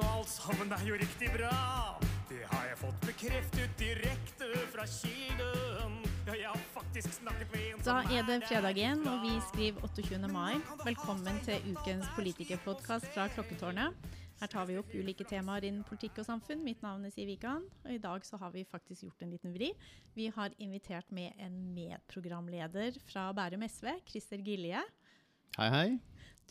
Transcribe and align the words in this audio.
og 0.00 0.08
alt 0.16 0.30
sammen 0.32 0.72
er 0.72 0.84
jo 0.88 0.96
riktig 1.00 1.28
bra. 1.34 1.56
Det 2.30 2.44
har 2.46 2.66
jeg 2.70 2.78
fått 2.80 3.02
bekreftet 3.04 3.72
direkte 3.80 4.48
fra 4.72 4.86
kilden. 4.88 5.98
Ja, 6.28 6.36
jeg 6.36 6.48
har 6.48 6.62
faktisk 6.74 7.16
snakket 7.18 7.52
med 7.52 7.66
en 7.66 7.84
Da 7.84 7.96
er 8.06 8.26
det 8.28 8.38
fredag 8.46 8.78
igjen, 8.78 9.02
og 9.08 9.24
vi 9.24 9.34
skriver 9.50 9.84
28. 9.88 10.30
mai. 10.30 10.60
Velkommen 10.84 11.40
til 11.46 11.72
ukens 11.72 12.08
politikerpodkast 12.16 13.10
fra 13.14 13.26
Klokketårnet. 13.34 13.96
Her 14.40 14.48
tar 14.48 14.68
vi 14.70 14.78
opp 14.80 14.92
ulike 14.96 15.26
temaer 15.28 15.66
innen 15.68 15.84
politikk 15.84 16.22
og 16.22 16.28
samfunn. 16.30 16.62
Mitt 16.64 16.80
navn 16.84 17.04
er 17.04 17.12
Siv 17.12 17.28
Wikan, 17.28 17.66
og 17.84 17.90
i 17.92 18.00
dag 18.00 18.24
så 18.24 18.40
har 18.40 18.54
vi 18.54 18.64
faktisk 18.64 19.04
gjort 19.04 19.26
en 19.26 19.34
liten 19.34 19.52
vri. 19.52 19.74
Vi 20.16 20.30
har 20.32 20.54
invitert 20.56 21.10
med 21.12 21.36
en 21.36 21.58
medprogramleder 21.74 22.96
fra 23.10 23.26
Bærum 23.36 23.66
SV, 23.68 23.92
Christer 24.08 24.40
Gilje. 24.46 24.80
Hei, 25.58 25.68
hei. 25.74 25.88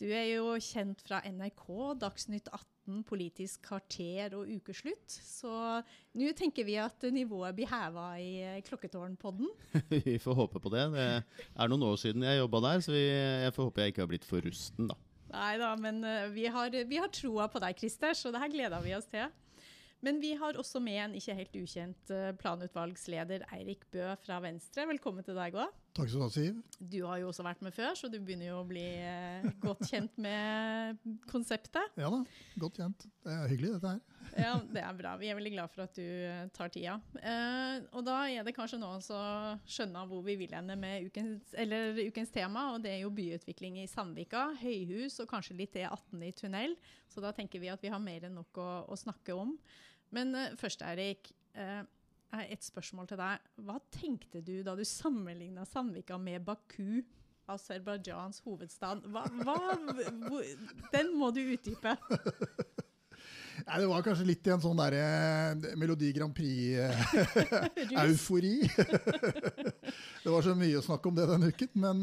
Du 0.00 0.06
er 0.08 0.30
jo 0.30 0.54
kjent 0.64 1.02
fra 1.04 1.18
NRK, 1.28 1.66
Dagsnytt 2.00 2.46
18, 2.48 2.69
Politisk 3.06 3.64
kvarter 3.68 4.36
og 4.38 4.48
Ukeslutt. 4.50 5.06
Så 5.08 5.50
nå 6.18 6.32
tenker 6.38 6.66
vi 6.68 6.78
at 6.80 7.06
nivået 7.14 7.56
blir 7.56 7.70
heva 7.70 8.08
i 8.20 8.62
Klokketårnpodden. 8.66 9.50
Vi 9.94 10.18
får 10.22 10.38
håpe 10.42 10.62
på 10.62 10.72
det. 10.74 10.88
Det 10.94 11.04
er 11.54 11.70
noen 11.70 11.86
år 11.90 12.00
siden 12.00 12.26
jeg 12.26 12.40
jobba 12.42 12.60
der, 12.66 12.82
så 12.84 12.94
vi, 12.94 13.04
jeg 13.10 13.54
får 13.54 13.68
håpe 13.68 13.84
jeg 13.84 13.94
ikke 13.94 14.04
har 14.04 14.10
blitt 14.10 14.26
for 14.28 14.44
rusten, 14.44 14.90
da. 14.90 14.98
Nei 15.30 15.52
da, 15.60 15.74
men 15.78 16.02
eh, 16.06 16.26
vi 16.34 16.48
har, 16.50 16.74
vi 16.90 16.98
har 16.98 17.10
troa 17.14 17.46
på 17.50 17.62
deg, 17.62 17.78
Christer, 17.78 18.16
så 18.18 18.32
det 18.34 18.42
her 18.42 18.50
gleder 18.50 18.82
vi 18.82 18.96
oss 18.96 19.06
til. 19.10 19.30
Men 20.00 20.20
vi 20.20 20.32
har 20.40 20.56
også 20.56 20.80
med 20.80 20.96
en 20.96 21.14
ikke 21.18 21.34
helt 21.36 21.56
ukjent 21.60 22.10
eh, 22.14 22.30
planutvalgsleder, 22.40 23.44
Eirik 23.52 23.82
Bø 23.92 24.06
fra 24.22 24.38
Venstre. 24.40 24.86
Velkommen 24.88 25.26
til 25.26 25.36
deg 25.36 25.58
òg. 25.60 25.74
Takk 25.92 26.08
skal 26.08 26.22
du 26.22 26.24
ha, 26.24 26.30
Siv. 26.32 26.60
Du 26.78 27.00
har 27.04 27.18
jo 27.20 27.28
også 27.28 27.44
vært 27.44 27.60
med 27.66 27.74
før, 27.76 27.92
så 27.98 28.08
du 28.08 28.16
begynner 28.16 28.48
jo 28.48 28.60
å 28.62 28.68
bli 28.68 28.86
eh, 28.96 29.44
godt 29.60 29.82
kjent 29.90 30.16
med 30.22 31.02
konseptet. 31.28 31.98
Ja 32.00 32.08
da, 32.14 32.22
godt 32.62 32.80
kjent. 32.80 33.04
Det 33.26 33.34
er 33.34 33.52
hyggelig, 33.52 33.74
dette 33.74 33.92
her. 33.92 34.06
Ja, 34.40 34.54
det 34.72 34.84
er 34.86 34.96
bra. 34.96 35.12
Vi 35.20 35.28
er 35.28 35.36
veldig 35.36 35.52
glad 35.56 35.74
for 35.74 35.84
at 35.84 35.92
du 35.98 36.06
eh, 36.06 36.48
tar 36.56 36.72
tida. 36.72 36.96
Og 37.92 38.00
da 38.06 38.16
er 38.30 38.46
det 38.46 38.56
kanskje 38.56 38.80
noen 38.80 39.04
som 39.04 39.60
skjønner 39.68 40.08
hvor 40.08 40.24
vi 40.24 40.38
vil 40.40 40.56
ende 40.56 40.78
med 40.80 41.10
ukens, 41.10 41.52
eller 41.60 42.00
ukens 42.06 42.32
tema, 42.32 42.70
og 42.72 42.80
det 42.86 42.94
er 42.94 43.02
jo 43.02 43.12
byutvikling 43.12 43.82
i 43.82 43.88
Sandvika, 43.90 44.48
høyhus 44.62 45.20
og 45.20 45.28
kanskje 45.34 45.60
litt 45.60 45.76
E18 45.76 46.24
i 46.24 46.32
tunnel. 46.40 46.78
Så 47.10 47.20
da 47.20 47.36
tenker 47.36 47.60
vi 47.60 47.68
at 47.68 47.84
vi 47.84 47.92
har 47.92 48.00
mer 48.00 48.30
enn 48.30 48.38
nok 48.40 48.64
å, 48.64 48.70
å 48.88 48.96
snakke 48.96 49.36
om. 49.36 49.58
Men 50.14 50.34
uh, 50.36 50.50
først, 50.60 50.82
Eirik. 50.86 51.32
Uh, 51.54 51.82
har 52.30 52.46
et 52.46 52.62
spørsmål 52.64 53.08
til 53.10 53.18
deg. 53.18 53.38
Hva 53.66 53.78
tenkte 53.94 54.40
du 54.44 54.62
da 54.66 54.76
du 54.78 54.84
sammenligna 54.86 55.64
Sandvika 55.66 56.18
med 56.20 56.44
Baku, 56.46 57.02
Aserbajdsjans 57.50 58.38
hovedstad? 58.44 59.02
Hva, 59.10 59.24
hva, 59.42 59.56
den 60.94 61.10
må 61.18 61.32
du 61.34 61.40
utdype. 61.56 61.96
Nei, 63.66 63.76
det 63.82 63.88
var 63.90 64.04
kanskje 64.04 64.24
litt 64.28 64.46
i 64.46 64.52
en 64.54 64.62
sånn 64.62 64.78
derre 64.78 65.74
Melodi 65.78 66.12
Grand 66.16 66.34
Prix-eufori. 66.36 66.92
det 70.20 70.32
var 70.32 70.44
så 70.44 70.52
mye 70.58 70.76
å 70.76 70.84
snakke 70.84 71.08
om 71.08 71.16
det 71.16 71.26
denne 71.30 71.48
uken, 71.48 71.70
men 71.80 72.02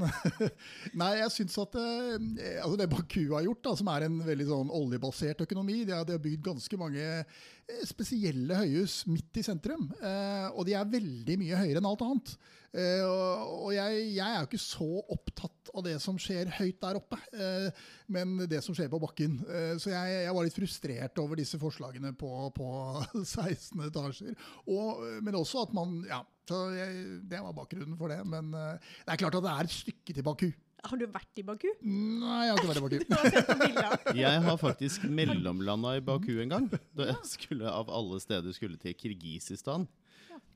Nei, 1.01 1.11
jeg 1.19 1.33
syns 1.35 1.57
at 1.61 1.77
eh, 1.77 2.15
altså 2.63 2.79
det 2.79 2.89
Baku 2.91 3.21
har 3.35 3.45
gjort, 3.45 3.61
da, 3.67 3.75
som 3.77 3.91
er 3.93 4.07
en 4.07 4.17
veldig 4.25 4.47
sånn 4.49 4.73
oljebasert 4.73 5.43
økonomi 5.45 5.83
De 5.85 5.93
har, 5.93 6.05
de 6.07 6.15
har 6.17 6.23
bygd 6.23 6.45
ganske 6.47 6.79
mange 6.81 7.03
eh, 7.05 7.83
spesielle 7.85 8.57
høyhus 8.63 9.03
midt 9.11 9.37
i 9.41 9.45
sentrum. 9.45 9.89
eh, 10.01 10.47
Og 10.55 10.65
de 10.67 10.73
er 10.79 10.93
veldig 10.97 11.37
mye 11.43 11.61
høyere 11.61 11.83
enn 11.83 11.91
alt 11.91 12.05
annet. 12.07 12.33
Eh, 12.77 13.01
Og 13.07 13.71
jeg, 13.73 14.03
jeg 14.15 14.23
er 14.27 14.37
jo 14.43 14.47
ikke 14.47 14.59
så 14.61 14.87
opptatt 15.15 15.71
av 15.73 15.83
det 15.87 15.95
som 16.03 16.17
skjer 16.21 16.51
høyt 16.59 16.77
der 16.83 16.99
oppe, 16.99 17.17
eh, 17.33 17.67
men 18.13 18.35
det 18.49 18.61
som 18.65 18.75
skjer 18.77 18.91
på 18.93 18.99
bakken. 19.01 19.39
Eh, 19.49 19.73
Så 19.81 19.89
jeg, 19.91 20.13
jeg 20.27 20.35
var 20.37 20.45
litt 20.47 20.57
frustrert 20.57 21.21
over 21.23 21.39
disse 21.41 21.59
forslagene 21.61 22.13
på, 22.17 22.29
på 22.55 22.67
16 23.23 23.81
etasjer. 23.89 24.37
Og, 24.69 25.01
men 25.25 25.35
også 25.41 25.65
at 25.67 25.73
man 25.77 25.99
Ja, 26.07 26.21
så 26.47 26.67
jeg, 26.77 27.03
det 27.27 27.41
var 27.43 27.57
bakgrunnen 27.57 27.97
for 27.99 28.13
det. 28.13 28.21
Men 28.29 28.53
det 28.53 29.11
er 29.11 29.19
klart 29.19 29.35
at 29.35 29.43
det 29.43 29.51
er 29.57 29.67
et 29.67 29.73
stykke 29.81 30.13
til 30.15 30.23
Baku. 30.23 30.47
Har 30.87 30.99
du 31.01 31.07
vært 31.09 31.39
i 31.41 31.43
Baku? 31.43 31.65
Nei, 31.83 32.43
jeg 32.45 32.53
har 32.53 32.59
ikke 32.61 32.69
vært 32.69 32.93
i 32.95 32.99
Baku. 33.09 34.13
Jeg 34.21 34.43
har 34.45 34.59
faktisk 34.61 35.07
mellomlanda 35.09 35.95
i 35.97 36.03
Baku 36.05 36.35
en 36.43 36.53
gang. 36.53 36.67
Da 36.95 37.09
jeg 37.09 37.17
skulle 37.27 37.67
av 37.67 37.89
alle 37.91 38.21
steder 38.23 38.53
skulle 38.55 38.77
til 38.79 38.93
Kirgisistan. 38.95 39.87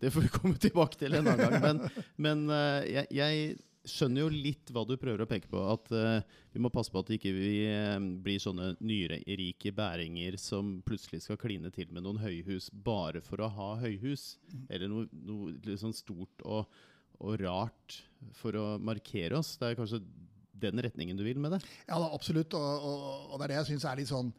Det 0.01 0.11
får 0.13 0.25
vi 0.25 0.31
komme 0.33 0.61
tilbake 0.61 0.99
til 0.99 1.17
en 1.17 1.27
annen 1.27 1.41
gang. 1.41 1.59
Men, 1.61 2.05
men 2.25 2.47
eh, 2.55 2.89
jeg, 2.91 3.11
jeg 3.17 3.51
skjønner 3.87 4.23
jo 4.23 4.29
litt 4.33 4.71
hva 4.73 4.83
du 4.85 4.93
prøver 4.99 5.23
å 5.23 5.29
peke 5.29 5.49
på. 5.51 5.61
At 5.73 5.89
uh, 5.93 6.21
vi 6.53 6.61
må 6.61 6.71
passe 6.73 6.93
på 6.93 7.01
at 7.01 7.11
ikke 7.15 7.33
vi 7.35 7.51
ikke 7.63 7.97
blir 8.23 8.41
sånne 8.41 8.71
nyrike 8.83 9.73
bæringer 9.77 10.37
som 10.41 10.79
plutselig 10.85 11.23
skal 11.25 11.39
kline 11.41 11.71
til 11.73 11.89
med 11.93 12.05
noen 12.05 12.21
høyhus 12.21 12.69
bare 12.71 13.23
for 13.25 13.41
å 13.41 13.49
ha 13.55 13.71
høyhus. 13.81 14.35
Eller 14.69 14.91
noe, 14.91 15.07
noe 15.25 15.55
litt 15.65 15.81
sånn 15.81 15.95
stort 15.97 16.45
og, 16.45 16.69
og 17.21 17.39
rart 17.41 18.01
for 18.37 18.57
å 18.57 18.67
markere 18.81 19.39
oss. 19.41 19.55
Det 19.59 19.71
er 19.71 19.79
kanskje 19.79 20.03
den 20.61 20.81
retningen 20.85 21.17
du 21.17 21.25
vil 21.25 21.39
med 21.41 21.57
det? 21.57 21.63
Ja, 21.87 21.97
da, 21.97 22.11
absolutt. 22.13 22.53
Og, 22.57 22.85
og, 22.85 23.31
og 23.31 23.39
det 23.39 23.47
er 23.47 23.53
det 23.53 23.61
jeg 23.61 23.71
syns 23.73 23.87
er 23.89 24.01
litt 24.01 24.11
sånn 24.11 24.33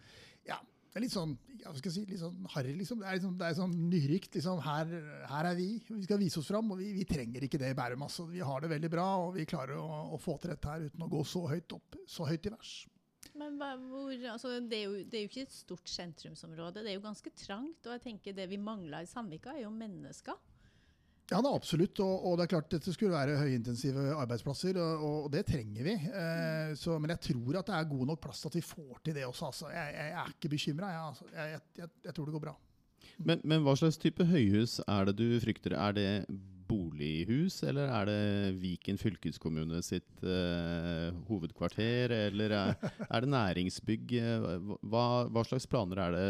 det 0.92 1.00
er 1.00 1.04
litt 1.06 1.14
sånn 1.14 1.30
ja, 1.62 1.70
skal 1.72 1.92
si, 1.94 2.02
litt 2.04 2.20
sånn 2.20 2.48
harry, 2.52 2.74
liksom. 2.76 3.00
Det 3.00 3.06
er, 3.08 3.16
liksom, 3.16 3.36
det 3.40 3.46
er 3.46 3.54
sånn 3.56 3.76
nyrikt. 3.88 4.34
Liksom, 4.36 4.58
her, 4.66 4.90
her 5.30 5.48
er 5.48 5.56
vi, 5.56 5.68
vi 5.88 6.04
skal 6.04 6.20
vise 6.20 6.40
oss 6.42 6.50
fram. 6.52 6.68
Og 6.74 6.82
vi, 6.82 6.90
vi 6.98 7.06
trenger 7.08 7.46
ikke 7.46 7.60
det 7.62 7.70
i 7.72 7.76
Bærum. 7.78 8.04
Altså. 8.04 8.26
Vi 8.28 8.42
har 8.44 8.60
det 8.60 8.68
veldig 8.74 8.90
bra, 8.92 9.06
og 9.22 9.38
vi 9.38 9.46
klarer 9.48 9.80
å, 9.80 9.86
å 10.12 10.18
få 10.20 10.36
til 10.42 10.52
dette 10.52 10.68
her 10.68 10.84
uten 10.90 11.06
å 11.06 11.08
gå 11.14 11.22
så 11.24 11.46
høyt 11.48 11.76
opp, 11.78 11.96
så 12.10 12.28
høyt 12.28 12.50
i 12.50 12.52
vers. 12.52 12.74
Men 13.38 13.56
hva, 13.56 13.70
hvor, 13.80 14.12
altså, 14.34 14.58
det, 14.60 14.82
er 14.82 14.84
jo, 14.84 15.00
det 15.08 15.16
er 15.16 15.24
jo 15.24 15.30
ikke 15.30 15.46
et 15.46 15.56
stort 15.56 15.88
sentrumsområde. 15.88 16.82
Det 16.84 16.92
er 16.92 16.98
jo 16.98 17.06
ganske 17.06 17.32
trangt. 17.40 17.86
Og 17.86 17.94
jeg 17.96 18.04
tenker 18.10 18.36
det 18.36 18.50
vi 18.52 18.60
mangler 18.60 19.06
i 19.06 19.08
Sandvika, 19.08 19.56
er 19.56 19.64
jo 19.64 19.72
mennesker. 19.72 20.36
Ja, 21.32 21.40
da, 21.44 21.52
absolutt. 21.56 22.00
Og, 22.04 22.26
og 22.28 22.36
det 22.38 22.46
er 22.46 22.52
klart 22.54 22.72
dette 22.74 22.92
skulle 22.94 23.14
være 23.14 23.38
høyintensive 23.40 24.10
arbeidsplasser, 24.20 24.78
og, 24.82 25.06
og 25.06 25.30
det 25.32 25.46
trenger 25.48 25.88
vi. 25.88 25.94
Eh, 25.96 26.74
så, 26.78 26.98
men 27.00 27.14
jeg 27.14 27.24
tror 27.30 27.62
at 27.62 27.70
det 27.70 27.78
er 27.78 27.90
god 27.94 28.12
nok 28.12 28.22
plass 28.26 28.44
til 28.44 28.52
at 28.52 28.58
vi 28.58 28.64
får 28.66 29.00
til 29.06 29.16
det 29.16 29.26
også. 29.28 29.48
Altså. 29.48 29.72
Jeg, 29.72 29.96
jeg, 29.96 30.14
er 30.20 30.34
ikke 30.36 30.52
bekymra. 30.52 30.92
Jeg, 30.92 31.08
altså. 31.08 31.30
jeg, 31.36 31.90
jeg, 32.04 32.14
tror 32.14 32.28
det 32.28 32.36
går 32.36 32.46
bra. 32.48 32.56
Men, 33.22 33.42
men 33.44 33.64
hva 33.64 33.76
slags 33.78 34.00
type 34.00 34.24
høyhus 34.26 34.80
er 34.86 35.08
det 35.08 35.18
du 35.20 35.28
frykter? 35.42 35.76
Er 35.78 35.96
det 35.96 36.10
bolighus, 36.72 37.58
eller 37.68 37.90
er 37.92 38.08
det 38.08 38.20
Viken 38.62 39.00
fylkeskommune 39.00 39.82
sitt 39.84 40.24
eh, 40.24 41.10
hovedkvarter? 41.28 42.14
Eller 42.28 42.56
er, 42.56 42.88
er 43.08 43.24
det 43.24 43.32
næringsbygg? 43.32 44.16
Eh, 44.20 44.48
Hva, 44.80 45.06
hva 45.32 45.44
slags 45.48 45.68
planer 45.70 46.04
er 46.06 46.16
det 46.16 46.26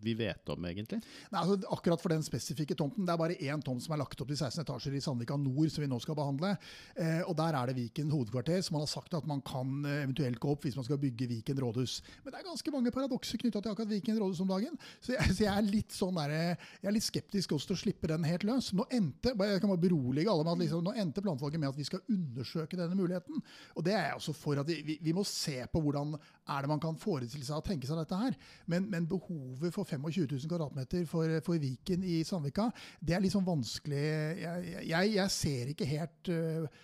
vi 0.00 0.14
vet 0.16 0.48
om, 0.48 0.64
egentlig? 0.64 1.00
Nei, 1.30 1.40
altså, 1.42 1.58
akkurat 1.74 2.00
for 2.00 2.12
den 2.12 2.24
spesifikke 2.24 2.76
tomten, 2.78 3.04
Det 3.06 3.12
er 3.12 3.20
bare 3.20 3.36
én 3.36 3.62
tomt 3.64 3.82
som 3.84 3.94
er 3.94 4.00
lagt 4.00 4.20
opp 4.20 4.28
til 4.28 4.38
16 4.38 4.62
etasjer 4.62 4.96
i 4.96 5.02
Sandvika 5.04 5.36
nord, 5.36 5.68
som 5.70 5.84
vi 5.84 5.90
nå 5.90 5.98
skal 6.00 6.16
behandle. 6.16 6.54
Eh, 6.96 7.20
og 7.26 7.36
Der 7.36 7.56
er 7.56 7.66
det 7.66 7.76
Viken 7.76 8.10
hovedkvarter, 8.10 8.62
som 8.62 8.78
man 8.78 8.86
har 8.86 8.92
sagt 8.92 9.14
at 9.14 9.26
man 9.26 9.42
kan 9.42 9.84
eh, 9.84 10.02
eventuelt 10.04 10.40
gå 10.40 10.50
opp 10.54 10.64
hvis 10.64 10.76
man 10.76 10.84
skal 10.84 10.98
bygge 10.98 11.28
Viken 11.28 11.60
rådhus. 11.60 12.00
Men 12.24 12.32
det 12.32 12.40
er 12.40 12.48
ganske 12.48 12.72
mange 12.72 12.90
paradokser 12.94 13.38
knytta 13.38 13.60
til 13.60 13.72
akkurat 13.72 13.92
Viken 13.92 14.18
rådhus 14.18 14.40
om 14.40 14.48
dagen. 14.48 14.78
Så 15.00 15.12
jeg, 15.12 15.34
så 15.36 15.44
jeg 15.44 15.52
er 15.52 15.68
litt 15.68 15.92
sånn 15.92 16.16
der, 16.16 16.34
jeg 16.80 16.88
er 16.88 16.96
litt 16.96 17.06
skeptisk 17.06 17.52
også 17.52 17.72
til 17.72 17.76
å 17.76 17.82
slippe 17.84 18.10
den 18.10 18.24
helt 18.24 18.46
løs. 18.48 18.72
Nå 18.72 18.88
endte, 18.90 19.34
jeg 19.36 19.60
kan 19.60 19.72
bare 19.72 19.84
berolige 19.84 20.30
alle 20.30 20.46
med 20.46 20.56
at 20.56 20.64
liksom, 20.64 20.84
nå 20.86 20.96
endte 20.96 21.24
planfolket 21.24 21.60
med 21.60 21.72
at 21.72 21.80
vi 21.80 21.88
skal 21.88 22.04
undersøke 22.08 22.78
denne 22.80 22.96
muligheten. 22.96 23.44
Og 23.76 23.84
det 23.84 23.96
er 23.96 24.10
jeg 24.10 24.20
også 24.22 24.36
for 24.36 24.60
at 24.62 24.68
vi, 24.68 24.80
vi, 24.86 24.98
vi 25.04 25.16
må 25.16 25.26
se 25.28 25.60
på 25.70 25.84
hvordan 25.84 26.16
er 26.50 26.64
det 26.64 26.70
man 26.70 26.82
kan 26.82 26.98
forestille 26.98 27.46
seg 27.46 27.60
å 27.60 27.64
tenke 27.64 27.88
seg 27.88 28.00
dette 28.00 28.18
her. 28.18 28.36
Men, 28.70 28.88
men 28.90 29.08
behovet 29.10 29.59
for 29.68 29.84
25 29.84 30.26
000 30.30 30.50
kvadratmeter 30.50 31.04
for, 31.08 31.40
for 31.46 31.60
Viken 31.60 32.04
i 32.06 32.20
Sandvika, 32.26 32.70
det 33.00 33.16
er 33.16 33.24
liksom 33.24 33.46
vanskelig 33.46 34.00
Jeg, 34.40 34.86
jeg, 34.88 35.12
jeg 35.16 35.34
ser 35.34 35.74
ikke 35.74 35.88
helt 35.90 36.32
uh, 36.32 36.80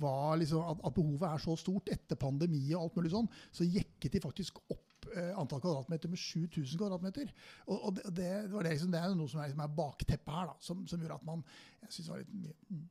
hva, 0.00 0.34
liksom, 0.38 0.64
at, 0.72 0.82
at 0.86 0.94
behovet 0.94 1.28
er 1.28 1.42
så 1.42 1.56
stort. 1.58 1.90
Etter 1.92 2.18
pandemi 2.20 2.62
og 2.74 2.84
alt 2.84 2.98
mulig 2.98 3.12
sånn, 3.14 3.30
så 3.54 3.66
jekket 3.66 4.14
de 4.14 4.22
faktisk 4.22 4.60
opp 4.72 5.08
øh, 5.10 5.32
antall 5.40 5.62
kvadratmeter 5.64 6.12
med 6.12 6.20
7000 6.22 6.80
kvadratmeter. 6.80 7.32
Og, 7.66 7.78
og 7.78 7.96
det, 7.96 8.12
det, 8.14 8.28
det, 8.52 8.66
liksom, 8.68 8.92
det 8.94 9.00
er 9.00 9.16
noe 9.18 9.32
som 9.32 9.42
er, 9.42 9.50
liksom 9.50 9.64
er 9.66 9.74
bakteppet 9.80 10.36
her, 10.38 10.52
da, 10.52 10.56
som, 10.62 10.84
som 10.88 11.02
gjør 11.02 11.16
at 11.18 11.26
man 11.26 11.42
Jeg 11.82 11.96
syns 11.96 12.06
det 12.06 12.14
var 12.14 12.22
litt 12.22 12.36
mye 12.36 12.54
mm. 12.70 12.86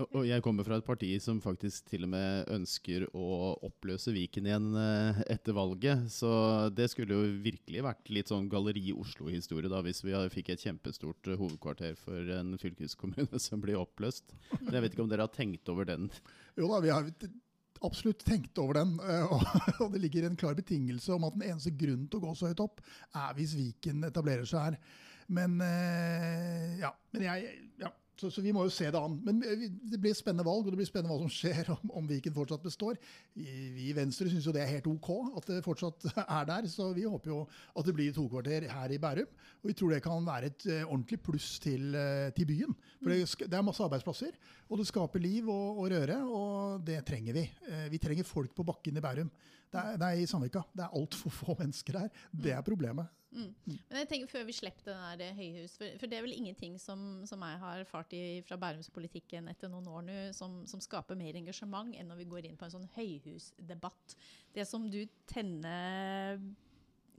Og 0.00 0.24
jeg 0.24 0.40
kommer 0.44 0.64
fra 0.64 0.78
et 0.80 0.86
parti 0.86 1.10
som 1.20 1.40
faktisk 1.42 1.90
til 1.90 2.06
og 2.06 2.12
med 2.14 2.48
ønsker 2.52 3.04
å 3.12 3.26
oppløse 3.66 4.14
Viken 4.14 4.48
igjen 4.48 4.70
eh, 4.78 5.20
etter 5.34 5.56
valget. 5.56 6.06
Så 6.12 6.30
det 6.72 6.88
skulle 6.92 7.18
jo 7.18 7.34
virkelig 7.44 7.84
vært 7.84 8.12
litt 8.14 8.32
sånn 8.32 8.48
Galleri 8.52 8.94
Oslo-historie 8.96 9.70
da, 9.70 9.82
hvis 9.84 10.02
vi 10.06 10.16
fikk 10.32 10.54
et 10.54 10.64
kjempestort 10.64 11.28
eh, 11.28 11.38
hovedkvarter 11.38 11.94
for 12.00 12.32
en 12.38 12.56
fylkeskommune 12.60 13.40
som 13.46 13.62
blir 13.62 13.80
oppløst. 13.82 14.34
Men 14.62 14.78
jeg 14.78 14.86
vet 14.86 14.96
ikke 14.96 15.06
om 15.06 15.12
dere 15.12 15.28
har 15.28 15.36
tenkt 15.36 15.72
over 15.72 15.88
den. 15.92 16.08
Jo 16.56 16.72
da, 16.72 16.82
vi 16.84 16.92
har 16.94 17.12
absolutt 17.84 18.24
tenkt 18.24 18.58
over 18.64 18.80
den. 18.80 18.96
eh, 19.04 19.38
Og, 19.82 19.88
det 19.92 20.02
ligger 20.06 20.28
en 20.28 20.40
klar 20.40 20.56
betingelse 20.58 21.12
om 21.14 21.28
at 21.28 21.36
den 21.36 21.50
eneste 21.52 21.76
grunnen 21.76 22.08
til 22.08 22.22
å 22.22 22.30
gå 22.30 22.36
så 22.38 22.50
høyt 22.50 22.64
opp, 22.64 22.80
er 23.12 23.36
hvis 23.36 23.58
Viken 23.60 24.08
etablerer 24.08 24.48
seg 24.48 24.70
her. 24.72 24.84
Men 25.32 25.60
ja. 26.80 26.90
Men 27.14 27.22
jeg 27.24 27.52
ja. 27.80 27.92
Så, 28.22 28.28
så, 28.30 28.42
vi 28.44 28.52
må 28.54 28.62
jo 28.62 28.70
se 28.70 28.86
det 28.86 28.98
an. 28.98 29.16
Men 29.26 29.40
eh, 29.42 29.64
det 29.90 29.98
blir 29.98 30.14
spennende 30.14 30.46
valg, 30.46 30.62
og 30.62 30.70
det 30.70 30.78
blir 30.78 30.86
spennende 30.86 31.10
hva 31.10 31.24
som 31.24 31.32
skjer 31.32 31.72
om, 31.74 31.90
om 31.98 32.06
Viken 32.06 32.34
fortsatt 32.36 32.62
består. 32.62 33.00
Vi, 33.34 33.88
i 33.88 33.94
Venstre 33.96 34.28
syns 34.30 34.46
jo 34.46 34.54
det 34.54 34.62
er 34.62 34.70
helt 34.76 34.86
OK 34.92 35.10
at 35.40 35.48
det 35.50 35.64
fortsatt 35.66 36.06
er 36.22 36.46
der, 36.46 36.68
så 36.70 36.92
vi 36.94 37.08
håper 37.08 37.32
jo 37.32 37.40
at 37.48 37.88
det 37.88 37.96
blir 37.96 38.14
to 38.14 38.28
kvarter 38.30 38.68
her 38.70 38.94
i 38.94 39.00
Bærum. 39.02 39.32
Og 39.62 39.72
vi 39.72 39.76
tror 39.78 39.96
det 39.96 40.02
kan 40.04 40.26
være 40.26 40.52
et 40.52 40.68
uh, 40.68 40.84
ordentlig 40.84 41.18
pluss 41.22 41.56
til, 41.62 41.90
uh, 41.98 42.28
til 42.36 42.46
byen. 42.46 42.76
For 43.00 43.10
det, 43.10 43.24
det, 43.42 43.58
er 43.58 43.66
masse 43.66 43.82
arbeidsplasser, 43.82 44.38
og 44.70 44.78
det 44.78 44.86
skaper 44.90 45.22
liv 45.22 45.50
og, 45.50 45.82
og 45.82 45.90
røre, 45.90 46.20
og 46.22 46.86
det 46.86 47.00
trenger 47.08 47.34
vi. 47.36 47.44
Vi 47.90 48.00
trenger 48.02 48.28
folk 48.28 48.54
på 48.54 48.66
bakken 48.66 48.98
i 48.98 49.02
Bærum. 49.02 49.32
Det 49.72 49.80
er, 49.80 49.98
det 50.00 50.08
er 50.08 50.20
i 50.20 50.28
Sandvika. 50.28 50.62
Det 50.76 50.84
er 50.84 51.00
altfor 51.00 51.32
få 51.32 51.56
mennesker 51.58 51.98
her. 51.98 52.22
Det 52.30 52.52
er 52.52 52.64
problemet. 52.66 53.08
Mm. 53.32 53.52
Men 53.64 53.96
jeg 54.02 54.08
tenker 54.10 54.28
Før 54.28 54.44
vi 54.44 54.52
slipper 54.52 54.90
den 54.92 55.20
der 55.22 55.36
høyhus, 55.36 55.76
for, 55.78 55.94
for, 56.00 56.10
det 56.10 56.18
er 56.18 56.24
vel 56.26 56.34
ingenting 56.36 56.74
som, 56.80 57.22
som 57.28 57.40
jeg 57.46 57.60
har 57.62 57.80
erfart 57.80 58.12
i, 58.16 58.42
fra 58.44 58.58
bærumspolitikken 58.60 59.48
etter 59.48 59.72
noen 59.72 59.88
år 59.88 60.04
nå, 60.04 60.18
som, 60.36 60.58
som, 60.68 60.82
skaper 60.84 61.16
mer 61.16 61.38
engasjement 61.40 61.96
enn 61.96 62.12
når 62.12 62.20
vi 62.20 62.28
går 62.28 62.48
inn 62.48 62.58
på 62.60 62.68
en 62.68 62.74
sånn 62.74 62.90
høyhusdebatt. 62.96 64.16
Det 64.52 64.68
som 64.68 64.84
du 64.92 65.00
tenner 65.30 66.42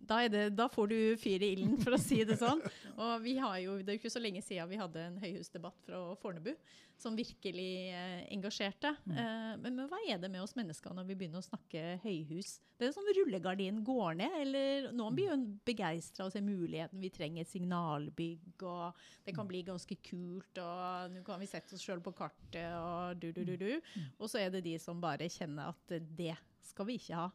da, 0.07 0.21
det, 0.29 0.43
da, 0.57 0.67
får 0.71 0.89
du 0.91 0.97
fyr 1.19 1.43
i 1.43 1.53
ilden, 1.55 1.77
for 1.83 1.95
å 1.95 2.01
si 2.01 2.21
det 2.27 2.37
sånn. 2.41 2.61
Og 2.93 3.13
vi 3.23 3.37
har 3.39 3.57
jo, 3.63 3.77
Det 3.81 3.93
er 3.93 3.97
jo 3.97 4.01
ikke 4.03 4.13
så 4.13 4.21
lenge 4.23 4.43
siden 4.45 4.69
vi 4.71 4.81
hadde 4.81 5.05
en 5.07 5.21
høyhusdebatt 5.21 5.85
fra 5.87 6.01
Fornebu 6.21 6.53
som 6.99 7.15
virkelig 7.17 7.89
eh, 7.91 8.21
engasjerte. 8.33 8.93
Mm. 9.05 9.15
Eh, 9.17 9.55
men, 9.63 9.75
men, 9.75 9.87
hva 9.91 9.99
er 10.07 10.19
det 10.21 10.29
med 10.31 10.43
oss 10.43 10.55
mennesker 10.55 10.93
når 10.95 11.07
vi 11.09 11.17
begynner 11.19 11.41
å 11.41 11.45
snakke 11.45 11.97
høyhus? 12.03 12.59
Det 12.79 12.87
er 12.87 12.93
som 12.95 13.07
rullegardinen 13.17 13.83
går 13.85 14.19
ned, 14.19 14.37
eller 14.43 14.87
noen 14.95 15.17
blir 15.17 15.31
jo 15.31 15.39
begeistra 15.67 16.27
og 16.27 16.35
ser 16.35 16.45
muligheten. 16.45 17.01
Vi 17.03 17.11
trenger 17.13 17.43
et 17.43 17.51
signalbygg, 17.51 18.65
og 18.69 19.03
det 19.25 19.35
kan 19.35 19.49
bli 19.49 19.63
ganske 19.67 19.97
kult, 20.05 20.61
og 20.61 21.13
nå 21.15 21.25
kan 21.27 21.41
vi 21.41 21.49
sette 21.49 21.77
oss 21.77 21.83
sjøl 21.85 22.03
på 22.03 22.15
kartet, 22.17 22.75
og 22.77 23.19
du, 23.19 23.31
du, 23.35 23.43
du, 23.47 23.55
du. 23.59 23.69
Mm. 23.79 24.07
Og 24.19 24.31
så 24.31 24.43
er 24.43 24.53
det 24.53 24.65
de 24.67 24.77
som 24.81 25.01
bare 25.03 25.31
kjenner 25.31 25.73
at 25.73 25.99
det 26.17 26.35
skal 26.63 26.89
vi 26.89 26.99
ikke 26.99 27.19
ha. 27.19 27.29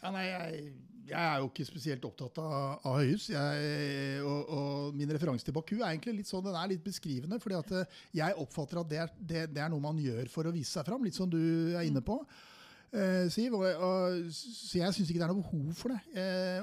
Ja, 0.00 0.10
nei, 0.14 0.22
jeg, 0.24 0.60
jeg, 1.10 1.20
er 1.20 1.40
jo 1.42 1.48
ikke 1.50 1.66
spesielt 1.68 2.04
opptatt 2.08 2.38
av, 2.40 2.52
av 2.88 3.00
høyhus. 3.00 3.26
Jeg, 3.34 4.22
og, 4.24 4.54
og, 4.56 4.94
min 4.96 5.12
referanse 5.12 5.44
til 5.44 5.56
Baku 5.56 5.74
er 5.80 5.90
egentlig 5.90 6.20
litt 6.20 6.30
sånn, 6.30 6.46
den 6.46 6.56
er 6.56 6.70
litt 6.72 6.84
beskrivende. 6.84 7.40
fordi 7.42 7.58
at 7.58 7.74
eh, 7.76 7.98
jeg 8.22 8.38
oppfatter 8.40 8.80
at 8.80 8.92
det 8.92 9.02
er, 9.04 9.12
det, 9.18 9.42
det 9.56 9.64
er 9.64 9.72
noe 9.72 9.84
man 9.84 10.00
gjør 10.00 10.30
for 10.32 10.48
å 10.48 10.54
vise 10.54 10.78
seg 10.78 10.88
fram, 10.88 11.04
litt 11.04 11.18
som 11.18 11.28
du 11.30 11.42
er 11.74 11.84
inne 11.88 12.04
på. 12.04 12.22
Uh, 12.90 13.28
Siv, 13.30 13.52
og, 13.54 13.62
og, 13.62 14.32
så 14.34 14.80
jeg 14.80 14.94
syns 14.96 15.10
ikke 15.12 15.20
det 15.20 15.26
er 15.28 15.30
noe 15.30 15.44
behov 15.44 15.76
for 15.78 15.92
det. 15.92 16.00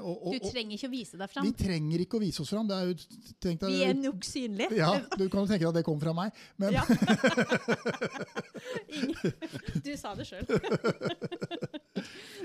Og, 0.02 0.26
og, 0.26 0.34
du 0.36 0.50
trenger 0.50 0.74
ikke 0.76 0.90
å 0.90 0.92
vise 0.92 1.16
deg 1.16 1.30
fram? 1.32 1.46
Vi 1.46 1.54
trenger 1.56 2.02
ikke 2.04 2.18
å 2.18 2.20
vise 2.20 2.42
oss 2.44 2.52
fram. 2.52 2.68
Er 2.74 2.90
jo, 2.90 2.98
deg, 3.46 3.64
vi 3.64 3.78
er 3.86 3.96
nok 3.96 4.26
synlige. 4.28 4.76
Ja, 4.76 4.90
Du 5.14 5.24
kan 5.32 5.46
jo 5.46 5.48
tenke 5.48 5.62
deg 5.62 5.70
at 5.70 5.78
det 5.78 5.86
kom 5.86 5.96
fra 6.02 6.12
meg, 6.18 6.36
men 6.60 6.76
ja. 6.76 6.84
Du 9.86 9.92
sa 9.96 10.12
det 10.18 10.28
sjøl. 10.28 10.44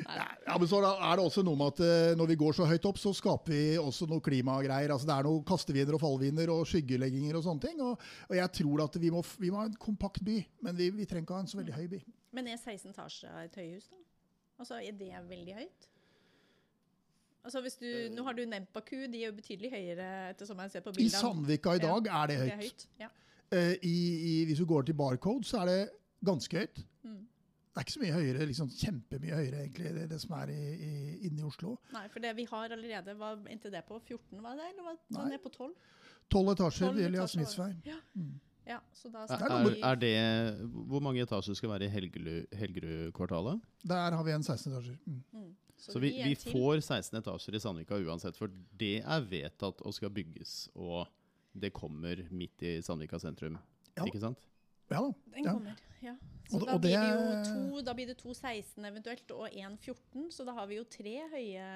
ja, 0.08 0.56
men 0.60 0.70
så 0.70 0.80
er 0.84 1.20
det 1.20 1.26
også 1.26 1.44
noe 1.46 1.60
med 1.60 1.74
at 1.74 1.82
uh, 1.84 2.16
når 2.20 2.32
vi 2.34 2.38
går 2.44 2.58
så 2.58 2.68
høyt 2.70 2.88
opp, 2.90 3.00
så 3.02 3.14
skaper 3.16 3.54
vi 3.54 3.62
også 3.82 4.08
noe 4.12 4.24
klimagreier. 4.24 4.94
Altså, 4.94 5.10
det 5.10 5.16
er 5.16 5.30
noe 5.30 5.44
kastevinder 5.48 5.98
og 5.98 6.04
fallvinder 6.04 6.52
og 6.54 6.66
skyggelegginger 6.70 7.40
og 7.40 7.46
sånne 7.48 7.66
ting. 7.68 7.82
Og, 7.86 8.04
jeg 8.34 8.52
tror 8.60 8.86
at 8.88 9.00
vi 9.02 9.14
må, 9.14 9.24
vi 9.40 9.54
må, 9.54 9.62
ha 9.62 9.70
en 9.70 9.80
kompakt 9.80 10.24
by, 10.26 10.40
men 10.66 10.78
vi, 10.80 10.92
vi 10.98 11.08
trenger 11.10 11.28
ikke 11.28 11.40
ha 11.40 11.46
en 11.46 11.52
så 11.54 11.62
veldig 11.62 11.78
høy 11.78 11.88
by. 11.96 12.04
Men 12.34 12.52
er 12.52 12.60
16 12.60 12.92
etasjer 12.94 13.42
et 13.46 13.58
høyhus, 13.62 13.90
da? 13.92 14.00
Altså, 14.62 14.78
Er 14.80 14.96
det 14.96 15.12
veldig 15.30 15.58
høyt? 15.58 15.90
Altså 17.44 17.60
hvis 17.60 17.76
du, 17.76 17.90
nå 18.16 18.24
har 18.24 18.36
du 18.38 18.46
nevnt 18.48 18.70
Baku, 18.72 19.02
de 19.12 19.20
er 19.20 19.28
jo 19.28 19.36
betydelig 19.36 19.74
høyere. 19.74 20.30
ettersom 20.32 20.60
jeg 20.64 20.72
ser 20.72 20.84
på 20.86 20.94
bildene. 20.96 21.12
I 21.12 21.22
Sandvika 21.22 21.76
i 21.76 21.82
dag 21.84 22.08
ja, 22.08 22.22
er 22.22 22.32
det 22.32 22.38
høyt. 22.40 22.46
Det 22.46 22.54
er 22.54 22.62
høyt 22.62 22.86
ja. 23.02 23.10
uh, 23.52 23.74
i, 23.84 23.98
i, 24.30 24.34
hvis 24.48 24.62
du 24.62 24.66
går 24.70 24.88
til 24.88 24.96
Barcode, 24.96 25.44
så 25.48 25.60
er 25.64 25.72
det 25.72 25.82
ganske 26.24 26.64
høyt. 26.64 26.84
Mm. 27.04 27.20
Det 27.74 27.81
er 27.81 27.86
ikke 27.88 27.96
så 27.96 28.02
mye 28.04 28.14
høyere, 28.14 28.46
liksom 28.46 28.68
kjempemye 28.70 29.34
høyere 29.34 29.64
egentlig, 29.64 29.92
det, 29.96 30.04
det 30.12 30.20
som 30.22 30.36
er 30.38 30.52
i, 30.54 30.62
i, 30.78 30.92
inne 31.25 31.42
i 31.42 31.46
Oslo. 31.48 31.72
Nei, 31.96 32.04
for 32.14 32.22
det 32.22 32.36
vi 32.38 32.46
har 32.52 32.75
allerede, 32.75 33.16
var 33.18 33.40
inntil 33.50 33.74
det 33.74 33.81
på 33.88 33.98
14, 33.98 34.44
var 34.44 34.60
det? 34.60 34.68
Eller 34.75 34.86
var 34.92 35.00
det 35.02 35.24
ned 35.31 35.42
på 35.42 35.50
12? 35.56 35.72
12 36.36 36.52
etasjer, 36.54 37.00
Elias 37.08 37.34
Smithsvei. 37.34 37.72
Ja. 37.90 37.98
Mm. 38.14 38.36
Ja, 38.64 38.78
er, 39.04 39.74
er, 39.84 39.98
det, 40.00 40.14
Hvor 40.88 41.02
mange 41.04 41.20
etasjer 41.25 41.58
skal 41.58 41.74
være 41.74 41.90
i 41.90 41.92
Helgerud-kvartalet? 41.92 43.60
Der 43.84 44.16
har 44.16 44.24
vi 44.24 44.31
en 44.31 44.46
16 44.46 44.72
etasjer. 44.72 44.96
Mm. 45.04 45.20
Mm. 45.34 45.50
Så, 45.75 45.92
så, 45.92 46.00
vi, 46.00 46.14
vi 46.24 46.38
får 46.40 46.80
16 46.80 47.20
etasjer 47.20 47.58
i 47.58 47.60
Sandvika 47.60 47.98
uansett, 48.00 48.38
for 48.40 48.54
det 48.80 49.02
er 49.02 49.28
vedtatt 49.28 49.81
og 49.84 49.98
skal 49.98 50.14
bygges. 50.16 50.70
Og 50.80 51.10
det 51.52 51.74
kommer 51.75 52.22
midt 52.31 52.64
i 52.64 52.78
Sandvika 52.86 53.20
sentrum, 53.20 53.58
ja. 53.98 54.06
ikke 54.06 54.22
sant? 54.22 54.40
Ja. 54.94 55.07
Den 55.34 55.50
kommer, 55.50 55.81
ja. 56.04 56.16
Så 56.54 56.60
og, 56.60 56.66
da, 56.68 56.74
og 56.75 56.81
blir 56.84 57.00
det 57.00 57.45
to, 57.48 57.81
da, 57.88 57.94
blir 57.98 58.10
det 58.12 58.16
to 58.19 58.34
16 58.34 58.86
eventuelt, 58.86 59.31
og 59.34 59.56
én 59.56 59.78
14. 59.80 60.25
Så 60.36 60.45
da 60.45 60.54
har 60.57 60.68
vi 60.69 60.78
jo 60.78 60.84
tre 60.92 61.13
høye 61.31 61.68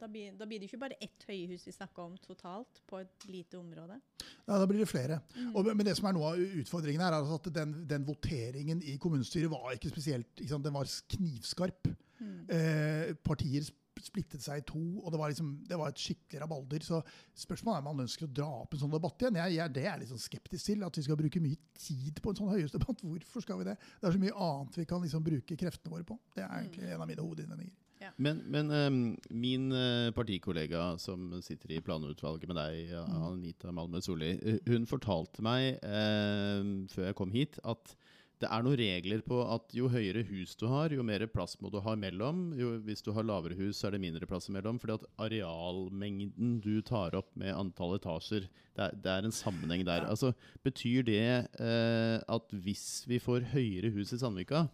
Da 0.00 0.08
blir, 0.10 0.34
da 0.36 0.48
blir 0.48 0.60
det 0.60 0.68
ikke 0.68 0.80
bare 0.82 0.98
ett 1.00 1.24
høyhus 1.28 1.64
vi 1.68 1.74
snakker 1.74 2.02
om 2.02 2.16
totalt 2.20 2.82
på 2.90 3.00
et 3.00 3.28
lite 3.30 3.60
område. 3.60 4.00
Ja, 4.44 4.58
da 4.58 4.66
blir 4.66 4.82
det 4.82 4.90
flere. 4.90 5.20
Mm. 5.36 5.54
Og, 5.54 5.70
men 5.70 5.86
det 5.86 5.96
som 5.96 6.10
er 6.10 6.18
noe 6.18 6.34
av 6.34 6.58
utfordringen 6.60 7.04
her, 7.04 7.14
er 7.14 7.22
altså 7.22 7.38
at 7.38 7.50
den, 7.60 7.74
den 7.88 8.04
voteringen 8.08 8.82
i 8.82 8.98
kommunestyret 9.00 9.50
var 9.52 9.72
ikke 9.76 9.94
spesielt 9.94 10.28
ikke 10.36 10.52
sant, 10.52 10.66
Den 10.66 10.76
var 10.76 10.92
knivskarp. 11.14 11.92
Mm. 12.18 12.38
Eh, 12.50 13.14
partier 13.22 13.70
splittet 14.04 14.44
seg 14.44 14.60
i 14.60 14.66
to, 14.68 14.82
og 15.02 15.12
det 15.12 15.20
var, 15.20 15.32
liksom, 15.32 15.50
det 15.68 15.78
var 15.80 15.92
et 15.92 16.02
skikkelig 16.02 16.42
rabalder. 16.44 16.84
Så 16.86 17.00
spørsmålet 17.46 17.78
er 17.78 17.84
om 17.84 17.90
man 17.90 18.04
ønsker 18.06 18.28
å 18.28 18.32
dra 18.40 18.48
opp 18.62 18.76
en 18.76 18.82
sånn 18.84 18.94
debatt 18.94 19.24
igjen. 19.24 19.40
Jeg, 19.42 19.56
jeg, 19.58 19.74
det 19.74 19.84
er 19.84 19.90
jeg 19.90 20.02
litt 20.04 20.12
sånn 20.12 20.24
skeptisk 20.24 20.70
til. 20.70 20.86
At 20.86 21.00
vi 21.00 21.04
skal 21.08 21.20
bruke 21.20 21.42
mye 21.44 21.60
tid 21.78 22.22
på 22.22 22.32
en 22.32 22.40
sånn 22.40 22.52
høyhetsdebatt. 22.54 23.04
Hvorfor 23.04 23.44
skal 23.44 23.60
vi 23.62 23.68
det? 23.70 23.76
Det 23.98 24.08
er 24.08 24.16
så 24.16 24.22
mye 24.22 24.38
annet 24.48 24.80
vi 24.80 24.88
kan 24.88 25.04
liksom 25.04 25.26
bruke 25.26 25.60
kreftene 25.60 25.94
våre 25.96 26.08
på. 26.08 26.18
Det 26.36 26.46
er 26.46 26.56
egentlig 26.62 26.88
en 26.88 27.04
av 27.04 27.10
mine 27.10 27.24
hovedinnvendinger. 27.24 27.76
Ja. 27.98 28.12
Men, 28.22 28.44
men 28.46 28.70
um, 28.70 28.98
min 29.34 29.72
uh, 29.74 30.10
partikollega 30.14 30.92
som 31.02 31.32
sitter 31.42 31.74
i 31.74 31.80
planutvalget 31.82 32.46
med 32.50 32.60
deg, 32.60 32.92
mm. 32.94 33.16
Anita 33.32 33.72
Malmö 33.74 33.98
Solli, 34.04 34.36
hun 34.68 34.86
fortalte 34.86 35.42
meg 35.42 35.80
um, 35.82 36.86
før 36.92 37.08
jeg 37.08 37.18
kom 37.18 37.34
hit, 37.34 37.58
at 37.66 37.96
det 38.38 38.46
er 38.46 38.62
noen 38.62 38.78
regler 38.78 39.22
på 39.26 39.40
at 39.50 39.72
jo 39.74 39.88
høyere 39.90 40.22
hus 40.28 40.52
du 40.58 40.68
har, 40.70 40.92
jo 40.94 41.02
mer 41.06 41.24
plass 41.32 41.56
må 41.62 41.72
du 41.74 41.80
ha 41.82 41.94
mellom. 41.98 42.52
Jo, 42.58 42.76
hvis 42.86 43.02
du 43.02 43.10
har 43.16 43.26
lavere 43.26 43.56
hus, 43.58 43.80
så 43.80 43.88
er 43.88 43.96
det 43.96 44.02
mindre 44.04 44.28
plass 44.30 44.46
imellom. 44.50 44.78
fordi 44.78 44.94
at 44.94 45.08
arealmengden 45.26 46.58
du 46.62 46.78
tar 46.86 47.16
opp 47.18 47.32
med 47.38 47.54
antall 47.56 47.96
etasjer, 47.96 48.46
det 48.78 48.84
er, 48.84 48.94
det 49.02 49.14
er 49.14 49.26
en 49.26 49.34
sammenheng 49.34 49.82
der. 49.88 50.06
Altså, 50.06 50.30
betyr 50.62 51.02
det 51.08 51.24
eh, 51.58 52.18
at 52.22 52.54
hvis 52.54 53.02
vi 53.10 53.18
får 53.22 53.50
høyere 53.54 53.90
hus 53.96 54.14
i 54.14 54.20
Sandvika, 54.22 54.68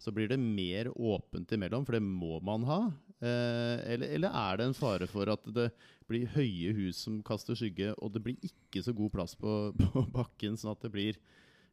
så 0.00 0.12
blir 0.16 0.30
det 0.30 0.40
mer 0.40 0.88
åpent 0.96 1.52
imellom, 1.52 1.84
for 1.84 1.98
det 1.98 2.04
må 2.04 2.38
man 2.40 2.64
ha? 2.64 2.80
Eh, 3.20 3.76
eller, 3.84 4.14
eller, 4.16 4.32
er 4.32 4.56
det 4.56 4.70
en 4.70 4.78
fare 4.78 5.04
for 5.10 5.28
at 5.28 5.44
det 5.52 5.68
blir 6.08 6.30
høye 6.32 6.72
hus 6.78 7.02
som 7.04 7.20
kaster 7.26 7.58
skygge, 7.58 7.92
og 8.00 8.14
det 8.14 8.24
blir 8.24 8.48
ikke 8.48 8.80
så 8.86 8.96
god 8.96 9.12
plass 9.12 9.36
på, 9.36 9.58
på 9.92 10.06
bakken, 10.14 10.56
sånn 10.56 10.72
at 10.72 10.88
det 10.88 10.92
blir 10.94 11.20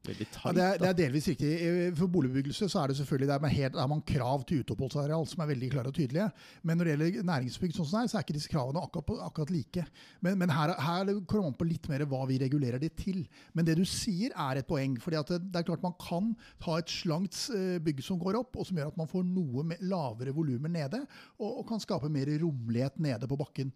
Veldig 0.08 0.28
tight, 0.32 0.46
ja, 0.46 0.54
det, 0.56 0.64
er, 0.64 0.80
det, 0.82 0.88
er, 0.90 0.98
delvis 1.02 1.28
riktig. 1.32 1.52
For 1.98 2.12
boligbebyggelse 2.12 2.70
så 2.72 2.82
er 2.82 2.92
det 2.92 2.98
selvfølgelig 3.02 3.30
der 3.30 3.42
man, 3.44 3.54
helt, 3.54 3.76
der 3.76 3.90
man 3.92 4.04
krav 4.08 4.46
til 4.48 4.64
uteoppholdsareal 4.64 5.28
som 5.28 5.44
er 5.44 5.50
veldig 5.52 5.72
klare 5.74 5.92
og 5.92 5.98
tydelige. 5.98 6.28
Men 6.64 6.80
når 6.80 6.88
det 6.88 6.94
gjelder 6.94 7.28
næringsbygg, 7.32 7.74
sånn 7.76 7.90
som 7.90 7.98
det 7.98 8.04
er, 8.04 8.12
så 8.12 8.20
er 8.20 8.26
ikke 8.26 8.38
disse 8.38 8.52
kravene 8.52 8.84
akkurat, 8.84 9.26
akkurat 9.28 9.52
like. 9.54 9.86
Men, 10.26 10.38
men 10.42 10.54
her, 10.54 10.74
her, 10.80 11.12
kommer 11.28 11.50
man 11.50 11.58
på 11.60 11.68
litt 11.68 11.90
mer 11.92 12.06
hva 12.10 12.24
vi 12.30 12.40
regulerer 12.42 12.82
det 12.82 12.94
til. 13.00 13.26
Men 13.58 13.68
det 13.68 13.78
du 13.80 13.84
sier 13.88 14.36
er 14.36 14.62
et 14.62 14.70
poeng. 14.70 14.96
fordi 15.04 15.24
det, 15.34 15.42
det, 15.50 15.62
er 15.62 15.68
klart 15.68 15.84
Man 15.84 15.98
kan 16.02 16.32
ha 16.68 16.80
et 16.80 16.94
slankt 16.94 17.40
eh, 17.56 17.78
bygg 17.84 18.02
som 18.06 18.22
går 18.22 18.40
opp, 18.40 18.56
og 18.56 18.70
som 18.70 18.80
gjør 18.80 18.94
at 18.94 19.00
man 19.00 19.12
får 19.12 19.28
noe 19.28 19.66
lavere 19.84 20.36
volumer 20.36 20.72
nede, 20.72 21.04
og, 21.38 21.62
og 21.62 21.68
kan 21.70 21.84
skape 21.84 22.12
mer 22.12 22.32
romlighet 22.42 23.00
nede 23.04 23.28
på 23.30 23.40
bakken. 23.40 23.74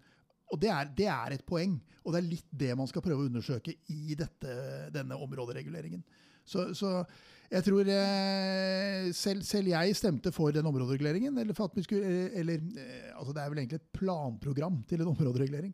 Og 0.51 0.59
det 0.61 0.71
er, 0.73 0.89
det 0.97 1.07
er, 1.07 1.35
et 1.35 1.45
poeng, 1.47 1.77
og 2.03 2.13
det 2.13 2.21
er 2.21 2.29
litt 2.29 2.55
det 2.63 2.71
man 2.77 2.89
skal 2.89 3.03
prøve 3.05 3.23
å 3.23 3.29
undersøke 3.29 3.75
i 3.93 4.17
dette, 4.19 4.55
denne 4.93 5.15
områdereguleringen. 5.15 6.03
Så, 6.47 6.71
så 6.75 6.97
jeg 7.51 7.65
tror 7.67 7.87
eh, 7.91 9.09
selv, 9.15 9.43
selv, 9.43 9.71
jeg 9.73 9.95
stemte 9.99 10.31
for 10.35 10.55
den 10.55 10.67
områdereguleringen. 10.67 11.37
Eller, 11.41 11.55
skulle, 11.83 12.29
eller 12.31 12.63
eh, 12.79 13.11
altså 13.15 13.35
Det 13.35 13.43
er 13.43 13.51
vel 13.51 13.61
egentlig 13.63 13.81
et 13.81 13.93
planprogram 13.99 14.81
til 14.87 15.03
en 15.03 15.11
områderegulering 15.11 15.73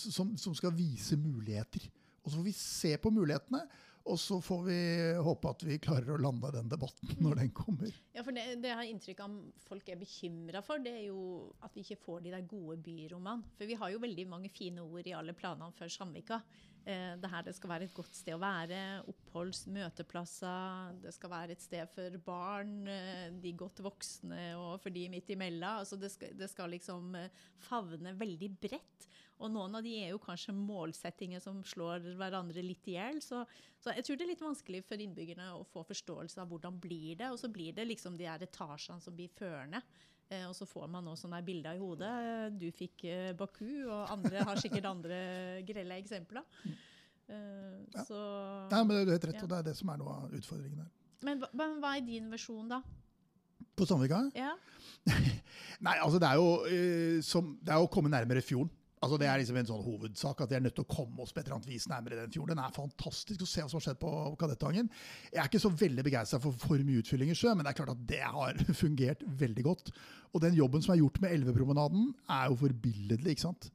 som, 0.00 0.34
som 0.36 0.56
skal 0.56 0.72
vise 0.76 1.16
muligheter. 1.20 1.84
Og 2.24 2.30
så 2.30 2.38
får 2.38 2.46
vi 2.48 2.56
se 2.56 2.96
på 3.00 3.12
mulighetene. 3.12 3.62
Og 4.10 4.18
så 4.18 4.40
får 4.42 4.62
vi 4.66 4.78
håpe 5.22 5.50
at 5.52 5.62
vi 5.66 5.76
klarer 5.82 6.14
å 6.14 6.20
lande 6.20 6.50
den 6.54 6.70
debatten 6.72 7.12
når 7.22 7.42
den 7.42 7.52
kommer. 7.54 7.92
Ja, 8.16 8.24
for 8.26 8.34
Det, 8.34 8.46
det 8.62 8.72
jeg 8.72 8.78
har 8.80 8.88
inntrykk 8.88 9.22
av 9.26 9.36
folk 9.68 9.92
er 9.92 10.00
bekymra 10.00 10.62
for, 10.66 10.82
det 10.82 10.96
er 10.98 11.04
jo 11.10 11.20
at 11.62 11.76
vi 11.76 11.84
ikke 11.84 12.00
får 12.02 12.24
de 12.24 12.34
der 12.34 12.48
gode 12.50 12.80
byrommene. 12.82 13.54
For 13.58 13.70
vi 13.70 13.78
har 13.78 13.92
jo 13.94 14.02
veldig 14.02 14.26
mange 14.30 14.50
fine 14.50 14.82
ord 14.82 15.06
i 15.06 15.14
alle 15.14 15.36
planene 15.38 15.70
før 15.78 15.92
Sandvika. 15.94 16.40
Eh, 16.84 17.14
det 17.20 17.30
her 17.32 17.44
det 17.46 17.54
skal 17.56 17.72
være 17.72 17.86
et 17.88 17.94
godt 17.96 18.16
sted 18.16 18.36
å 18.36 18.42
være. 18.42 18.80
Oppholds, 19.10 19.64
møteplasser. 19.72 20.96
Det 21.04 21.14
skal 21.16 21.32
være 21.32 21.56
et 21.56 21.64
sted 21.64 21.90
for 21.94 22.18
barn, 22.26 22.74
eh, 22.88 23.28
de 23.42 23.54
godt 23.58 23.82
voksne 23.84 24.52
og 24.58 24.76
for 24.82 24.94
de 24.94 25.08
midt 25.12 25.32
imellom. 25.34 25.82
Altså 25.84 25.98
det, 26.00 26.12
skal, 26.14 26.36
det 26.38 26.50
skal 26.52 26.72
liksom 26.74 27.16
eh, 27.18 27.42
favne 27.68 28.14
veldig 28.18 28.52
bredt. 28.62 29.08
Og 29.40 29.48
noen 29.48 29.78
av 29.78 29.84
de 29.84 29.94
er 29.96 30.10
jo 30.12 30.20
kanskje 30.20 30.52
målsettinger 30.52 31.40
som 31.40 31.62
slår 31.64 32.10
hverandre 32.20 32.62
litt 32.64 32.88
i 32.92 32.98
hjel. 32.98 33.22
Så, 33.24 33.40
så, 33.80 33.94
jeg 33.96 34.04
tror 34.04 34.18
det 34.18 34.26
er 34.26 34.32
litt 34.34 34.44
vanskelig 34.44 34.82
for 34.84 35.00
innbyggerne 35.00 35.46
å 35.56 35.64
få 35.64 35.84
forståelse 35.88 36.42
av 36.42 36.50
hvordan 36.52 36.76
blir 36.82 37.16
det. 37.22 37.30
Og 37.32 37.40
så 37.40 37.48
blir 37.52 37.72
det 37.76 37.88
liksom 37.88 38.18
de 38.20 38.28
her 38.28 38.44
etasjene 38.44 39.00
som 39.00 39.16
blir 39.16 39.32
førende. 39.38 39.80
Eh, 40.30 40.44
og 40.46 40.54
så 40.54 40.66
får 40.68 40.86
man 40.92 41.02
nå 41.04 41.16
sånne 41.18 41.40
bilder 41.42 41.74
i 41.74 41.80
hodet. 41.82 42.10
Du 42.60 42.68
fikk 42.70 43.02
eh, 43.10 43.32
Baku, 43.34 43.66
og 43.90 44.12
andre 44.14 44.44
har 44.46 44.60
sikkert 44.62 44.86
andre 44.86 45.18
grelle 45.66 45.98
eksempler. 46.02 46.44
Eh, 47.30 47.76
Ja. 47.94 48.04
så 48.06 48.16
Nei, 48.70 48.84
men 48.84 49.04
Du 49.06 49.10
har 49.10 49.18
helt 49.18 49.24
rett, 49.24 49.34
Ja. 49.40 49.42
og 49.42 49.48
det 49.50 49.58
er 49.58 49.62
det 49.70 49.76
som 49.76 49.88
er 49.90 49.96
noe 49.98 50.08
av 50.14 50.30
utfordringen 50.38 50.78
her. 50.78 50.90
men, 51.22 51.42
men 51.52 51.80
hva 51.80 51.96
er 51.96 52.00
din 52.06 52.30
versjon, 52.30 52.68
da? 52.68 52.80
På 53.76 53.86
Sandvika? 53.86 54.30
Ja. 54.34 54.54
Nei, 55.80 55.96
altså 55.98 56.18
det 56.20 56.28
er 56.28 56.36
jo 56.36 57.20
som, 57.22 57.58
det 57.62 57.72
er 57.74 57.80
å 57.82 57.90
komme 57.90 58.10
nærmere 58.10 58.42
fjorden. 58.42 58.70
Altså 59.00 59.16
Det 59.16 59.28
er 59.30 59.38
liksom 59.40 59.56
en 59.56 59.68
sånn 59.70 59.80
hovedsak 59.84 60.42
at 60.44 60.50
vi 60.50 60.56
er 60.58 60.60
nødt 60.60 60.74
til 60.76 60.84
å 60.84 60.90
komme 60.92 61.22
oss 61.24 61.30
på 61.32 61.40
et 61.40 61.46
eller 61.46 61.56
annet 61.56 61.70
vis 61.70 61.86
nærmere 61.88 62.18
den 62.20 62.32
fjorden. 62.34 62.52
Den 62.52 62.64
er 62.66 62.74
fantastisk 62.76 63.40
å 63.40 63.48
se 63.48 63.62
hva 63.64 63.70
som 63.72 63.78
har 63.78 63.84
skjedd 63.86 64.00
på 64.02 64.10
Kadettangen. 64.42 64.90
Jeg 65.32 65.40
er 65.40 65.48
ikke 65.48 65.62
så 65.62 65.70
veldig 65.72 66.04
begeistra 66.04 66.40
for 66.42 66.52
for 66.60 66.84
mye 66.84 67.00
utfylling 67.00 67.32
i 67.32 67.36
sjø, 67.38 67.54
men 67.56 67.64
det 67.64 67.72
er 67.72 67.78
klart 67.80 67.94
at 67.94 68.02
det 68.10 68.20
har 68.20 68.60
fungert 68.82 69.24
veldig 69.40 69.64
godt. 69.64 69.88
Og 70.34 70.44
den 70.44 70.58
jobben 70.58 70.84
som 70.84 70.92
er 70.92 71.00
gjort 71.00 71.16
med 71.24 71.32
Elvepromenaden, 71.38 72.10
er 72.28 72.50
jo 72.52 72.58
forbilledlig. 72.60 73.32
ikke 73.38 73.46
sant? 73.48 73.70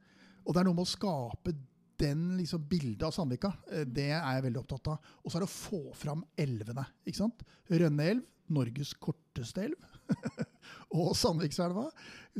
Og 0.45 0.53
det 0.53 0.61
er 0.61 0.69
noe 0.69 0.77
med 0.77 0.85
å 0.85 0.93
skape 0.93 1.55
den 1.97 2.23
liksom 2.37 2.61
bildet 2.69 3.07
av 3.07 3.13
Sandvika. 3.15 3.53
eh, 3.71 3.85
Det 3.87 4.11
er 4.11 4.21
jeg 4.21 4.45
veldig 4.45 4.61
opptatt 4.61 4.93
av. 4.93 5.11
Og 5.23 5.31
så 5.31 5.39
er 5.39 5.45
det 5.47 5.49
å 5.49 5.55
få 5.57 5.81
fram 5.97 6.21
elvene. 6.37 6.85
ikke 7.07 7.23
sant? 7.23 7.41
Rønneelv, 7.71 8.21
Norges 8.53 8.93
korteste 9.01 9.65
elv. 9.71 9.89
og 10.95 11.15
Sandvikselva. 11.17 11.87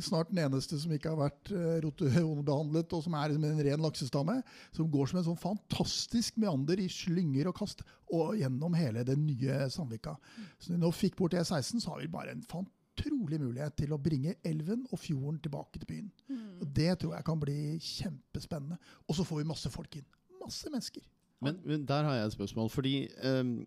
Snart 0.02 0.28
den 0.28 0.42
eneste 0.44 0.76
som 0.80 0.92
ikke 0.92 1.12
har 1.12 1.20
vært 1.20 1.52
uh, 1.54 1.78
rotebehandlet, 1.84 2.92
og 2.92 3.04
som 3.04 3.16
er 3.16 3.32
en 3.32 3.60
ren 3.68 3.84
laksestamme. 3.84 4.38
Som 4.76 4.90
går 4.92 5.10
som 5.10 5.20
en 5.20 5.28
sånn 5.30 5.40
fantastisk 5.40 6.40
meander 6.42 6.82
i 6.82 6.88
slynger 6.92 7.50
og 7.50 7.56
kast 7.62 7.84
og 8.14 8.36
gjennom 8.38 8.76
hele 8.78 9.04
det 9.06 9.16
nye 9.18 9.66
Sandvika. 9.72 10.16
Så 10.58 10.72
når 10.72 10.78
vi 10.78 10.84
nå 10.84 10.92
fikk 10.94 11.16
bort 11.18 11.36
E16, 11.38 11.80
så 11.82 11.94
har 11.94 12.02
vi 12.02 12.12
bare 12.12 12.36
en 12.36 12.44
fantrolig 12.46 13.40
mulighet 13.42 13.76
til 13.80 13.94
å 13.96 14.00
bringe 14.00 14.36
elven 14.46 14.84
og 14.90 15.00
fjorden 15.00 15.40
tilbake 15.42 15.80
til 15.80 15.90
byen. 15.90 16.12
Og 16.60 16.68
Det 16.76 16.92
tror 17.00 17.16
jeg 17.16 17.26
kan 17.26 17.40
bli 17.40 17.58
kjempespennende. 17.82 18.78
Og 19.08 19.18
så 19.18 19.26
får 19.26 19.42
vi 19.42 19.50
masse 19.50 19.72
folk 19.72 19.98
inn. 19.98 20.06
Masse 20.42 20.70
mennesker. 20.70 21.02
Men, 21.44 21.58
men 21.64 21.84
der 21.88 22.06
har 22.06 22.14
jeg 22.20 22.30
et 22.30 22.36
spørsmål. 22.36 22.70
Fordi 22.70 22.94
um, 23.24 23.58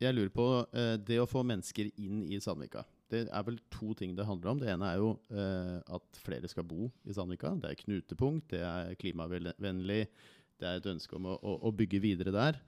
jeg 0.00 0.14
lurer 0.14 0.32
på 0.34 0.48
uh, 0.64 0.96
Det 1.00 1.20
å 1.22 1.28
få 1.30 1.42
mennesker 1.46 1.90
inn 1.96 2.24
i 2.28 2.40
Sandvika. 2.42 2.84
Det 3.12 3.26
er 3.30 3.44
vel 3.46 3.58
to 3.70 3.92
ting 3.98 4.16
det 4.18 4.26
handler 4.26 4.52
om. 4.52 4.62
Det 4.62 4.70
ene 4.72 4.88
er 4.90 5.02
jo 5.02 5.12
eh, 5.30 5.76
at 5.96 6.18
flere 6.22 6.48
skal 6.50 6.66
bo 6.66 6.88
i 7.06 7.14
Sandvika. 7.14 7.52
Det 7.62 7.70
er 7.70 7.82
knutepunkt, 7.84 8.48
det 8.50 8.64
er 8.66 8.96
klimavennlig, 8.98 10.00
det 10.56 10.66
er 10.66 10.80
et 10.80 10.90
ønske 10.90 11.16
om 11.18 11.28
å, 11.30 11.36
å, 11.38 11.54
å 11.68 11.74
bygge 11.76 12.02
videre 12.02 12.34
der. 12.34 12.58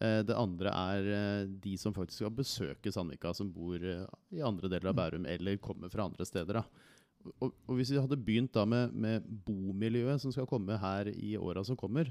Eh, 0.00 0.22
det 0.24 0.38
andre 0.38 0.72
er 0.72 1.10
eh, 1.12 1.50
de 1.62 1.74
som 1.80 1.94
faktisk 1.94 2.22
skal 2.22 2.34
besøke 2.34 2.92
Sandvika, 2.94 3.34
som 3.36 3.52
bor 3.52 3.76
eh, 3.76 4.06
i 4.32 4.42
andre 4.44 4.70
deler 4.72 4.92
av 4.92 4.98
Bærum 4.98 5.28
eller 5.28 5.60
kommer 5.62 5.92
fra 5.92 6.08
andre 6.08 6.26
steder. 6.28 6.62
da. 6.62 7.28
Og, 7.38 7.52
og 7.52 7.76
Hvis 7.76 7.92
vi 7.92 8.00
hadde 8.00 8.18
begynt 8.18 8.54
da 8.56 8.64
med, 8.66 8.94
med 8.96 9.26
bomiljøet 9.46 10.22
som 10.24 10.32
skal 10.34 10.48
komme 10.50 10.80
her 10.80 11.12
i 11.12 11.36
åra 11.38 11.62
som 11.66 11.78
kommer, 11.78 12.10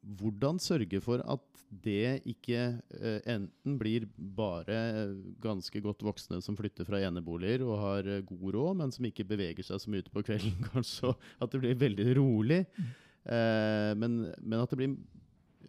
hvordan 0.00 0.58
sørge 0.62 1.00
for 1.04 1.20
at 1.28 1.64
det 1.84 2.22
ikke 2.28 2.60
eh, 2.96 3.18
enten 3.28 3.76
blir 3.78 4.06
bare 4.16 4.78
ganske 5.42 5.82
godt 5.84 6.02
voksne 6.02 6.40
som 6.42 6.56
flytter 6.58 6.88
fra 6.88 7.02
eneboliger 7.04 7.62
og 7.66 7.76
har 7.82 8.08
eh, 8.08 8.22
god 8.26 8.56
råd, 8.56 8.78
men 8.80 8.94
som 8.94 9.06
ikke 9.06 9.28
beveger 9.28 9.66
seg 9.66 9.82
så 9.82 9.92
mye 9.92 10.02
ute 10.02 10.14
på 10.14 10.24
kvelden, 10.26 10.56
kanskje, 10.72 11.12
at 11.38 11.52
det 11.52 11.60
blir 11.62 11.82
veldig 11.84 12.08
rolig. 12.18 12.62
Eh, 13.28 13.92
men, 14.00 14.22
men 14.40 14.62
at 14.62 14.72
det 14.72 14.80
blir 14.80 14.96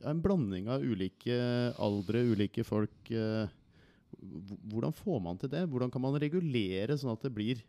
en 0.08 0.24
blanding 0.24 0.72
av 0.72 0.82
ulike 0.82 1.36
aldre, 1.78 2.24
ulike 2.32 2.64
folk. 2.66 3.12
Hvordan 3.12 4.96
får 4.96 5.20
man 5.22 5.38
til 5.38 5.52
det? 5.52 5.68
Hvordan 5.70 5.92
kan 5.94 6.02
man 6.02 6.18
regulere 6.18 6.98
sånn 6.98 7.14
at 7.14 7.28
det 7.28 7.36
blir 7.36 7.62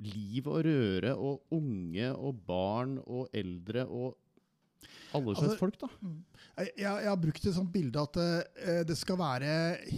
liv 0.00 0.46
og 0.48 0.62
røre 0.64 1.12
og 1.20 1.52
unge 1.52 2.08
og 2.14 2.38
barn 2.46 2.96
og 3.02 3.28
eldre 3.36 3.84
og 3.84 4.16
alle 5.12 5.34
slags 5.34 5.42
Altså, 5.46 5.58
folk, 5.60 5.78
da? 5.80 5.88
Jeg, 6.58 6.72
jeg, 6.76 6.86
jeg 6.86 7.10
har 7.10 7.20
brukt 7.20 7.46
et 7.46 7.56
sånt 7.56 7.72
bilde 7.72 8.02
at 8.02 8.18
uh, 8.20 8.82
det 8.88 8.96
skal 8.98 9.20
være 9.20 9.52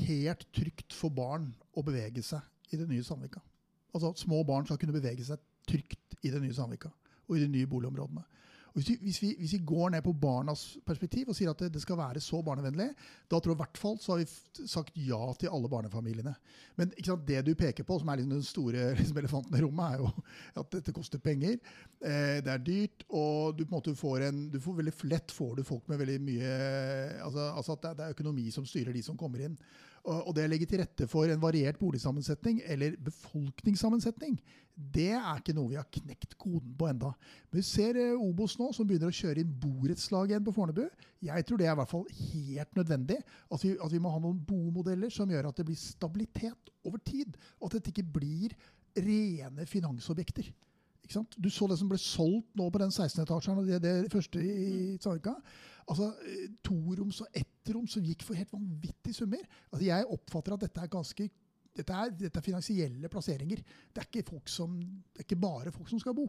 helt 0.08 0.46
trygt 0.54 0.96
for 0.96 1.14
barn 1.14 1.50
å 1.74 1.84
bevege 1.86 2.22
seg 2.24 2.74
i 2.74 2.80
det 2.80 2.88
nye 2.90 3.04
Sandvika. 3.06 3.42
Altså 3.94 4.10
at 4.10 4.22
Små 4.22 4.42
barn 4.46 4.66
skal 4.66 4.80
kunne 4.80 4.96
bevege 4.96 5.26
seg 5.26 5.42
trygt 5.68 6.18
i 6.22 6.32
det 6.32 6.42
nye 6.42 6.54
Sandvika 6.54 6.90
og 7.24 7.38
i 7.38 7.44
de 7.44 7.50
nye 7.50 7.68
boligområdene. 7.70 8.24
Hvis, 8.74 8.88
vi, 8.90 8.94
hvis, 9.04 9.18
vi, 9.22 9.28
hvis 9.38 9.52
vi 9.54 9.60
går 9.62 9.92
ned 9.94 10.02
på 10.02 10.12
barnas 10.18 10.64
perspektiv 10.86 11.28
og 11.30 11.36
sier 11.38 11.52
at 11.52 11.60
det, 11.70 11.82
skal 11.82 11.98
være 12.00 12.22
så 12.22 12.40
barnevennlig, 12.42 12.88
da 13.30 13.38
tror 13.38 13.52
jeg 13.52 13.58
i 13.58 13.62
hvert 13.62 13.78
fall 13.78 14.00
så 14.02 14.12
har 14.12 14.24
vi 14.24 14.66
sagt 14.70 14.98
ja 14.98 15.20
til 15.38 15.52
alle 15.54 15.70
barnefamiliene. 15.70 16.32
Men 16.74 16.90
sant, 16.98 17.22
det 17.28 17.44
du 17.46 17.52
peker 17.54 17.86
på, 17.86 18.00
som 18.00 18.10
er 18.10 18.18
liksom 18.18 18.34
den 18.34 18.42
store 18.46 18.88
liksom 18.98 19.22
elefanten 19.22 19.54
i 19.54 19.62
rommet, 19.62 19.94
er 19.94 20.02
jo 20.02 20.10
at 20.64 20.74
dette 20.74 20.96
koster 20.96 21.22
penger. 21.22 21.60
Eh, 22.02 22.42
det 22.42 22.50
er 22.50 22.66
dyrt, 22.66 23.06
og 23.14 23.54
du 23.60 23.62
måte 23.70 23.94
får 23.94 24.26
en 24.26 24.44
du 24.50 24.58
får 24.62 24.80
veldig 24.82 24.96
lett 25.12 25.34
får 25.34 25.54
du 25.60 25.66
folk 25.66 25.86
med 25.88 26.02
veldig 26.02 26.20
mye 26.26 26.52
altså, 27.22 27.50
altså 27.54 27.78
at 27.78 27.86
det, 27.86 27.96
det 27.98 28.06
er 28.08 28.18
økonomi 28.18 28.50
som 28.54 28.66
styrer 28.66 28.94
de 28.96 29.06
som 29.06 29.18
kommer 29.20 29.46
inn. 29.46 29.54
Og, 30.04 30.34
det 30.36 30.42
å 30.44 30.48
legge 30.52 30.66
til 30.68 30.82
rette 30.82 31.06
for 31.08 31.30
en 31.32 31.40
variert 31.40 31.78
boligsammensetning, 31.80 32.58
eller 32.68 32.92
befolkningssammensetning, 33.06 34.34
det 34.74 35.14
er 35.16 35.38
ikke 35.38 35.54
noe 35.56 35.70
vi 35.70 35.78
har 35.78 35.86
knekt 35.96 36.34
koden 36.36 36.74
på 36.76 36.90
enda. 36.90 37.12
Men 37.48 37.60
vi 37.60 37.64
ser 37.64 37.96
eh, 37.96 38.20
Obos 38.20 38.58
nå, 38.60 38.68
som 38.76 38.84
begynner 38.88 39.08
å 39.08 39.16
kjøre 39.16 39.40
inn 39.40 39.54
borettslag 39.62 40.32
igjen 40.32 40.44
på 40.44 40.52
Fornebu. 40.56 40.82
Jeg 41.24 41.46
tror 41.48 41.60
det 41.60 41.70
er 41.70 41.72
i 41.72 41.78
hvert 41.80 41.92
fall 41.94 42.04
helt 42.18 42.76
nødvendig. 42.76 43.16
At 43.48 43.64
vi, 43.64 43.72
at 43.80 43.94
vi 43.94 44.02
må 44.02 44.12
ha 44.12 44.20
noen 44.20 44.42
bomodeller 44.44 45.14
som 45.14 45.30
gjør 45.32 45.48
at 45.48 45.62
det 45.62 45.68
blir 45.70 45.80
stabilitet 45.80 46.72
over 46.84 47.00
tid. 47.06 47.38
Og 47.62 47.70
at 47.70 47.78
dette 47.78 47.94
ikke 47.94 48.08
blir 48.18 48.52
rene 48.98 49.64
finansobjekter. 49.70 50.52
Ikke 51.04 51.18
sant? 51.18 51.36
Du 51.36 51.50
så 51.52 51.68
det 51.68 51.78
som 51.80 51.90
ble 51.90 52.00
solgt 52.00 52.56
nå 52.56 52.66
på 52.72 52.80
den 52.80 52.92
16-etasjen, 52.92 53.60
og 53.60 53.68
det, 53.68 53.80
det 53.84 54.12
første 54.12 54.40
i 54.40 54.96
Sandvika. 54.96 55.36
Altså, 55.84 56.10
eh, 56.24 56.46
Toroms 56.64 57.20
og 57.24 57.36
ettroms 57.36 57.96
som 57.96 58.06
gikk 58.06 58.24
for 58.24 58.38
helt 58.38 58.52
vanvittige 58.54 59.16
summer. 59.20 59.44
Altså, 59.70 59.84
jeg 59.90 60.12
oppfatter 60.16 60.56
at 60.56 60.64
dette 60.64 60.84
er 60.84 60.92
ganske 60.92 61.28
dette 61.74 61.90
er, 61.90 62.12
dette 62.14 62.38
er 62.38 62.46
finansielle 62.46 63.10
plasseringer. 63.10 63.62
Det 63.90 64.00
er, 64.02 64.06
ikke 64.06 64.28
folk 64.28 64.50
som, 64.50 64.76
det 64.78 65.24
er 65.24 65.26
ikke 65.26 65.40
bare 65.42 65.72
folk 65.74 65.90
som 65.90 66.00
skal 66.00 66.14
bo. 66.16 66.28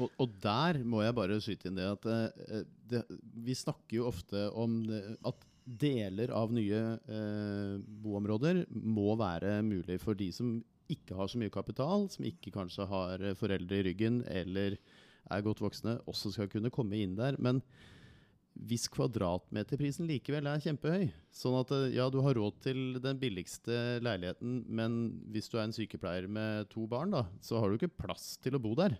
Og, 0.00 0.08
og 0.20 0.38
der 0.42 0.80
må 0.84 1.02
jeg 1.04 1.16
bare 1.16 1.36
skyte 1.40 1.68
inn 1.68 1.76
det 1.78 1.90
at 1.90 2.08
eh, 2.12 2.64
det, 2.90 3.02
vi 3.44 3.56
snakker 3.56 4.00
jo 4.00 4.08
ofte 4.08 4.48
om 4.56 4.80
det, 4.88 5.02
at 5.28 5.44
deler 5.66 6.30
av 6.34 6.52
nye 6.54 6.80
eh, 7.10 7.76
boområder 8.02 8.64
må 8.70 9.16
være 9.18 9.58
mulig 9.66 9.98
for 10.02 10.18
de 10.18 10.30
som 10.34 10.56
ikke 10.92 11.16
har 11.18 11.30
så 11.30 11.40
mye 11.40 11.52
kapital, 11.52 12.06
som 12.12 12.26
ikke 12.28 12.52
kanskje 12.54 12.86
har 12.90 13.22
eh, 13.22 13.36
foreldre 13.38 13.80
i 13.80 13.86
ryggen 13.90 14.22
eller 14.30 14.78
er 15.26 15.42
godt 15.42 15.62
voksne, 15.64 15.98
også 16.06 16.32
skal 16.34 16.50
kunne 16.52 16.72
komme 16.74 16.98
inn 17.02 17.16
der. 17.18 17.38
Men 17.42 17.62
hvis 18.56 18.86
kvadratmeterprisen 18.92 20.06
likevel 20.08 20.46
er 20.48 20.62
kjempehøy, 20.64 21.08
sånn 21.34 21.58
at 21.60 21.72
eh, 21.76 21.90
ja, 21.98 22.06
du 22.12 22.20
har 22.24 22.38
råd 22.38 22.60
til 22.64 23.00
den 23.04 23.20
billigste 23.20 23.98
leiligheten, 24.04 24.62
men 24.68 25.00
hvis 25.34 25.50
du 25.52 25.58
er 25.58 25.66
en 25.66 25.76
sykepleier 25.76 26.28
med 26.30 26.70
to 26.72 26.86
barn, 26.90 27.12
da, 27.14 27.26
så 27.44 27.60
har 27.60 27.68
du 27.68 27.78
ikke 27.78 27.92
plass 28.06 28.34
til 28.42 28.56
å 28.56 28.62
bo 28.62 28.72
der. 28.78 28.96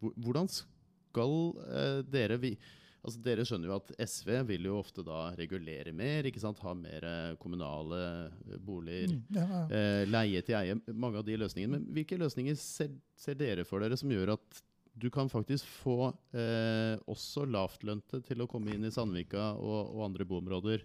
Hvordan 0.00 0.50
skal 0.50 1.36
eh, 1.68 2.00
dere 2.08 2.38
vi, 2.42 2.54
altså 3.00 3.22
Dere 3.24 3.44
skjønner 3.48 3.70
jo 3.70 3.76
at 3.78 3.92
SV 4.04 4.30
vil 4.48 4.68
jo 4.68 4.78
ofte 4.80 5.04
da 5.06 5.30
regulere 5.38 5.92
mer, 5.96 6.28
ikke 6.28 6.42
sant? 6.42 6.60
ha 6.64 6.74
mer 6.76 7.06
eh, 7.06 7.36
kommunale 7.40 8.00
eh, 8.28 8.56
boliger. 8.64 9.14
Ja, 9.34 9.46
ja. 9.46 9.62
Eh, 9.76 10.02
leie 10.10 10.42
til 10.46 10.58
eie, 10.58 10.78
mange 10.92 11.20
av 11.20 11.28
de 11.28 11.38
løsningene. 11.40 11.78
Men 11.78 11.86
hvilke 11.96 12.18
løsninger 12.20 12.58
ser, 12.60 12.92
ser 13.18 13.38
dere 13.40 13.66
for 13.68 13.82
dere 13.82 13.98
som 14.00 14.12
gjør 14.12 14.36
at 14.36 14.64
du 15.00 15.08
kan 15.12 15.30
faktisk 15.30 15.68
få 15.80 16.10
eh, 16.36 16.96
også 17.08 17.46
lavtlønte 17.48 18.20
til 18.26 18.42
å 18.42 18.48
komme 18.50 18.74
inn 18.74 18.84
i 18.84 18.92
Sandvika 18.92 19.52
og, 19.56 19.94
og 19.94 20.08
andre 20.10 20.26
boområder? 20.28 20.84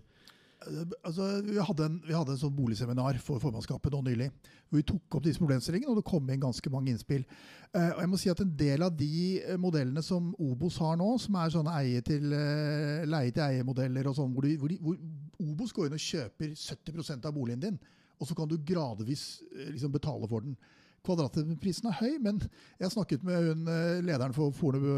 Altså, 1.03 1.25
vi, 1.45 1.57
hadde 1.61 1.85
en, 1.85 1.97
vi 2.05 2.13
hadde 2.15 2.33
en 2.33 2.39
sånn 2.39 2.53
boligseminar 2.55 3.17
for 3.21 3.41
formannskapet 3.43 3.93
nå 3.93 3.99
nylig, 4.05 4.29
hvor 4.69 4.79
vi 4.79 4.85
tok 4.87 5.17
opp 5.17 5.25
disse 5.25 5.41
problemstillingene, 5.41 5.91
og 5.91 5.99
det 5.99 6.05
kom 6.07 6.31
inn 6.31 6.41
ganske 6.41 6.71
mange 6.73 6.89
innspill. 6.93 7.25
Eh, 7.69 7.91
og 7.91 7.99
jeg 8.01 8.11
må 8.11 8.19
si 8.21 8.31
at 8.31 8.41
En 8.41 8.53
del 8.57 8.85
av 8.85 8.95
de 8.97 9.41
eh, 9.41 9.59
modellene 9.61 10.01
som 10.05 10.31
Obos 10.41 10.79
har 10.81 10.97
nå, 11.01 11.09
som 11.21 11.37
er 11.41 11.53
sånne 11.53 11.75
eie 11.81 12.05
til, 12.05 12.33
eh, 12.33 13.03
leie-til-eie-modeller, 13.09 14.09
og 14.09 14.17
sånn, 14.17 14.33
hvor, 14.33 14.47
hvor, 14.61 14.73
hvor 14.87 14.97
Obos 15.45 15.75
går 15.75 15.89
inn 15.89 15.99
og 15.99 16.07
kjøper 16.07 16.55
70% 16.55 17.29
av 17.29 17.35
boligen 17.35 17.61
din, 17.67 17.79
og 18.19 18.29
så 18.29 18.37
kan 18.37 18.49
du 18.49 18.57
gradvis 18.57 19.43
eh, 19.51 19.69
liksom, 19.75 19.93
betale 19.93 20.29
for 20.31 20.47
den. 20.47 20.57
Kvadratprisen 21.05 21.89
er 21.89 21.97
høy, 21.99 22.15
men 22.23 22.39
jeg 22.81 22.93
snakket 22.93 23.25
med 23.25 23.49
hun, 23.49 23.67
eh, 23.71 24.01
lederen 24.05 24.33
for 24.35 24.53
Fornebu, 24.55 24.89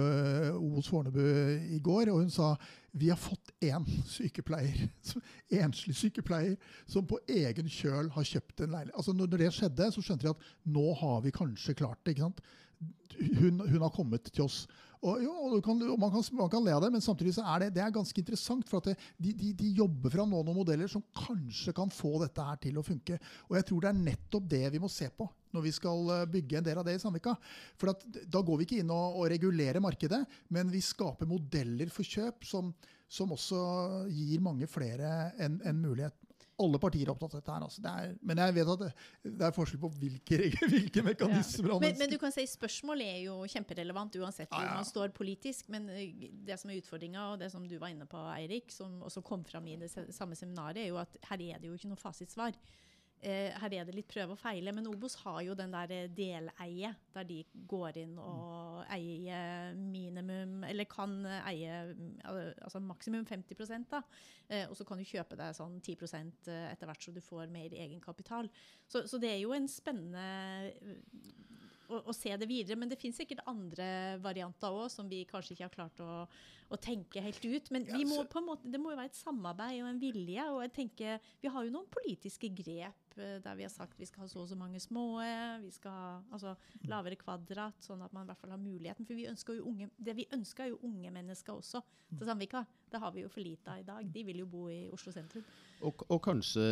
OS 0.56 0.90
Fornebu 0.92 1.22
i 1.76 1.80
går, 1.84 2.12
og 2.14 2.22
hun 2.24 2.32
sa 2.34 2.54
vi 2.98 3.10
har 3.12 3.20
fått 3.20 3.52
én 3.62 3.86
sykepleier, 4.10 4.88
enslig 5.64 5.96
sykepleier, 6.00 6.56
som 6.90 7.06
på 7.08 7.20
egen 7.30 7.70
kjøl 7.70 8.10
har 8.16 8.30
kjøpt 8.32 8.64
en 8.64 8.74
leilighet. 8.74 8.96
Altså 8.98 9.14
når 9.14 9.34
det 9.36 9.52
skjedde, 9.54 9.92
så 9.94 10.04
skjønte 10.04 10.30
jeg 10.30 10.38
at 10.38 10.48
nå 10.78 10.88
har 11.02 11.22
vi 11.26 11.36
kanskje 11.36 11.78
klart 11.78 12.02
det. 12.04 12.16
ikke 12.16 12.30
sant? 12.30 12.42
Hun, 13.42 13.62
hun 13.66 13.82
har 13.82 13.94
kommet 13.94 14.32
til 14.32 14.46
oss. 14.46 14.64
Og, 15.06 15.22
jo, 15.22 15.32
og 15.32 15.58
kan, 15.66 15.77
man, 16.00 16.12
kan, 16.13 16.24
man 16.39 16.51
kan 16.51 16.63
le 16.66 16.74
av 16.74 16.84
det, 16.84 16.92
men 16.96 17.04
samtidig 17.04 17.36
så 17.38 17.46
er 17.54 17.66
det, 17.66 17.74
det 17.75 17.84
er 17.84 17.94
ganske 17.94 18.22
interessant. 18.22 18.66
For 18.70 18.82
at 18.82 18.92
det, 18.92 18.96
de, 19.22 19.34
de, 19.38 19.51
de 19.60 19.72
jobber 19.77 20.13
fram 20.13 20.32
nå 20.34 20.42
noen 20.42 20.58
modeller 20.58 20.89
som 20.92 21.06
kanskje 21.16 21.75
kan 21.77 21.92
få 21.94 22.16
dette 22.24 22.46
her 22.50 22.62
til 22.63 22.80
å 22.80 22.86
funke. 22.86 23.20
Og 23.50 23.60
jeg 23.60 23.68
tror 23.70 23.84
det 23.84 23.92
er 23.92 24.06
nettopp 24.10 24.50
det 24.56 24.63
vi 24.74 24.82
må 24.84 24.92
se 24.92 25.10
på 25.13 25.30
når 25.56 25.63
vi 25.63 25.72
skal 25.74 26.12
eh, 26.13 26.25
bygge 26.30 26.60
en 26.60 26.66
del 26.66 26.80
av 26.82 26.86
det 26.86 26.98
i 26.98 27.01
Sandvika. 27.01 27.34
For 27.80 27.94
at, 27.94 28.04
da 28.27 28.42
går 28.46 28.60
vi 28.60 28.68
ikke 28.68 28.82
inn 28.84 28.94
og, 28.94 29.22
og 29.22 29.30
regulerer 29.32 29.82
markedet, 29.84 30.20
men 30.54 30.72
vi 30.74 30.84
skaper 30.84 31.30
modeller 31.30 31.89
for 31.94 32.06
kjøp 32.06 32.46
som, 32.46 32.74
som 33.10 33.32
også 33.34 33.62
gir 34.12 34.44
mange 34.44 34.68
flere 34.70 35.32
en, 35.42 35.62
en 35.66 35.80
mulighet. 35.82 36.27
Alle 36.64 36.80
partier 36.82 37.06
er 37.06 37.14
opptatt 37.14 37.36
av 37.36 37.42
dette 37.42 37.54
her. 37.54 37.66
Altså. 37.68 37.82
Det 37.84 37.92
er, 37.92 38.16
men 38.26 38.42
jeg 38.42 38.56
vet 38.56 38.72
at 38.74 38.84
det, 38.84 38.90
det 39.28 39.46
er 39.48 39.54
forskjell 39.56 39.82
på 39.84 39.92
hvilke, 40.00 40.40
hvilke 40.74 41.04
mekanismer 41.06 41.78
Men, 41.84 42.00
men 42.02 42.10
du 42.14 42.18
kan 42.22 42.34
si 42.34 42.48
spørsmålet 42.50 43.12
er 43.14 43.20
jo 43.28 43.38
kjemperelevant 43.52 44.18
uansett 44.22 44.50
hvor 44.50 44.66
Ja, 44.66 44.72
ja. 44.72 44.80
man 44.82 44.90
står 44.90 45.14
politisk. 45.18 45.70
Men 45.74 45.86
det 45.88 46.58
som 46.58 46.74
er 46.74 46.82
utfordringa, 46.82 47.30
og 47.34 47.40
det 47.44 47.52
som 47.54 47.68
du 47.68 47.78
var 47.78 47.94
inne 47.94 48.10
på, 48.10 48.22
Eirik, 48.34 48.74
som 48.74 49.02
også 49.06 49.22
kom 49.26 49.46
fram 49.48 49.70
i 49.70 49.78
det 49.82 49.92
samme 49.94 50.38
seminaret, 50.40 50.82
er 50.82 50.92
jo 50.92 51.00
at 51.02 51.20
her 51.30 51.46
er 51.52 51.62
det 51.62 51.70
jo 51.70 51.78
ikke 51.78 51.92
noe 51.94 52.02
fasitsvar. 52.02 52.58
Eh, 53.18 53.50
her 53.58 53.74
er 53.74 53.88
det 53.88 53.96
litt 53.96 54.10
prøve 54.12 54.36
og 54.36 54.40
feile. 54.40 54.72
Men 54.76 54.88
Obos 54.92 55.16
har 55.24 55.40
jo 55.42 55.56
den 55.58 55.74
der 55.74 55.94
eh, 55.96 56.10
deleie, 56.14 56.92
der 57.16 57.26
de 57.26 57.40
går 57.70 57.98
inn 58.04 58.18
og 58.22 58.84
eier 58.94 59.74
minimum 59.78 60.62
Eller 60.68 60.86
kan 60.90 61.16
eie 61.26 61.80
altså 62.28 62.82
maksimum 62.84 63.26
50 63.26 63.88
da. 63.90 64.04
Eh, 64.48 64.68
og 64.70 64.78
så 64.78 64.86
kan 64.86 65.02
du 65.02 65.08
kjøpe 65.08 65.40
deg 65.40 65.58
sånn 65.58 65.80
10 65.82 65.98
etter 65.98 66.86
hvert 66.86 67.04
så 67.04 67.16
du 67.16 67.22
får 67.24 67.50
mer 67.54 67.74
egenkapital. 67.74 68.52
Så, 68.88 69.08
så 69.10 69.18
det 69.22 69.34
er 69.34 69.42
jo 69.42 69.56
en 69.58 69.68
spennende 69.72 70.28
å, 71.88 72.01
å 72.12 72.15
se 72.15 72.34
det 72.38 72.48
videre. 72.50 72.77
Men 72.79 72.91
det 72.91 73.00
finnes 73.00 73.17
sikkert 73.20 73.46
andre 73.50 74.17
varianter 74.24 74.74
òg 74.74 74.89
som 74.94 75.10
vi 75.10 75.24
kanskje 75.29 75.56
ikke 75.56 75.67
har 75.67 75.74
klart 75.74 76.01
å, 76.03 76.27
å 76.67 76.79
tenke 76.82 77.24
helt 77.24 77.44
ut. 77.46 77.72
Men 77.74 77.88
vi 77.88 78.03
Ja, 78.03 78.10
må 78.10 78.44
måte, 78.46 78.70
det 78.70 78.82
må 78.82 78.91
jo 78.94 79.00
være 79.00 79.12
et 79.12 79.20
samarbeid 79.20 79.82
og 79.82 79.89
en 79.91 80.01
vilje. 80.01 80.48
Og 80.53 80.62
jeg 80.65 80.74
tenker, 80.75 81.27
vi 81.44 81.51
har 81.53 81.67
jo 81.67 81.74
noen 81.74 81.89
politiske 81.94 82.50
grep 82.56 83.17
eh, 83.17 83.38
der 83.44 83.60
vi 83.60 83.67
har 83.67 83.74
sagt 83.74 84.00
vi 84.00 84.10
skal 84.10 84.25
ha 84.25 84.32
så 84.32 84.44
og 84.44 84.50
så 84.51 84.58
mange 84.60 84.82
små, 84.84 85.06
vi 85.63 85.72
skal 85.74 85.96
ha 85.96 86.08
altså, 86.36 86.56
lavere 86.88 87.20
kvadrat, 87.20 87.79
sånn 87.84 88.03
at 88.06 88.13
man 88.15 88.27
i 88.27 88.32
hvert 88.32 88.41
fall 88.44 88.56
har 88.56 88.62
muligheten. 88.62 89.08
For 89.08 89.17
vi 89.17 89.29
ønsker 89.32 89.60
jo 89.60 89.67
unge, 89.72 89.91
det 89.98 90.17
vi 90.20 90.27
ønsker 90.36 90.67
er 90.67 90.74
jo 90.75 90.82
unge 90.88 91.13
mennesker 91.13 91.56
også 91.58 91.84
til 92.13 92.27
Sandvika. 92.27 92.63
Det 92.88 93.01
har 93.03 93.12
vi 93.15 93.25
jo 93.25 93.32
for 93.32 93.44
lite 93.44 93.74
av 93.74 93.82
i 93.82 93.88
dag. 93.88 94.12
De 94.13 94.24
vil 94.27 94.44
jo 94.44 94.50
bo 94.50 94.67
i 94.72 94.86
Oslo 94.96 95.12
sentrum. 95.15 95.44
Og, 95.86 96.06
og 96.08 96.22
kanskje 96.24 96.63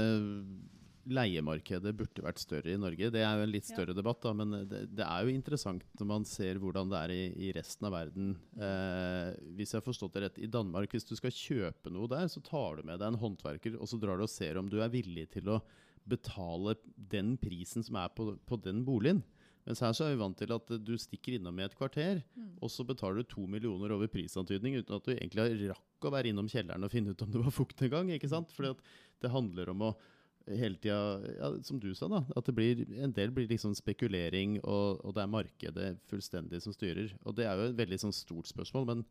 leiemarkedet 1.06 1.92
burde 1.98 2.24
vært 2.26 2.40
større 2.42 2.72
i 2.74 2.80
Norge. 2.82 3.12
Det 3.14 3.22
er 3.22 3.38
jo 3.38 3.44
en 3.46 3.52
litt 3.54 3.70
Ja. 3.70 3.76
større 3.76 3.94
debatt, 3.96 4.22
da, 4.26 4.34
men 4.34 4.52
det, 4.70 4.82
det 4.96 5.06
er 5.06 5.24
jo 5.28 5.34
interessant 5.36 5.84
når 6.00 6.08
man 6.10 6.26
ser 6.26 6.56
hvordan 6.62 6.90
det 6.90 6.98
er 7.04 7.14
i, 7.14 7.50
i 7.50 7.52
resten 7.54 7.86
av 7.90 7.94
verden. 7.94 8.32
Eh, 8.58 9.32
hvis 9.58 9.74
jeg 9.74 9.82
har 9.82 9.86
forstått 9.86 10.14
det 10.18 10.24
rett, 10.26 10.40
I 10.42 10.50
Danmark, 10.52 10.90
hvis 10.96 11.06
du 11.08 11.16
skal 11.16 11.32
kjøpe 11.36 11.94
noe 11.94 12.10
der, 12.12 12.28
så 12.32 12.42
tar 12.42 12.78
du 12.78 12.84
med 12.90 13.00
deg 13.00 13.12
en 13.14 13.20
håndverker, 13.22 13.78
og 13.80 13.88
så 13.92 14.00
drar 14.02 14.18
du 14.18 14.26
og 14.26 14.32
ser 14.34 14.58
om 14.58 14.70
du 14.70 14.80
er 14.82 14.90
villig 14.94 15.30
til 15.36 15.50
å 15.54 15.62
betale 16.06 16.76
den 16.96 17.36
prisen 17.42 17.84
som 17.86 17.96
er 17.98 18.12
på, 18.14 18.36
på 18.46 18.60
den 18.62 18.84
boligen. 18.86 19.24
Mens 19.66 19.80
her 19.82 19.96
så 19.98 20.06
er 20.06 20.12
vi 20.14 20.20
vant 20.22 20.38
til 20.38 20.52
at 20.54 20.68
du 20.86 20.92
stikker 21.02 21.40
innom 21.40 21.58
i 21.58 21.64
et 21.66 21.74
kvarter, 21.74 22.20
og 22.62 22.70
så 22.70 22.86
betaler 22.86 23.24
du 23.24 23.30
to 23.32 23.48
millioner 23.50 23.90
over 23.96 24.06
prisantydning 24.14 24.76
uten 24.78 24.94
at 25.00 25.08
du 25.08 25.16
egentlig 25.16 25.42
har 25.42 25.56
rakk 25.74 26.06
å 26.06 26.12
være 26.14 26.30
innom 26.30 26.46
kjelleren 26.52 26.86
og 26.86 26.92
finne 26.94 27.16
ut 27.16 27.24
om 27.26 27.32
det 27.34 27.42
var 27.42 27.56
fukt 27.56 27.82
en 27.82 27.90
gang. 27.90 28.12
ikke 28.14 28.30
sant? 28.30 28.54
Fordi 28.54 28.76
at 28.76 28.84
det 29.26 29.32
handler 29.34 29.72
om 29.74 29.82
å 29.88 29.96
hele 30.48 30.78
tida, 30.78 30.98
ja, 31.40 31.52
som 31.66 31.80
du 31.82 31.90
sa, 31.98 32.10
da, 32.12 32.22
at 32.38 32.48
det 32.48 32.56
blir, 32.58 32.84
en 33.02 33.14
del 33.16 33.32
blir 33.34 33.50
liksom 33.50 33.76
spekulering, 33.78 34.60
og, 34.64 35.02
og 35.06 35.16
det 35.16 35.24
er 35.24 35.32
markedet 35.32 35.88
fullstendig 36.10 36.62
som 36.64 36.76
styrer. 36.76 37.16
Og 37.26 37.38
det 37.38 37.48
er 37.50 37.58
jo 37.58 37.70
et 37.72 37.80
veldig 37.80 38.02
sånn 38.06 38.16
stort 38.16 38.50
spørsmål, 38.52 38.86
men 38.92 39.06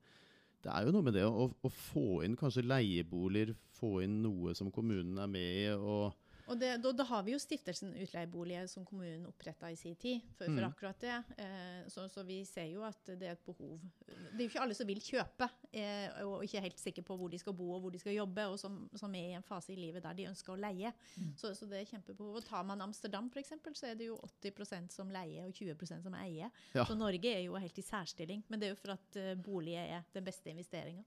det 0.64 0.73
er 0.73 0.87
jo 0.87 0.95
noe 0.95 1.05
med 1.05 1.17
det 1.19 1.25
å, 1.26 1.49
å 1.50 1.73
få 1.91 2.23
inn 2.25 2.38
kanskje 2.41 2.64
leieboliger, 2.64 3.55
få 3.75 3.99
inn 4.07 4.21
noe 4.25 4.55
som 4.57 4.71
kommunen 4.73 5.19
er 5.21 5.31
med 5.31 5.59
i, 5.64 5.67
og 5.75 6.14
Og 6.50 6.59
det, 6.61 6.75
da, 6.85 6.91
da 6.93 7.04
har 7.09 7.23
vi 7.25 7.33
jo 7.33 7.39
Stiftelsen 7.41 7.95
utleieboliger 7.97 8.67
som 8.69 8.85
kommunen 8.85 9.25
oppretta 9.30 9.71
i 9.73 9.76
sin 9.80 9.95
tid 9.97 10.21
for, 10.37 10.45
for 10.47 10.61
Mm. 10.61 10.67
akkurat 10.69 11.00
det. 11.00 11.15
Eh, 11.41 11.87
så, 11.89 12.04
så 12.13 12.23
vi 12.26 12.43
ser 12.45 12.67
jo 12.73 12.83
at 12.85 13.00
det 13.17 13.28
er 13.30 13.33
et 13.33 13.45
behov. 13.47 13.78
Det 14.07 14.35
er 14.37 14.43
jo 14.45 14.50
ikke 14.50 14.61
alle 14.63 14.76
som 14.76 14.87
vil 14.89 15.00
kjøpe, 15.00 15.49
eh, 15.73 16.11
og 16.25 16.45
ikke 16.45 16.59
er 16.61 16.67
helt 16.69 16.78
sikre 16.83 17.02
på 17.07 17.17
hvor 17.17 17.33
de 17.33 17.39
skal 17.41 17.57
bo 17.57 17.71
og 17.75 17.80
hvor 17.85 17.95
de 17.95 17.99
skal 18.02 18.17
jobbe, 18.19 18.45
og 18.52 18.59
som, 18.61 18.76
som 18.95 19.15
er 19.15 19.30
i 19.30 19.39
en 19.39 19.47
fase 19.47 19.73
i 19.73 19.78
livet 19.78 20.04
der 20.04 20.15
de 20.19 20.28
ønsker 20.30 20.52
å 20.52 20.61
leie. 20.61 20.93
Så, 21.41 21.54
så 21.57 21.67
det 21.71 21.80
er 21.80 21.89
kjempebehov. 21.95 22.37
Og 22.41 22.45
tar 22.45 22.63
man 22.69 22.80
Amsterdam 22.85 23.30
f.eks., 23.33 23.54
så 23.75 23.87
er 23.91 23.99
det 23.99 24.11
jo 24.11 24.21
80% 24.43 24.93
som 24.93 25.11
leier 25.11 25.49
og 25.49 25.52
20% 25.57 26.02
som 26.04 26.15
eier. 26.21 26.50
Ja. 26.75 26.85
Så 26.85 26.95
Norge 26.99 27.33
er 27.33 27.45
jo 27.47 27.57
helt 27.57 27.78
i 27.78 27.83
særstilling. 27.89 28.45
Men 28.49 28.61
det 28.61 28.69
er 28.69 28.75
jo 28.76 28.80
for 28.85 28.95
at 28.99 29.17
eh, 29.21 29.35
bolig 29.35 29.78
er 29.80 30.04
den 30.13 30.25
beste 30.26 30.50
investeringa. 30.52 31.02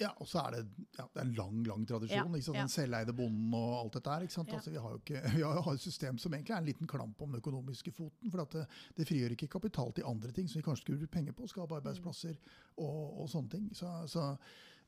Ja, 0.00 0.08
og 0.18 0.26
så 0.26 0.40
er 0.42 0.56
det, 0.56 0.62
ja, 0.98 1.04
det 1.06 1.20
er 1.20 1.26
en 1.28 1.34
lang 1.38 1.60
lang 1.68 1.84
tradisjon. 1.86 2.18
Ja, 2.18 2.38
ikke 2.38 2.46
sant? 2.48 2.56
ja. 2.58 2.64
Den 2.66 2.72
selveide 2.72 3.14
bonden 3.14 3.54
og 3.54 3.76
alt 3.84 3.94
dette 4.00 4.10
her. 4.16 4.26
Ja. 4.26 4.56
Altså, 4.58 4.70
vi 4.74 4.82
har 4.82 4.90
jo 4.96 5.00
ikke, 5.02 5.22
vi 5.36 5.42
har 5.46 5.72
et 5.74 5.80
system 5.84 6.18
som 6.18 6.34
egentlig 6.34 6.54
er 6.56 6.58
en 6.64 6.68
liten 6.72 6.90
klamp 6.90 7.22
om 7.22 7.30
den 7.30 7.38
økonomiske 7.44 7.92
foten. 7.94 8.30
For 8.34 8.42
at 8.42 8.56
det, 8.58 8.66
det 8.98 9.06
frigjør 9.08 9.36
ikke 9.36 9.50
kapital 9.54 9.92
til 9.94 10.04
andre 10.10 10.32
ting 10.34 10.48
som 10.50 10.58
vi 10.58 10.66
kanskje 10.66 10.82
skulle 10.88 10.98
brukt 11.04 11.14
penger 11.14 11.32
på. 11.38 11.46
Skape 11.50 11.78
arbeidsplasser 11.78 12.34
og, 12.76 13.20
og 13.22 13.28
sånne 13.30 13.50
ting. 13.54 13.68
Så, 13.78 13.90
så 14.10 14.32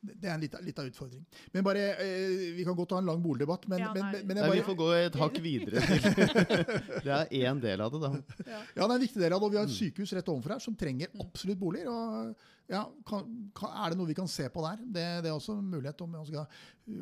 det 0.07 0.29
er 0.29 0.35
en 0.35 0.43
liten, 0.43 0.61
liten 0.67 0.91
utfordring. 0.91 1.23
Men 1.55 1.65
bare, 1.65 1.87
eh, 2.05 2.53
Vi 2.59 2.65
kan 2.67 2.77
godt 2.77 2.93
ha 2.93 2.99
en 3.01 3.07
lang 3.09 3.23
boligdebatt, 3.25 3.65
men, 3.73 3.79
Ja, 3.81 3.93
men, 3.95 4.11
men, 4.27 4.37
bare... 4.37 4.51
Nei, 4.51 4.59
vi 4.59 4.67
får 4.67 4.77
gå 4.79 4.91
et 4.99 5.17
hakk 5.23 5.39
videre. 5.43 5.81
det 7.07 7.15
er 7.17 7.33
én 7.47 7.63
del 7.63 7.81
av 7.81 7.95
det, 7.95 8.03
da. 8.03 8.11
ja, 8.47 8.61
det 8.77 8.85
er 8.85 8.95
en 8.99 9.03
viktig 9.07 9.23
del 9.23 9.33
av 9.33 9.41
det. 9.41 9.47
og 9.47 9.51
Vi 9.55 9.57
Mm. 9.57 9.63
har 9.63 9.71
et 9.71 9.79
sykehus 9.79 10.13
rett 10.19 10.29
overfor 10.29 10.53
her 10.57 10.63
som 10.63 10.77
trenger 10.79 11.09
absolutt 11.23 11.59
boliger. 11.59 11.89
og 11.89 12.37
ja, 12.71 12.83
kan, 13.07 13.27
kan, 13.55 13.75
Er 13.79 13.93
det 13.93 13.99
noe 13.99 14.09
vi 14.09 14.17
kan 14.19 14.29
se 14.31 14.49
på 14.51 14.63
der? 14.65 14.81
Det, 14.83 15.05
det 15.23 15.31
er 15.31 15.37
også 15.37 15.55
en 15.55 15.69
mulighet. 15.71 16.01
om 16.03 16.17
skal, 16.27 16.47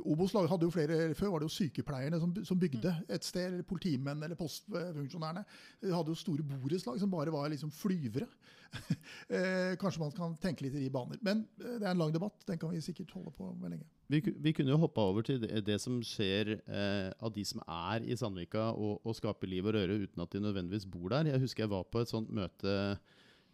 Obos 0.05 0.35
hadde 0.37 0.67
jo 0.67 0.73
flere, 0.73 1.15
Før 1.15 1.33
var 1.33 1.41
det 1.41 1.49
jo 1.49 1.57
sykepleierne 1.57 2.21
som, 2.21 2.35
som 2.45 2.61
bygde 2.61 2.93
et 3.09 3.25
sted, 3.25 3.47
eller 3.47 3.69
politimenn 3.69 4.23
eller 4.23 4.37
postfunksjonærene. 4.37 5.45
De 5.83 5.95
hadde 5.95 6.13
jo 6.13 6.21
store 6.21 6.45
borettslag 6.45 7.01
som 7.01 7.11
bare 7.11 7.33
var 7.33 7.49
liksom 7.49 7.73
flyvere. 7.73 8.29
eh, 9.37 9.75
kanskje 9.81 10.03
man 10.03 10.13
kan 10.15 10.37
tenke 10.43 10.67
litt 10.67 10.77
i 10.77 10.85
de 10.85 10.93
baner. 10.93 11.19
Men 11.25 11.45
eh, 11.61 11.79
det 11.81 11.87
er 11.87 11.93
en 11.93 12.03
lang 12.03 12.15
debatt. 12.15 12.45
Den 12.49 12.61
kan 12.61 12.73
vi 12.75 12.83
sikkert 12.85 13.15
holde 13.17 13.33
på 13.35 13.51
med 13.61 13.75
lenge. 13.75 13.89
Vi, 14.13 14.21
vi 14.21 14.53
kunne 14.53 14.75
jo 14.75 14.81
hoppa 14.83 15.07
over 15.09 15.25
til 15.25 15.41
det, 15.43 15.65
det 15.65 15.79
som 15.81 16.01
skjer 16.05 16.57
eh, 16.59 17.11
av 17.17 17.33
de 17.33 17.45
som 17.49 17.63
er 17.65 18.05
i 18.05 18.17
Sandvika 18.21 18.71
og, 18.73 18.99
og 19.01 19.17
skaper 19.17 19.49
liv 19.49 19.65
og 19.65 19.79
røre 19.79 20.03
uten 20.05 20.25
at 20.25 20.35
de 20.35 20.45
nødvendigvis 20.45 20.89
bor 20.91 21.09
der. 21.15 21.33
Jeg 21.33 21.45
husker 21.45 21.65
jeg 21.65 21.73
var 21.73 21.89
på 21.89 22.05
et 22.05 22.13
sånt 22.13 22.33
møte 22.35 22.99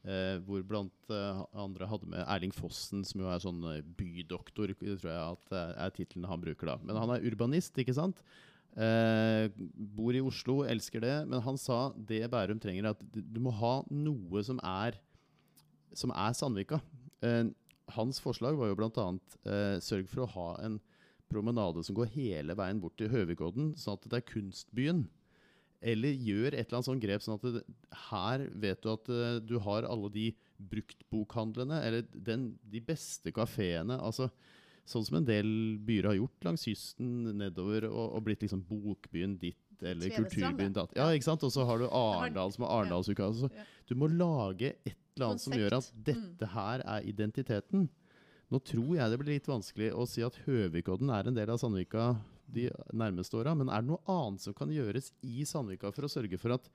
eh, 0.05 0.37
hvor 0.47 0.63
blant 0.67 1.13
eh, 1.13 1.41
andre 1.59 1.89
hadde 1.91 2.09
med 2.13 2.25
Erling 2.27 2.55
Fossen, 2.57 3.03
som 3.07 3.23
jo 3.23 3.31
er 3.31 3.43
sånn 3.43 3.65
eh, 3.73 3.83
bydoktor, 3.99 4.73
tror 4.77 5.11
jeg 5.11 5.17
at 5.17 5.57
er, 5.57 5.75
er 5.87 5.97
tittelen 5.97 6.29
han 6.31 6.43
bruker 6.43 6.73
da. 6.73 6.79
Men 6.85 7.01
han 7.01 7.15
er 7.17 7.27
urbanist, 7.31 7.77
ikke 7.81 7.97
sant? 7.97 8.23
Eh, 8.79 9.51
bor 9.99 10.15
i 10.15 10.23
Oslo, 10.23 10.61
elsker 10.69 11.03
det. 11.05 11.17
Men 11.31 11.43
han 11.45 11.59
sa 11.61 11.91
det 11.97 12.23
Bærum 12.33 12.61
trenger, 12.63 12.87
er 12.87 12.95
at 12.95 13.03
du 13.11 13.41
må 13.43 13.55
ha 13.61 13.81
noe 13.91 14.45
som 14.47 14.61
er, 14.63 14.99
som 15.97 16.15
er 16.15 16.37
Sandvika. 16.37 16.81
Eh, 17.27 17.51
hans 17.97 18.23
forslag 18.23 18.59
var 18.59 18.71
jo 18.71 18.79
bl.a. 18.79 19.09
Eh, 19.45 19.77
sørg 19.83 20.09
for 20.11 20.25
å 20.25 20.33
ha 20.37 20.49
en 20.67 20.79
promenade 21.31 21.83
som 21.87 21.95
går 21.95 22.11
hele 22.17 22.57
veien 22.59 22.81
bort 22.83 22.97
til 22.99 23.11
Høvikodden, 23.13 23.75
sånn 23.79 23.99
at 23.99 24.09
det 24.11 24.21
er 24.21 24.31
kunstbyen. 24.33 25.05
Eller 25.81 26.13
gjør 26.13 26.53
et 26.53 26.67
eller 26.67 26.79
annet 26.79 26.89
sånt 26.91 27.03
grep, 27.03 27.25
sånn 27.25 27.39
at 27.39 27.47
det, 27.57 27.63
her 28.11 28.47
vet 28.61 28.83
du 28.85 28.91
at 28.93 29.11
eh, 29.15 29.39
du 29.41 29.57
har 29.65 29.89
alle 29.89 30.11
de 30.13 30.27
bruktbokhandlene, 30.71 31.79
eller 31.87 32.09
den, 32.13 32.51
de 32.69 32.83
beste 32.85 33.33
kafeene. 33.33 33.97
altså 33.97 34.29
Sånn 34.91 35.05
som 35.07 35.21
en 35.21 35.27
del 35.29 35.49
byer 35.87 36.09
har 36.11 36.17
gjort 36.19 36.47
langs 36.49 36.65
kysten 36.67 37.31
nedover, 37.39 37.87
og, 37.89 38.17
og 38.17 38.25
blitt 38.27 38.43
liksom 38.43 38.65
bokbyen 38.67 39.37
ditt 39.41 39.85
eller 39.87 40.13
kulturbyen 40.13 40.75
datt. 40.77 40.93
Ja, 40.99 41.09
ikke 41.15 41.29
sant? 41.29 41.45
Og 41.47 41.53
så 41.55 41.65
har 41.69 41.81
du 41.81 41.87
Arendal 41.87 42.53
som 42.53 42.67
har 42.67 42.81
Arendalsuka. 42.81 43.31
Altså, 43.31 43.49
du 43.89 43.95
må 43.97 44.11
lage 44.11 44.75
et 44.83 44.97
eller 45.17 45.31
annet 45.31 45.45
som 45.45 45.55
gjør 45.57 45.79
at 45.79 45.89
dette 46.11 46.51
her 46.55 46.85
er 46.85 47.07
identiteten. 47.09 47.87
Nå 48.51 48.59
tror 48.67 48.97
jeg 48.97 49.13
det 49.13 49.21
blir 49.21 49.37
litt 49.37 49.49
vanskelig 49.49 49.93
å 49.95 50.05
si 50.11 50.25
at 50.27 50.37
Høvikodden 50.45 51.13
er 51.15 51.31
en 51.31 51.39
del 51.39 51.53
av 51.55 51.61
Sandvika 51.63 52.11
de 52.53 52.69
nærmeste 52.93 53.37
åra, 53.39 53.55
men 53.57 53.69
er 53.69 53.83
det 53.83 53.91
noe 53.93 54.03
annet 54.11 54.41
som 54.45 54.55
kan 54.57 54.69
gjøres 54.75 55.13
i 55.23 55.45
Sandvika 55.49 55.93
for 55.95 56.07
å 56.09 56.11
sørge 56.13 56.39
for 56.41 56.53
at 56.57 56.69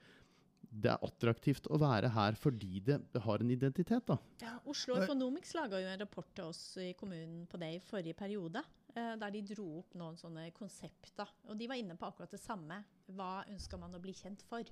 det 0.75 0.89
er 0.91 1.03
attraktivt 1.07 1.67
å 1.71 1.77
være 1.79 2.09
her 2.11 2.35
fordi 2.35 2.81
det 2.83 2.97
har 3.23 3.39
en 3.39 3.51
identitet, 3.53 4.03
da? 4.09 4.17
Ja, 4.41 4.57
Oslo 4.67 4.97
Economics 4.99 5.53
laga 5.55 5.79
jo 5.79 5.87
en 5.87 6.01
rapport 6.01 6.27
til 6.35 6.49
oss 6.49 6.63
i 6.83 6.89
kommunen 6.99 7.45
på 7.47 7.59
det 7.61 7.69
i 7.77 7.79
forrige 7.79 8.15
periode. 8.17 8.63
eh, 8.95 9.15
Der 9.15 9.31
de 9.31 9.41
dro 9.53 9.79
opp 9.79 9.93
noen 9.95 10.17
sånne 10.19 10.49
konsepter. 10.57 11.27
Og 11.47 11.57
de 11.57 11.67
var 11.67 11.75
inne 11.79 11.95
på 11.95 12.07
akkurat 12.09 12.31
det 12.31 12.41
samme. 12.41 12.81
Hva 13.15 13.45
ønsker 13.47 13.79
man 13.79 13.93
å 13.95 14.01
bli 14.01 14.11
kjent 14.13 14.41
for? 14.49 14.63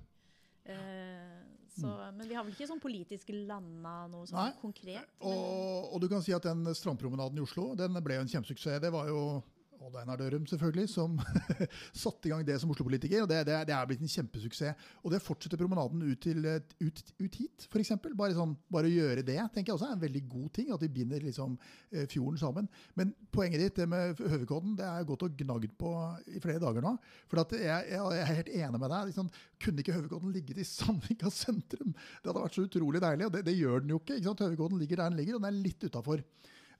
Eh, 0.64 1.40
så, 1.80 2.12
Men 2.16 2.28
vi 2.28 2.34
har 2.34 2.44
vel 2.44 2.52
ikke 2.54 2.68
sånn 2.68 2.80
politisk 2.80 3.28
landa 3.46 4.06
noe 4.08 4.26
sånn 4.26 4.38
Nei. 4.38 4.52
konkret? 4.60 5.08
men- 5.20 5.28
Og, 5.28 5.94
og 5.94 6.00
du 6.00 6.08
kan 6.08 6.22
si 6.22 6.32
at 6.32 6.42
den 6.42 6.64
strandpromenaden 6.74 7.36
i 7.38 7.42
Oslo 7.42 7.74
den 7.74 7.92
ble 8.02 8.14
jo 8.16 8.20
en 8.20 8.28
kjempesuksess. 8.28 8.80
Det 8.80 8.92
var 8.92 9.06
jo 9.08 9.42
Odd 9.84 9.98
Einar 10.00 10.16
Dørum 10.16 10.46
selvfølgelig, 10.48 10.88
som 10.88 11.16
satte 12.04 12.28
i 12.28 12.32
gang 12.32 12.44
det 12.46 12.56
som 12.60 12.70
Oslo-politiker. 12.72 13.24
og 13.24 13.28
det, 13.28 13.42
det, 13.48 13.56
det 13.68 13.74
er 13.76 13.88
blitt 13.88 14.04
en 14.04 14.10
kjempesuksess. 14.10 14.86
Og 15.02 15.12
det 15.12 15.20
fortsetter 15.22 15.60
promenaden 15.60 16.00
ut, 16.06 16.20
til, 16.24 16.40
eh, 16.48 16.60
ut, 16.80 17.02
ut 17.20 17.36
hit, 17.36 17.66
f.eks. 17.68 17.92
Bare, 18.16 18.32
sånn, 18.36 18.54
bare 18.72 18.88
å 18.88 18.94
gjøre 18.94 19.24
det 19.26 19.36
tenker 19.52 19.72
jeg 19.72 19.76
også 19.76 19.90
er 19.90 19.96
en 19.98 20.04
veldig 20.04 20.22
god 20.30 20.48
ting. 20.56 20.70
At 20.74 20.84
vi 20.84 20.90
binder 20.94 21.24
liksom, 21.24 21.58
eh, 21.92 22.06
fjorden 22.10 22.40
sammen. 22.40 22.70
Men 22.98 23.12
poenget 23.34 23.60
ditt 23.60 23.82
det 23.82 23.88
med 23.90 24.16
Høvikodden 24.22 24.78
det 24.78 24.88
er 24.88 25.08
gått 25.08 25.26
og 25.26 25.36
gnagd 25.44 25.76
på 25.80 25.92
i 26.32 26.40
flere 26.42 26.62
dager 26.62 26.84
nå. 26.84 26.94
For 27.28 27.42
jeg, 27.52 27.60
jeg, 27.66 28.00
jeg 28.00 28.24
er 28.24 28.32
helt 28.32 28.52
enig 28.54 28.80
med 28.80 28.94
deg. 28.96 29.12
Liksom, 29.12 29.30
kunne 29.66 29.84
ikke 29.84 29.98
Høvikodden 29.98 30.34
ligget 30.34 30.62
i 30.64 30.68
Sandvika 30.74 31.32
sentrum? 31.34 31.92
Det 31.92 32.30
hadde 32.30 32.46
vært 32.46 32.56
så 32.56 32.64
utrolig 32.68 33.04
deilig, 33.04 33.28
og 33.28 33.36
det, 33.36 33.44
det 33.50 33.58
gjør 33.58 33.84
den 33.84 33.94
jo 33.94 34.00
ikke. 34.00 34.16
ikke 34.16 34.30
sant? 34.30 34.46
Høvikodden 34.48 34.80
ligger 34.80 35.02
der 35.02 35.12
den 35.12 35.20
ligger, 35.20 35.36
og 35.36 35.44
den 35.44 35.52
er 35.52 35.64
litt 35.68 35.84
utafor. 35.90 36.24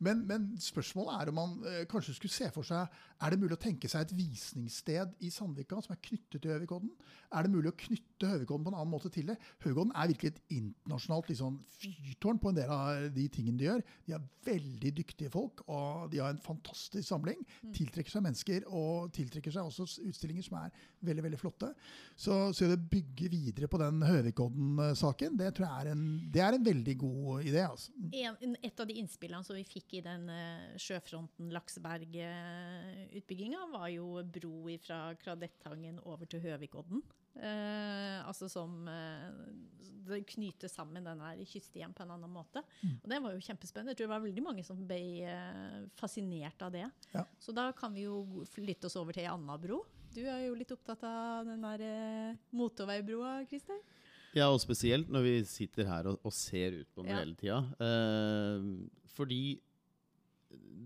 Men, 0.04 0.22
men 0.28 0.46
spørsmålet 0.60 1.16
er 1.24 1.30
om 1.32 1.38
man 1.40 1.52
eh, 1.70 1.82
kanskje 1.90 2.14
skulle 2.18 2.34
se 2.34 2.50
for 2.54 2.66
seg 2.68 2.92
Er 3.24 3.32
det 3.32 3.38
mulig 3.40 3.56
å 3.56 3.60
tenke 3.62 3.88
seg 3.88 4.04
et 4.04 4.12
visningssted 4.18 5.14
i 5.24 5.30
Sandvika 5.32 5.78
som 5.84 5.94
er 5.94 6.00
knyttet 6.04 6.42
til 6.44 6.52
Høvikodden? 6.52 6.90
Er 7.34 7.46
det 7.46 7.52
mulig 7.54 7.70
å 7.72 7.76
knytte 7.78 8.28
Høvikodden 8.30 8.66
på 8.66 8.72
en 8.72 8.76
annen 8.78 8.92
måte 8.92 9.10
til 9.14 9.30
det? 9.32 9.36
Høvikodden 9.64 9.94
er 9.96 10.10
virkelig 10.12 10.34
et 10.34 10.42
internasjonalt 10.58 11.30
liksom, 11.32 11.56
fyrtårn 11.78 12.40
på 12.42 12.52
en 12.52 12.58
del 12.58 12.70
av 12.74 13.06
de 13.14 13.24
tingene 13.32 13.58
de 13.60 13.66
gjør. 13.68 13.84
De 14.06 14.14
er 14.18 14.26
veldig 14.44 14.92
dyktige 14.98 15.32
folk, 15.32 15.62
og 15.72 16.10
de 16.12 16.20
har 16.20 16.34
en 16.34 16.42
fantastisk 16.44 17.06
samling. 17.08 17.40
Tiltrekker 17.74 18.12
seg 18.12 18.24
mennesker, 18.26 18.66
og 18.68 19.08
tiltrekker 19.16 19.54
seg 19.54 19.66
også 19.70 19.86
utstillinger 20.04 20.44
som 20.46 20.58
er 20.60 20.74
veldig 21.08 21.24
veldig 21.26 21.40
flotte. 21.40 21.70
Så, 22.14 22.36
så 22.54 22.68
det 22.70 22.78
bygge 22.92 23.30
videre 23.32 23.70
på 23.72 23.80
den 23.80 24.02
Høvikodden-saken, 24.04 25.38
det 25.40 25.52
tror 25.56 25.66
jeg 25.68 25.86
er 25.86 25.92
en, 25.94 26.04
det 26.34 26.42
er 26.44 26.58
en 26.58 26.66
veldig 26.66 26.96
god 27.00 27.48
idé. 27.48 27.64
altså. 27.66 27.92
En- 28.44 28.56
et 28.64 28.80
av 28.80 28.86
de 28.88 28.98
innspillene 29.00 29.44
som 29.44 29.56
vi 29.56 29.64
fikk 29.66 29.93
i 29.94 30.00
den 30.04 30.28
uh, 30.30 30.74
sjøfronten 30.80 31.50
Lakseberg-utbygginga, 31.54 33.60
var 33.72 33.88
jo 33.92 34.06
bro 34.34 34.54
fra 34.82 34.98
Kradetthangen 35.20 36.00
over 36.04 36.26
til 36.30 36.40
Høvikodden. 36.44 37.00
Eh, 37.34 38.18
altså 38.28 38.46
som 38.46 38.86
eh, 38.86 39.32
Det 40.06 40.20
knyter 40.36 40.70
sammen 40.70 41.02
den 41.02 41.18
her 41.18 41.34
kyststien 41.50 41.90
på 41.96 42.04
en 42.04 42.12
annen 42.14 42.30
måte. 42.30 42.60
Og 43.02 43.08
det 43.10 43.18
var 43.24 43.34
jo 43.34 43.42
kjempespennende. 43.42 43.90
Jeg 43.90 43.96
tror 43.98 44.06
det 44.06 44.12
var 44.14 44.22
veldig 44.22 44.44
mange 44.44 44.62
som 44.66 44.84
ble 44.86 45.00
eh, 45.26 45.80
fascinert 45.98 46.62
av 46.62 46.70
det. 46.76 46.84
Ja. 47.14 47.24
Så 47.42 47.50
da 47.56 47.72
kan 47.74 47.90
vi 47.96 48.04
jo 48.06 48.44
flytte 48.52 48.86
oss 48.86 48.94
over 49.00 49.12
til 49.16 49.24
ei 49.26 49.32
anna 49.32 49.56
bro. 49.58 49.80
Du 50.14 50.22
er 50.22 50.44
jo 50.46 50.54
litt 50.54 50.70
opptatt 50.76 51.02
av 51.08 51.42
den 51.50 51.64
der 51.66 51.80
eh, 51.88 52.36
motorveibroa, 52.54 53.40
Christer? 53.50 53.80
Ja, 54.34 54.46
og 54.50 54.60
spesielt 54.62 55.10
når 55.14 55.22
vi 55.26 55.34
sitter 55.46 55.86
her 55.90 56.06
og, 56.12 56.16
og 56.26 56.32
ser 56.34 56.70
ut 56.84 56.90
på 56.94 57.02
den 57.02 57.10
Ja. 57.16 57.20
hele 57.24 57.34
tida. 57.38 57.58
Eh, 57.82 58.58
fordi 59.16 59.42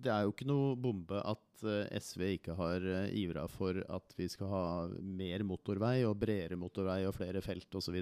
det 0.02 0.12
er 0.12 0.24
jo 0.24 0.32
ikke 0.32 0.48
noe 0.48 0.76
bombe 0.80 1.20
at 1.20 1.64
eh, 1.66 1.98
SV 2.00 2.24
ikke 2.36 2.56
har 2.58 2.84
uh, 2.84 3.10
ivra 3.16 3.46
for 3.50 3.80
at 3.82 4.14
vi 4.18 4.28
skal 4.30 4.52
ha 4.52 4.62
mer 5.02 5.44
motorvei 5.46 6.02
og 6.08 6.18
bredere 6.20 6.58
motorvei 6.60 7.02
og 7.08 7.16
flere 7.16 7.42
felt 7.44 7.78
osv. 7.80 7.98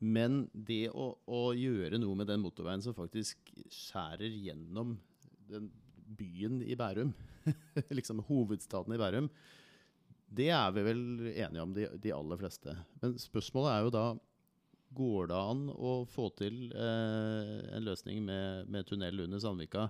Men 0.00 0.42
det 0.54 0.86
å, 0.96 1.12
å 1.28 1.42
gjøre 1.56 2.00
noe 2.00 2.22
med 2.22 2.30
den 2.32 2.42
motorveien 2.42 2.84
som 2.84 2.96
faktisk 2.96 3.52
skjærer 3.68 4.32
gjennom 4.32 4.96
byen 6.16 6.60
i 6.64 6.76
Bærum, 6.78 7.12
liksom 7.98 8.24
hovedstaden 8.28 8.96
i 8.96 9.00
Bærum, 9.00 9.28
det 10.30 10.50
er 10.54 10.70
vi 10.74 10.82
vel 10.86 11.00
enige 11.32 11.62
om, 11.62 11.72
de, 11.74 11.86
de 12.00 12.12
aller 12.14 12.38
fleste. 12.38 12.74
Men 13.02 13.16
spørsmålet 13.18 13.72
er 13.74 13.86
jo 13.86 13.94
da 13.94 14.08
Går 14.90 15.28
det 15.30 15.36
an 15.38 15.68
å 15.70 15.90
få 16.10 16.24
til 16.34 16.72
eh, 16.74 17.50
en 17.76 17.84
løsning 17.86 18.24
med, 18.26 18.66
med 18.74 18.88
tunnel 18.88 19.20
under 19.22 19.38
Sandvika 19.38 19.84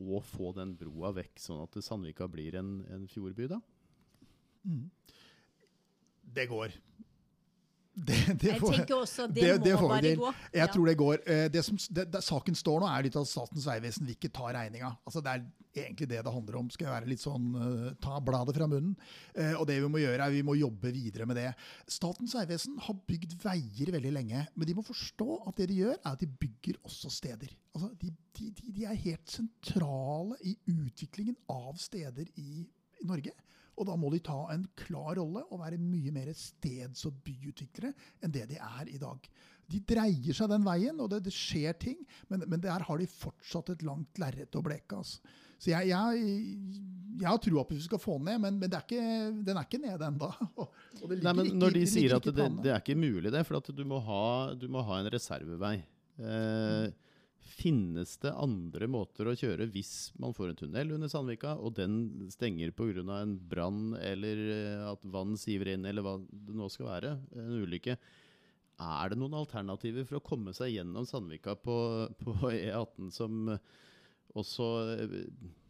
og 0.00 0.22
få 0.24 0.52
den 0.54 0.76
broa 0.78 1.10
vekk, 1.16 1.38
sånn 1.42 1.62
at 1.64 1.78
Sandvika 1.82 2.28
blir 2.30 2.54
en, 2.60 2.84
en 2.94 3.06
fjordby, 3.10 3.48
da? 3.50 3.58
Det 6.38 6.46
går. 6.50 6.74
Det, 7.98 8.14
det 8.38 8.52
Jeg 8.52 8.60
tenker 8.62 8.94
også 8.94 9.24
at 9.26 9.32
det, 9.34 9.46
det- 9.64 9.74
må 9.74 9.88
bare 9.90 10.12
gå. 10.14 10.28
Jeg 10.54 10.60
Ja. 10.60 10.66
tror 10.70 10.86
det 10.86 10.96
går. 11.00 11.18
Eh, 11.26 11.48
Det 11.48 11.64
som, 11.64 11.76
det, 11.90 12.04
det, 12.12 12.20
saken 12.22 12.54
står 12.54 12.80
nå, 12.80 12.86
er 12.86 13.02
litt 13.02 13.16
at 13.16 13.26
Statens 13.26 13.66
vegvesen 13.66 14.06
vil 14.06 14.14
ikke 14.14 14.30
ta 14.32 14.52
regninga. 14.54 14.92
Altså, 15.04 15.20
det 15.20 15.32
er 15.32 15.42
egentlig 15.74 16.08
det 16.08 16.22
det 16.24 16.32
handler 16.32 16.56
om. 16.60 16.70
Skal 16.70 16.86
jeg 16.86 16.94
være 16.94 17.08
litt 17.10 17.18
sånn 17.24 17.48
eh, 17.58 17.94
ta 18.00 18.20
bladet 18.20 18.54
fra 18.54 18.68
munnen. 18.70 18.94
Eh, 19.34 19.54
og 19.58 19.66
det 19.66 19.80
vi 19.82 19.88
må 19.90 19.98
gjøre, 19.98 20.20
er 20.20 20.30
vi 20.30 20.42
må 20.46 20.54
jobbe 20.54 20.92
videre 20.94 21.26
med 21.26 21.36
det. 21.40 21.48
Statens 21.88 22.34
vegvesen 22.38 22.78
har 22.86 22.94
bygd 23.08 23.34
veier 23.42 23.90
veldig 23.90 24.12
lenge, 24.14 24.46
men 24.54 24.66
de 24.68 24.74
må 24.78 24.84
forstå 24.86 25.48
at 25.48 25.56
det 25.56 25.68
de 25.72 25.80
gjør, 25.82 25.98
er 25.98 26.12
at 26.12 26.20
de 26.22 26.26
bygger 26.38 26.78
også 26.84 27.10
steder. 27.10 27.50
Altså, 27.78 27.92
de, 28.02 28.10
de, 28.34 28.48
de, 28.74 28.86
er 28.90 28.98
helt 28.98 29.30
sentrale 29.30 30.38
i 30.42 30.56
utviklingen 30.72 31.36
av 31.52 31.76
steder 31.78 32.26
i, 32.42 32.64
i 32.66 33.06
Norge. 33.06 33.34
Og 33.78 33.86
da 33.86 33.94
må 33.94 34.10
de 34.10 34.18
ta 34.26 34.40
en 34.50 34.64
klar 34.80 35.14
rolle 35.20 35.44
og 35.46 35.60
være 35.60 35.78
mye 35.78 36.10
mer 36.10 36.32
steds- 36.34 37.06
og 37.06 37.20
byutviklere 37.22 37.92
enn 38.26 38.34
det 38.34 38.48
de 38.50 38.58
er 38.58 38.90
i 38.90 38.98
dag. 38.98 39.28
De 39.70 39.78
dreier 39.86 40.34
seg 40.34 40.50
den 40.50 40.64
veien, 40.66 40.98
og 40.98 41.12
det, 41.12 41.20
det 41.28 41.34
skjer 41.36 41.76
ting, 41.78 42.00
men, 42.32 42.42
men 42.48 42.62
der 42.64 42.82
har 42.88 42.98
de 42.98 43.06
fortsatt 43.12 43.70
et 43.76 43.84
langt 43.86 44.18
lerret 44.18 44.58
å 44.58 44.64
bleke. 44.64 44.98
Altså. 44.98 45.20
Så 45.62 45.70
jeg, 45.70 45.92
jeg, 45.92 46.22
jeg 47.20 47.28
har 47.28 47.38
trua 47.44 47.62
på 47.66 47.76
at 47.76 47.78
vi 47.78 47.86
skal 47.86 48.02
få 48.02 48.16
den 48.18 48.30
ned, 48.32 48.40
men, 48.42 48.58
men 48.62 48.72
det 48.72 48.80
er 48.80 48.86
ikke, 48.86 49.18
den 49.46 49.60
er 49.60 49.68
ikke 49.68 49.82
nede 49.84 50.08
ennå. 50.08 50.30
Når 51.62 51.76
de 51.76 51.84
sier 51.90 52.16
at 52.16 52.26
det, 52.26 52.48
det 52.64 52.72
er 52.72 52.82
ikke 52.82 52.98
mulig 52.98 53.30
det, 53.34 53.44
for 53.46 53.70
du 53.70 53.84
må 53.86 54.00
ha, 54.08 54.24
du 54.58 54.66
må 54.72 54.82
ha 54.88 55.02
en 55.04 55.12
reservevei. 55.14 55.76
Eh, 56.18 56.88
finnes 57.42 58.16
det 58.22 58.32
andre 58.38 58.86
måter 58.90 59.28
å 59.28 59.36
kjøre 59.38 59.68
hvis 59.72 60.12
man 60.20 60.34
får 60.36 60.52
en 60.52 60.60
tunnel 60.60 60.94
under 60.96 61.10
Sandvika, 61.10 61.56
og 61.58 61.76
den 61.78 62.28
stenger 62.32 62.72
pga. 62.76 63.02
en 63.18 63.36
brann 63.50 63.96
eller 63.98 64.42
eh, 64.54 64.86
at 64.92 65.02
vann 65.02 65.36
siver 65.38 65.74
inn, 65.74 65.86
eller 65.88 66.04
hva 66.06 66.16
det 66.18 66.56
nå 66.56 66.68
skal 66.72 66.90
være, 66.90 67.12
en 67.34 67.60
ulykke? 67.64 67.98
Er 68.78 69.10
det 69.10 69.18
noen 69.18 69.34
alternativer 69.34 70.06
for 70.06 70.20
å 70.20 70.24
komme 70.24 70.54
seg 70.54 70.76
gjennom 70.76 71.06
Sandvika 71.06 71.56
på, 71.58 71.76
på 72.22 72.34
E18 72.52 73.10
som 73.14 73.50
også 74.38 74.68
eh, 74.94 75.16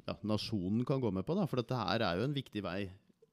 ja, 0.08 0.16
nasjonen 0.28 0.84
kan 0.88 1.00
gå 1.00 1.12
med 1.14 1.24
på? 1.24 1.36
da, 1.38 1.46
For 1.48 1.62
dette 1.62 1.78
her 1.78 2.04
er 2.04 2.18
jo 2.18 2.28
en 2.28 2.36
viktig 2.36 2.64
vei 2.64 2.82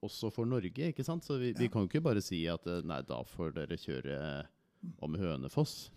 også 0.06 0.30
for 0.34 0.48
Norge. 0.48 0.92
ikke 0.92 1.06
sant? 1.06 1.26
Så 1.26 1.40
vi, 1.42 1.52
vi 1.58 1.70
kan 1.72 1.84
jo 1.84 1.92
ikke 1.92 2.06
bare 2.06 2.24
si 2.24 2.46
at 2.52 2.68
eh, 2.70 2.84
nei, 2.88 3.02
da 3.08 3.20
får 3.28 3.56
dere 3.58 3.80
kjøre 3.80 4.18
om 5.04 5.18
Hønefoss. 5.20 5.90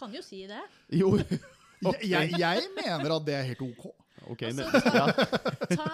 Kan 0.00 0.14
jo 0.16 0.22
si 0.24 0.42
det. 0.50 0.62
Jo, 0.96 1.12
jeg, 1.20 2.02
jeg, 2.10 2.32
jeg 2.40 2.68
mener 2.76 3.16
at 3.16 3.26
det 3.28 3.34
er 3.38 3.46
helt 3.52 3.62
OK. 3.68 3.84
ok, 4.30 4.42
Altså, 4.50 4.66
men, 4.66 4.96
ja. 4.96 5.06
Ta, 5.76 5.86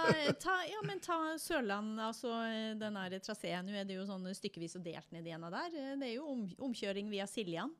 ta, 0.42 0.56
ja, 0.70 0.80
men 0.86 1.02
ta 1.04 1.18
Sørland, 1.40 1.98
altså 2.02 2.32
den 2.80 2.98
der 2.98 3.18
traseen. 3.24 3.66
Nå 3.68 3.76
er 3.82 3.86
det 3.88 3.98
jo 3.98 4.06
sånn 4.08 4.26
stykkevis 4.34 4.78
og 4.80 4.84
delt 4.86 5.12
ned 5.14 5.26
i 5.28 5.34
av 5.36 5.46
der. 5.54 5.76
Det 6.00 6.08
er 6.10 6.16
jo 6.16 6.26
om, 6.32 6.42
omkjøring 6.70 7.10
via 7.12 7.26
Siljan. 7.30 7.70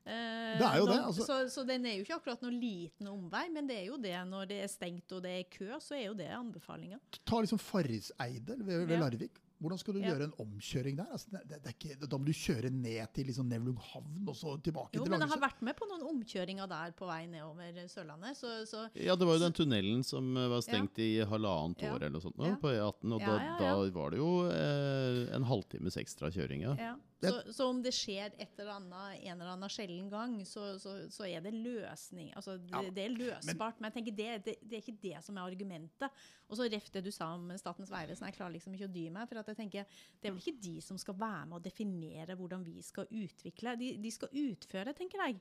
Eh, 0.00 0.56
Det 0.56 0.64
er 0.66 0.78
jo 0.80 0.86
det, 0.88 0.96
altså. 1.04 1.24
så, 1.28 1.36
så 1.52 1.64
den 1.68 1.84
er 1.86 1.98
jo 1.98 2.06
ikke 2.06 2.16
akkurat 2.16 2.40
noen 2.42 2.56
liten 2.62 3.10
omvei, 3.12 3.44
men 3.52 3.68
det 3.68 3.82
er 3.82 3.86
jo 3.90 3.98
det 4.00 4.16
når 4.30 4.48
det 4.48 4.62
er 4.64 4.72
stengt 4.72 5.12
og 5.12 5.20
det 5.26 5.34
er 5.42 5.44
kø, 5.52 5.68
så 5.84 5.98
er 5.98 6.06
jo 6.08 6.14
det 6.16 6.30
anbefalinga. 6.32 6.96
Ta 7.28 7.42
liksom 7.44 7.60
Farriseidet 7.60 8.56
ved, 8.64 8.86
ved 8.88 8.96
Ja. 8.96 9.02
Larvik. 9.04 9.36
Hvordan 9.60 9.78
skal 9.78 9.92
du 9.94 10.00
Ja. 10.00 10.14
gjøre 10.14 10.24
en 10.24 10.32
omkjøring 10.40 10.96
der? 10.96 11.06
Altså, 11.12 11.28
det, 11.34 11.42
det, 11.50 11.58
er 11.68 11.74
ikke, 11.76 11.96
da 12.08 12.16
må 12.16 12.24
du 12.24 12.32
kjøre 12.32 12.70
ned 12.72 13.12
til 13.12 13.26
liksom 13.28 13.48
Nevlung 13.50 13.76
havn 13.90 14.28
og 14.28 14.34
så 14.38 14.54
tilbake 14.64 14.96
Jo, 14.96 15.04
til 15.04 15.10
men 15.12 15.20
jeg 15.20 15.28
har 15.34 15.42
vært 15.42 15.60
med 15.68 15.76
på 15.76 15.88
noen 15.90 16.06
omkjøringer 16.14 16.66
der 16.70 16.94
på 16.96 17.06
vei 17.10 17.26
nedover 17.28 17.76
Sørlandet, 17.92 18.38
så, 18.40 18.54
så 18.64 18.86
ja, 18.96 19.14
det 19.20 19.28
var 19.28 19.36
jo 19.36 19.44
den 19.44 19.52
tunnelen 19.60 20.02
som 20.06 20.32
eh, 20.36 20.48
var 20.48 20.64
stengt 20.64 20.98
i 21.04 21.10
halvannet 21.28 21.82
Ja. 21.84 21.92
år 21.92 22.00
eller 22.06 22.16
noe 22.16 22.24
sånt 22.24 22.38
nå, 22.40 22.46
Ja. 22.48 22.56
på 22.56 22.72
E18. 22.72 23.12
Og 23.12 23.20
Ja, 23.20 23.26
da, 23.26 23.36
ja, 23.36 23.52
ja. 23.52 23.58
da 23.84 23.90
var 24.00 24.10
det 24.10 24.18
jo 24.22 24.32
eh, 24.48 25.36
en 25.36 25.44
halvtimes 25.44 25.96
ekstra 26.00 26.32
kjøring, 26.32 26.62
ja. 26.64 26.96
Så, 27.20 27.52
så 27.52 27.66
om 27.68 27.80
det 27.84 27.92
skjer 27.92 28.32
et 28.40 28.60
eller 28.62 28.78
annet, 28.78 29.20
en 29.28 29.34
eller 29.34 29.52
annen 29.52 29.72
sjelden 29.72 30.08
gang, 30.12 30.38
så, 30.48 30.72
så, 30.80 30.94
så 31.12 31.26
er 31.28 31.42
det 31.44 31.52
løsning. 31.52 32.30
Altså, 32.38 32.56
det, 32.56 32.72
Ja, 32.72 32.94
det 32.96 33.04
er 33.04 33.12
løsbart, 33.16 33.80
men, 33.80 33.90
jeg 33.90 33.96
tenker 33.98 34.16
det, 34.16 34.28
det, 34.46 34.54
det 34.64 34.78
er 34.78 34.84
ikke 34.84 35.02
det 35.02 35.20
som 35.26 35.36
er 35.36 35.44
argumentet. 35.44 36.22
Og 36.48 36.56
så 36.58 36.68
ref 36.72 36.88
det 36.94 37.04
du 37.04 37.10
sa 37.14 37.28
om 37.36 37.50
Statens 37.60 37.92
vegvesen, 37.92 38.26
jeg 38.30 38.38
klarer 38.38 38.56
liksom 38.56 38.74
ikke 38.76 38.88
å 38.88 38.94
dy 38.94 39.06
meg. 39.12 39.28
For 39.28 39.42
at 39.42 39.52
jeg 39.52 39.60
tenker, 39.60 40.00
det 40.16 40.30
er 40.30 40.34
vel 40.34 40.42
ikke 40.42 40.64
de 40.64 40.74
som 40.84 40.98
skal 41.00 41.18
være 41.20 41.46
med 41.50 41.60
å 41.60 41.64
definere 41.68 42.38
hvordan 42.40 42.64
vi 42.64 42.80
skal 42.86 43.08
utvikle. 43.10 43.76
De, 43.80 43.94
de 44.00 44.14
skal 44.16 44.42
utføre, 44.46 44.96
tenker 44.96 45.26
jeg. 45.26 45.40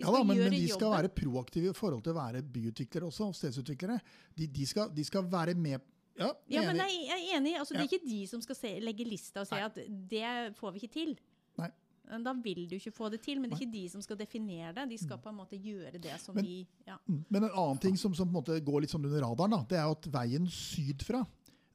Ja 0.00 0.08
da, 0.14 0.24
men, 0.24 0.38
men 0.40 0.54
de 0.54 0.64
skal 0.64 0.86
jobben. 0.86 0.96
være 0.96 1.12
proaktive 1.12 1.72
i 1.74 1.76
forhold 1.76 2.04
til 2.06 2.14
å 2.14 2.20
være 2.22 2.40
byutviklere 2.54 3.08
også, 3.10 3.28
og 3.28 3.36
stedsutviklere. 3.36 3.98
De, 4.36 4.48
de, 4.48 4.66
skal, 4.68 4.88
de 4.96 5.04
skal 5.04 5.26
være 5.28 5.52
med 5.58 5.84
Ja, 6.18 6.32
Ja, 6.50 6.62
men 6.66 6.76
jeg, 6.82 7.06
er 7.08 7.36
enig. 7.38 7.54
Altså, 7.58 7.74
Det 7.74 7.84
er 7.84 7.88
ikke 7.92 8.08
de 8.08 8.26
som 8.26 8.42
skal 8.42 8.56
se, 8.56 8.72
legge 8.80 9.04
lista 9.04 9.40
og 9.40 9.46
si 9.46 9.54
at 9.54 9.74
det 10.10 10.56
får 10.58 10.72
vi 10.74 10.82
ikke 10.82 10.92
til. 10.92 11.14
Nei. 11.58 11.70
Da 12.24 12.32
vil 12.42 12.64
du 12.68 12.74
ikke 12.74 12.90
få 12.92 13.08
det 13.08 13.20
til, 13.22 13.40
men 13.40 13.50
det 13.50 13.56
er 13.56 13.62
ikke 13.62 13.72
de 13.72 13.88
som 13.88 14.02
skal 14.02 14.18
definere 14.18 14.72
det. 14.74 14.88
De 14.90 14.98
skal 14.98 15.20
på 15.22 15.30
en 15.30 15.36
måte 15.38 15.56
gjøre 15.56 16.00
det 16.02 16.16
som 16.20 16.34
Men- 16.34 16.44
vi 16.44 16.66
ja. 16.86 16.96
Mm. 17.06 17.24
Men 17.28 17.44
en 17.44 17.50
annen 17.54 17.78
ting 17.78 17.96
som, 17.96 18.14
som 18.14 18.26
på 18.26 18.34
en 18.36 18.42
måte 18.42 18.60
går 18.64 18.80
litt 18.80 18.90
sånn 18.90 19.04
under 19.06 19.22
radaren, 19.22 19.50
da, 19.50 19.62
det 19.68 19.78
er 19.78 19.90
at 19.90 20.10
veien 20.10 20.46
sydfra 20.50 21.26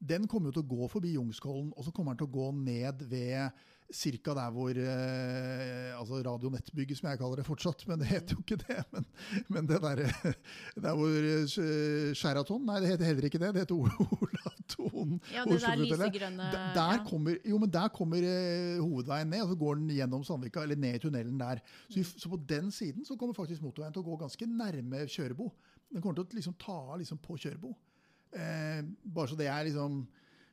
den 0.05 0.27
kommer 0.27 0.51
jo 0.51 0.59
til 0.59 0.65
å 0.65 0.75
gå 0.75 0.89
forbi 0.91 1.13
Jungskollen, 1.15 1.71
og 1.75 1.85
så 1.85 1.93
kommer 1.95 2.13
den 2.13 2.19
til 2.25 2.27
å 2.27 2.35
gå 2.35 2.51
ned 2.53 3.01
ved 3.09 3.51
Cirka 3.93 4.33
der 4.33 4.49
hvor 4.51 4.73
eh, 4.73 5.91
altså 5.93 6.21
Radionettbygget, 6.25 6.97
som 6.97 7.09
jeg 7.11 7.19
kaller 7.21 7.41
det 7.41 7.45
fortsatt, 7.45 7.83
men 7.87 8.01
det 8.01 8.09
heter 8.09 8.33
jo 8.35 8.41
ikke 8.41 8.57
det. 8.63 8.81
Men, 8.95 9.05
men 9.47 9.67
det 9.69 9.81
derre 9.83 10.09
Der 10.85 10.95
hvor 10.97 11.29
eh, 11.29 12.13
Sheraton 12.17 12.65
Nei, 12.65 12.79
det 12.81 12.95
heter 12.95 13.11
heller 13.11 13.29
ikke 13.29 13.41
det. 13.41 13.53
Det 13.53 13.65
heter 13.65 13.75
Olaton. 13.85 14.25
Olav 14.45 14.55
Thon. 14.67 15.19
Ja, 15.33 15.43
det 15.45 15.61
der 15.61 15.75
lysegrønne 15.79 16.49
Der, 16.51 16.73
der 16.73 16.93
ja. 16.97 17.03
kommer, 17.09 17.37
jo, 17.45 17.57
men 17.57 17.69
der 17.73 17.87
kommer 17.93 18.17
eh, 18.17 18.81
hovedveien 18.81 19.27
ned, 19.29 19.41
og 19.41 19.49
så 19.49 19.55
går 19.55 19.75
den 19.75 19.89
gjennom 19.89 20.23
Sandvika, 20.23 20.63
eller 20.63 20.75
ned 20.75 20.95
i 20.95 20.99
tunnelen 20.99 21.39
der. 21.39 21.61
Så, 21.89 22.03
så 22.17 22.29
på 22.29 22.39
den 22.49 22.71
siden 22.71 23.05
så 23.05 23.15
kommer 23.15 23.33
faktisk 23.37 23.61
motorveien 23.61 23.93
til 23.93 24.03
å 24.03 24.09
gå 24.09 24.19
ganske 24.25 24.49
nærme 24.49 25.05
Kjørebo. 25.07 25.49
Den 25.91 26.01
kommer 26.01 26.19
til 26.19 26.25
å 26.25 26.39
liksom 26.39 26.57
ta 26.61 26.77
av 26.93 26.99
liksom 27.01 27.21
på 27.21 27.37
Kjørebo. 27.37 27.73
Eh, 28.35 28.81
bare 29.05 29.31
så 29.31 29.39
det 29.39 29.49
er 29.51 29.67
liksom 29.69 30.05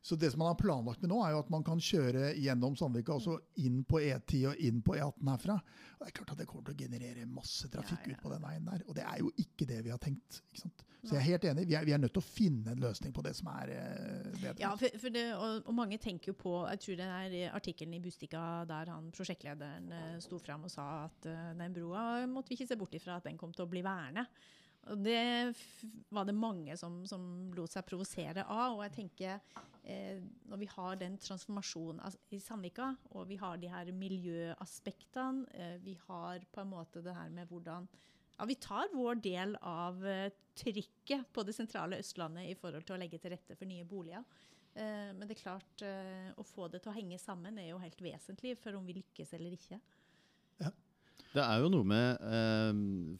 så 0.02 0.16
det 0.18 0.32
som 0.32 0.42
man 0.42 0.50
har 0.50 0.58
planlagt 0.58 1.02
med 1.04 1.12
nå, 1.12 1.20
er 1.22 1.36
jo 1.36 1.42
at 1.44 1.50
man 1.54 1.62
kan 1.66 1.78
kjøre 1.78 2.32
gjennom 2.42 2.74
Sandvika 2.78 3.14
og 3.14 3.22
så 3.22 3.36
inn 3.62 3.84
på 3.86 4.00
E10 4.02 4.40
og 4.50 4.62
inn 4.66 4.80
på 4.82 4.96
E18 4.98 5.28
herfra. 5.30 5.58
Og 5.98 6.02
det 6.02 6.08
er 6.10 6.16
klart 6.16 6.32
at 6.34 6.40
det 6.40 6.46
kommer 6.50 6.66
til 6.66 6.74
å 6.74 6.80
generere 6.80 7.26
masse 7.30 7.70
trafikk 7.70 8.08
Ja, 8.08 8.10
ja. 8.10 8.16
ut 8.16 8.24
på 8.24 8.32
den 8.32 8.42
veien 8.42 8.66
der. 8.66 8.82
Og 8.88 8.96
det 8.98 9.04
er 9.06 9.20
jo 9.22 9.30
ikke 9.38 9.68
det 9.70 9.78
vi 9.86 9.92
har 9.94 10.02
tenkt. 10.02 10.40
Ikke 10.50 10.64
sant? 10.64 10.82
Så 11.02 11.16
jeg 11.16 11.20
er 11.20 11.28
helt 11.32 11.44
enig. 11.50 11.64
Vi 11.66 11.74
er, 11.74 11.86
vi 11.86 11.94
er 11.94 11.98
nødt 11.98 12.12
til 12.14 12.22
å 12.22 12.26
finne 12.26 12.74
en 12.74 12.82
løsning 12.82 13.14
på 13.14 13.22
det 13.26 13.32
som 13.34 13.48
er 13.50 13.72
eh, 13.74 14.26
bedre. 14.36 14.54
Ja, 14.62 14.72
for, 14.78 14.98
for 15.02 15.14
det, 15.14 15.24
og, 15.34 15.66
og 15.66 15.74
mange 15.74 15.98
tenker 16.02 16.30
jo 16.30 16.36
på 16.38 16.52
Jeg 16.70 16.82
tror 16.84 16.98
det 17.00 17.08
er 17.10 17.56
artikkelen 17.58 17.96
i 17.98 18.02
Bustika 18.02 18.42
der 18.70 18.90
han 18.94 19.08
prosjektlederen 19.14 19.90
eh, 19.98 20.16
sto 20.22 20.38
fram 20.42 20.66
og 20.66 20.74
sa 20.74 20.88
at 21.08 21.30
eh, 21.30 21.48
den 21.58 21.74
broa 21.74 22.04
måtte 22.30 22.52
vi 22.52 22.58
ikke 22.60 22.70
se 22.70 22.78
bort 22.78 22.94
ifra 22.98 23.18
at 23.18 23.26
den 23.26 23.38
kom 23.38 23.54
til 23.54 23.66
å 23.66 23.70
bli 23.70 23.82
værende. 23.86 24.26
Og 24.90 24.98
det 24.98 25.54
var 26.10 26.26
det 26.26 26.34
mange 26.34 26.74
som, 26.78 27.02
som 27.06 27.22
lot 27.54 27.70
seg 27.70 27.86
provosere 27.86 28.42
av. 28.42 28.74
Og 28.74 28.82
jeg 28.86 28.94
tenker, 28.96 29.60
eh, 29.86 30.18
når 30.50 30.62
vi 30.64 30.70
har 30.72 30.98
den 30.98 31.18
transformasjonen 31.22 32.02
i 32.34 32.40
Sandvika, 32.42 32.90
og 33.14 33.28
vi 33.30 33.38
har 33.38 33.60
de 33.62 33.70
her 33.70 33.92
miljøaspektene, 33.94 35.46
eh, 35.54 35.76
vi 35.84 35.94
har 36.08 36.42
på 36.50 36.64
en 36.64 36.72
måte 36.72 37.04
det 37.04 37.14
her 37.14 37.30
med 37.30 37.50
hvordan 37.50 37.86
ja, 38.38 38.46
Vi 38.48 38.56
tar 38.58 38.88
vår 38.90 39.20
del 39.22 39.56
av 39.60 40.06
eh, 40.08 40.32
trykket 40.58 41.28
på 41.32 41.44
det 41.46 41.54
sentrale 41.54 42.00
Østlandet 42.02 42.48
i 42.50 42.56
forhold 42.58 42.86
til 42.88 42.96
å 42.96 43.00
legge 43.00 43.20
til 43.22 43.36
rette 43.36 43.54
for 43.54 43.70
nye 43.70 43.86
boliger. 43.86 44.24
Eh, 44.74 45.10
men 45.14 45.26
det 45.28 45.36
er 45.36 45.42
klart, 45.42 45.84
eh, 45.84 46.30
å 46.34 46.44
få 46.46 46.66
det 46.72 46.82
til 46.82 46.92
å 46.92 46.96
henge 46.96 47.20
sammen 47.20 47.60
er 47.60 47.70
jo 47.70 47.80
helt 47.82 48.00
vesentlig 48.02 48.56
for 48.58 48.74
om 48.78 48.88
vi 48.88 48.96
lykkes 48.98 49.34
eller 49.38 49.54
ikke. 49.58 49.78
Det 51.32 51.40
er 51.40 51.62
jo 51.62 51.70
noe 51.72 51.86
med, 51.88 52.20
eh, 52.28 52.70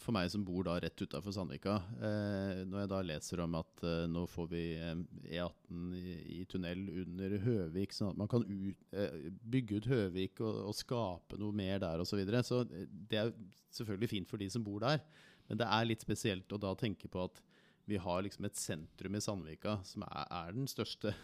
for 0.02 0.12
meg 0.12 0.28
som 0.28 0.42
bor 0.44 0.66
da 0.66 0.74
rett 0.82 1.00
utafor 1.00 1.32
Sandvika, 1.32 1.78
eh, 1.96 2.58
når 2.68 2.82
jeg 2.82 2.90
da 2.90 2.98
leser 3.08 3.40
om 3.40 3.54
at 3.56 3.84
eh, 3.88 4.02
nå 4.12 4.26
får 4.28 4.50
vi 4.50 4.64
eh, 4.76 4.98
E18 5.38 5.94
i, 5.96 6.16
i 6.36 6.40
tunnel 6.44 6.82
under 7.06 7.38
Høvik, 7.40 7.94
sånn 7.96 8.10
at 8.12 8.18
man 8.20 8.28
kan 8.28 8.44
ut, 8.44 8.82
eh, 8.92 9.30
bygge 9.54 9.80
ut 9.80 9.88
Høvik 9.88 10.42
og, 10.44 10.58
og 10.68 10.76
skape 10.76 11.38
noe 11.40 11.56
mer 11.56 11.80
der 11.80 12.04
osv. 12.04 12.12
Så, 12.12 12.18
videre. 12.20 12.42
så 12.44 12.60
eh, 12.66 12.84
det 12.90 13.22
er 13.22 13.32
selvfølgelig 13.72 14.12
fint 14.12 14.28
for 14.28 14.44
de 14.44 14.50
som 14.52 14.66
bor 14.66 14.84
der, 14.84 15.00
men 15.48 15.62
det 15.62 15.70
er 15.72 15.88
litt 15.88 16.04
spesielt 16.04 16.52
å 16.52 16.60
da 16.60 16.74
tenke 16.76 17.08
på 17.08 17.24
at 17.24 17.40
vi 17.88 17.96
har 17.96 18.20
liksom 18.26 18.44
et 18.44 18.60
sentrum 18.60 19.16
i 19.16 19.24
Sandvika 19.24 19.78
som 19.88 20.04
er, 20.04 20.28
er 20.28 20.52
den 20.58 20.68
største 20.68 21.14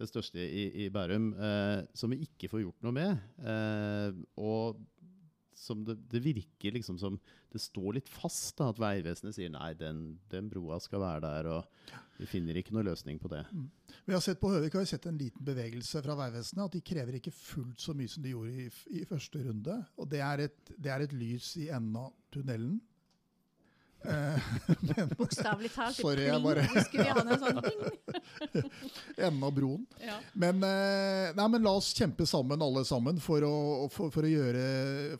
det 0.00 0.06
største 0.08 0.40
i, 0.40 0.62
i 0.80 0.88
Bærum, 0.88 1.26
som 1.92 2.08
vi 2.08 2.22
ikke 2.24 2.48
får 2.48 2.62
gjort 2.62 2.86
noe 2.86 2.94
med. 2.96 3.18
Og 4.40 4.78
som 5.60 5.84
det, 5.84 5.96
det 6.10 6.22
virker 6.24 6.74
liksom 6.76 6.98
som 7.00 7.18
det 7.52 7.60
står 7.60 7.98
litt 7.98 8.08
fast, 8.08 8.54
da, 8.58 8.70
at 8.70 8.80
Vegvesenet 8.80 9.36
sier 9.36 9.50
nei, 9.52 9.72
den, 9.78 10.18
den 10.32 10.48
broa 10.52 10.78
skal 10.82 11.02
være 11.02 11.22
der, 11.26 11.48
og 11.50 12.00
vi 12.20 12.28
finner 12.28 12.56
ikke 12.56 12.74
noe 12.76 12.84
løsning 12.86 13.18
på 13.20 13.30
det. 13.32 13.42
Vi 14.06 14.14
har 14.14 14.22
sett 14.24 14.40
På 14.40 14.52
Høvik 14.52 14.76
har 14.76 14.84
vi 14.84 14.90
sett 14.92 15.08
en 15.08 15.18
liten 15.20 15.44
bevegelse 15.44 16.02
fra 16.04 16.16
Vegvesenet. 16.18 16.66
At 16.66 16.76
de 16.76 16.82
krever 16.84 17.16
ikke 17.16 17.32
fullt 17.34 17.80
så 17.80 17.94
mye 17.96 18.12
som 18.12 18.24
de 18.24 18.34
gjorde 18.34 18.66
i, 18.66 18.68
i 19.00 19.06
første 19.08 19.40
runde. 19.46 19.76
Og 19.96 20.10
det 20.12 20.20
er 20.24 20.44
et, 20.46 20.72
det 20.76 20.92
er 20.92 21.04
et 21.04 21.16
lys 21.16 21.54
i 21.62 21.70
enden 21.72 21.96
av 22.02 22.12
tunnelen. 22.34 22.76
Eh, 24.00 24.44
men 24.88 25.10
Bokstavelig 25.18 25.70
talt. 25.74 25.96
Sorry, 25.98 26.24
jeg 26.28 26.40
bare- 26.44 26.64
skulle 26.86 27.04
vi 27.04 27.10
ha 27.10 27.24
noe 27.26 27.36
sånn 27.42 27.58
pling? 27.64 28.70
enden 29.26 29.42
av 29.44 29.52
broen. 29.56 29.82
Ja. 30.00 30.16
Men, 30.40 30.62
eh, 30.64 31.32
nei, 31.36 31.46
men 31.52 31.66
la 31.66 31.74
oss 31.76 31.90
kjempe 31.96 32.24
sammen, 32.28 32.62
alle 32.64 32.82
sammen, 32.88 33.20
for 33.20 33.44
å, 33.44 33.52
for, 33.92 34.12
for 34.14 34.24
å, 34.24 34.30
gjøre, 34.30 34.64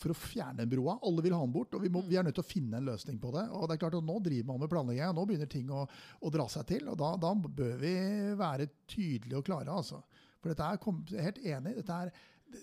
for 0.01 0.14
å 0.14 0.16
fjerne 0.16 0.66
broa. 0.71 0.97
Alle 1.07 1.25
vil 1.27 1.37
ha 1.37 1.43
den 1.45 1.53
bort, 1.55 1.77
og 1.77 1.85
vi, 1.85 1.93
må, 1.93 2.03
vi 2.09 2.16
er 2.21 2.25
nødt 2.27 2.38
til 2.40 2.47
å 2.47 2.51
finne 2.51 2.81
en 2.81 2.88
løsning 2.88 3.21
på 3.21 3.35
det. 3.37 3.45
Og 3.53 3.69
det 3.69 3.77
er 3.77 3.83
klart 3.85 3.99
at 4.01 4.07
Nå 4.11 4.16
driver 4.25 4.49
man 4.55 4.62
med 4.64 4.73
planlegging, 4.73 5.12
og 5.12 5.21
nå 5.21 5.27
begynner 5.29 5.51
ting 5.53 5.69
å, 5.77 5.85
å 5.87 6.33
dra 6.33 6.49
seg 6.51 6.66
til. 6.73 6.88
og 6.90 6.97
Da, 7.01 7.12
da 7.21 7.35
bør 7.37 7.77
vi 7.85 7.95
være 8.40 8.71
tydelige 8.90 9.43
og 9.43 9.47
klare. 9.51 9.71
altså. 9.77 10.01
For 10.40 10.55
dette 10.55 10.64
er, 10.73 10.81
kom, 10.81 11.03
jeg 11.11 11.21
er 11.21 11.29
helt 11.29 11.43
enig. 11.45 11.77
Dette 11.83 12.01
er, 12.07 12.12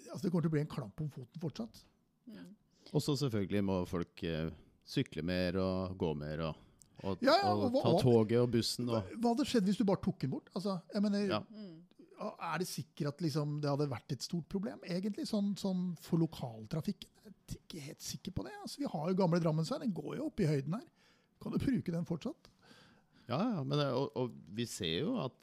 altså 0.09 0.23
det 0.25 0.31
kommer 0.33 0.47
til 0.47 0.51
å 0.51 0.55
bli 0.57 0.63
en 0.65 0.71
klamp 0.73 1.03
om 1.05 1.11
foten 1.13 1.43
fortsatt. 1.43 1.83
Og 2.95 3.03
så 3.03 3.13
selvfølgelig 3.19 3.61
må 3.67 3.81
folk 3.87 4.23
eh, 4.25 4.47
sykle 4.87 5.23
mer 5.27 5.57
og 5.61 5.97
gå 5.99 6.13
mer 6.17 6.45
og, 6.49 6.63
og, 7.03 7.19
Ja, 7.25 7.35
ja, 7.43 7.51
og 7.53 7.67
og 7.75 7.81
ta 7.83 7.91
toget 8.01 8.39
og 8.41 8.51
bussen. 8.55 8.87
Og, 8.89 9.11
hva 9.21 9.33
hadde 9.35 9.45
skjedd 9.49 9.67
hvis 9.69 9.77
du 9.81 9.85
bare 9.87 10.01
tok 10.05 10.17
den 10.23 10.31
bort? 10.33 10.49
Altså, 10.55 10.79
jeg 10.93 11.03
mener, 11.05 11.27
Ja. 11.35 11.41
Er 12.17 12.57
det 12.57 12.65
sikkert 12.65 13.11
at 13.11 13.19
liksom, 13.21 13.59
det 13.61 13.69
hadde 13.69 13.85
vært 13.91 14.11
et 14.15 14.23
stort 14.25 14.47
problem, 14.49 14.79
egentlig, 14.89 15.27
sånn, 15.29 15.51
sånn 15.59 15.91
for 16.01 16.17
lokaltrafikken? 16.17 17.11
Jeg 17.27 17.33
er 17.53 17.59
ikke 17.61 17.81
helt 17.91 18.01
sikker 18.01 18.33
på 18.33 18.45
det. 18.47 18.53
Altså, 18.63 18.79
vi 18.81 18.89
har 18.89 19.11
jo 19.11 19.17
gamle 19.19 19.39
Drammensveien, 19.43 19.83
den 19.85 19.93
går 19.93 20.15
jo 20.17 20.25
opp 20.31 20.41
i 20.41 20.47
høyden 20.49 20.73
her. 20.79 20.87
Kan 21.43 21.53
du 21.53 21.59
bruke 21.61 21.93
den 21.93 22.07
fortsatt? 22.09 22.49
ja, 23.27 23.37
ja, 23.37 23.61
men 23.61 23.77
det, 23.77 23.85
og, 23.93 24.09
og 24.17 24.33
vi 24.57 24.65
ser 24.65 25.03
jo 25.03 25.17
at 25.21 25.35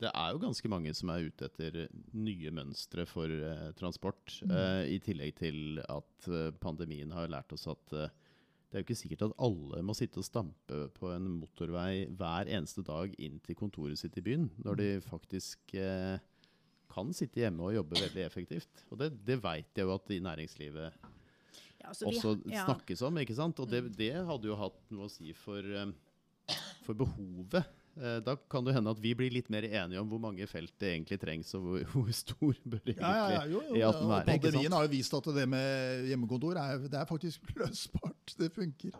det 0.00 0.10
er 0.14 0.30
jo 0.36 0.38
ganske 0.44 0.68
mange 0.70 0.92
som 0.94 1.10
er 1.10 1.24
ute 1.26 1.48
etter 1.48 1.80
nye 2.14 2.50
mønstre 2.54 3.06
for 3.08 3.26
eh, 3.32 3.70
transport. 3.80 4.36
eh, 4.46 4.84
I 4.94 4.98
tillegg 5.02 5.34
til 5.40 5.80
at 5.82 6.28
eh, 6.30 6.52
pandemien 6.62 7.10
har 7.16 7.26
lært 7.32 7.50
oss 7.56 7.66
at 7.72 7.96
eh, 7.96 8.12
det 8.70 8.76
er 8.78 8.82
jo 8.82 8.86
ikke 8.86 8.98
sikkert 9.00 9.22
at 9.26 9.32
alle 9.42 9.80
må 9.82 9.94
sitte 9.98 10.20
og 10.22 10.26
stampe 10.26 10.76
på 10.94 11.08
en 11.10 11.24
motorvei 11.40 12.04
hver 12.14 12.46
eneste 12.54 12.84
dag 12.86 13.14
inn 13.18 13.40
til 13.42 13.56
kontoret 13.58 13.98
sitt 13.98 14.14
i 14.20 14.22
byen, 14.22 14.46
når 14.62 14.78
de 14.78 14.88
faktisk 15.02 15.74
eh, 15.74 16.20
kan 16.90 17.10
sitte 17.14 17.42
hjemme 17.42 17.66
og 17.66 17.74
jobbe 17.74 17.98
veldig 17.98 18.22
effektivt. 18.28 18.84
Og 18.90 18.98
det, 19.02 19.10
det 19.26 19.40
veit 19.42 19.74
jeg 19.74 19.86
jo 19.88 19.94
at 19.96 20.10
i 20.14 20.20
næringslivet 20.22 21.00
Ja, 21.80 21.92
så 21.96 22.06
vi- 22.06 22.14
også 22.14 22.36
ja. 22.50 22.64
snakkes 22.68 23.02
om, 23.08 23.18
ikke 23.18 23.34
sant? 23.34 23.58
Og 23.62 23.70
det, 23.70 23.82
det 23.98 24.12
hadde 24.26 24.46
jo 24.50 24.56
hatt 24.60 24.80
noe 24.94 25.06
å 25.08 25.10
si 25.10 25.32
for, 25.34 25.58
eh, 25.64 26.56
for 26.86 26.94
behovet. 26.94 27.66
Eh, 28.00 28.18
Da 28.24 28.34
kan 28.50 28.64
det 28.64 28.72
hende 28.74 28.90
at 28.94 29.00
vi 29.02 29.12
blir 29.18 29.30
litt 29.34 29.50
mer 29.52 29.66
enige 29.68 30.00
om 30.00 30.08
hvor 30.08 30.20
mange 30.22 30.46
felt 30.48 30.72
det 30.80 30.94
egentlig 30.94 31.20
trengs, 31.20 31.52
og 31.58 31.66
hvor, 31.66 31.84
hvor 31.92 32.12
stor 32.16 32.54
bør 32.64 32.80
egentlig 32.86 33.52
jo, 33.52 33.60
E18 33.70 33.80
Ja, 33.80 33.90
være. 33.92 34.20
ikke 34.24 34.46
Pandemien 34.48 34.72
har 34.78 34.86
jo 34.86 34.92
vist 34.96 35.16
at 35.20 35.30
det 35.36 35.48
med 35.52 36.06
hjemmekontor 36.08 36.56
er, 36.62 36.78
det 36.88 37.00
er 37.00 37.08
faktisk 37.10 37.50
løsbart. 37.60 38.36
Det 38.40 38.48
funker. 38.56 38.96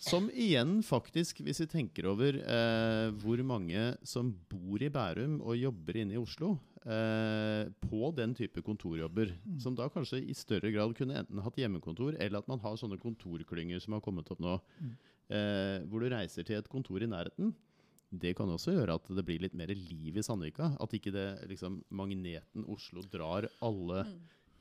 Som 0.00 0.30
igjen 0.32 0.78
faktisk, 0.86 1.42
hvis 1.44 1.60
vi 1.60 1.66
tenker 1.68 2.06
over 2.08 2.38
eh, 2.40 3.10
hvor 3.20 3.42
mange 3.44 3.82
som 4.08 4.30
bor 4.48 4.80
i 4.80 4.88
Bærum 4.88 5.40
og 5.44 5.58
jobber 5.60 5.98
inne 6.00 6.14
i 6.16 6.20
Oslo, 6.22 6.54
eh, 6.88 7.66
på 7.84 8.08
den 8.16 8.32
type 8.38 8.62
kontorjobber, 8.64 9.34
som 9.60 9.76
da 9.76 9.90
kanskje 9.92 10.22
i 10.24 10.32
større 10.38 10.72
grad 10.72 10.94
kunne 10.96 11.18
enten 11.20 11.42
hatt 11.44 11.58
hjemmekontor, 11.60 12.16
eller 12.16 12.40
at 12.40 12.48
man 12.48 12.62
har 12.64 12.78
sånne 12.80 12.96
kontorklynger 13.02 13.82
som 13.84 13.92
har 13.98 14.00
kommet 14.00 14.30
opp 14.32 14.40
nå, 14.40 14.54
eh, 15.28 15.84
hvor 15.90 16.00
du 16.00 16.08
reiser 16.14 16.48
til 16.48 16.56
et 16.62 16.70
kontor 16.72 17.04
i 17.04 17.10
nærheten. 17.10 17.52
Det 18.10 18.32
kan 18.34 18.50
også 18.50 18.74
gjøre 18.74 18.96
at 18.98 19.10
det 19.14 19.24
blir 19.26 19.42
litt 19.44 19.54
mer 19.54 19.70
liv 19.70 20.18
i 20.18 20.24
Sandvika. 20.26 20.72
At 20.82 20.94
ikke 20.96 21.12
det 21.14 21.28
liksom 21.50 21.80
magneten 21.94 22.66
Oslo 22.70 23.04
drar 23.06 23.46
alle 23.62 24.04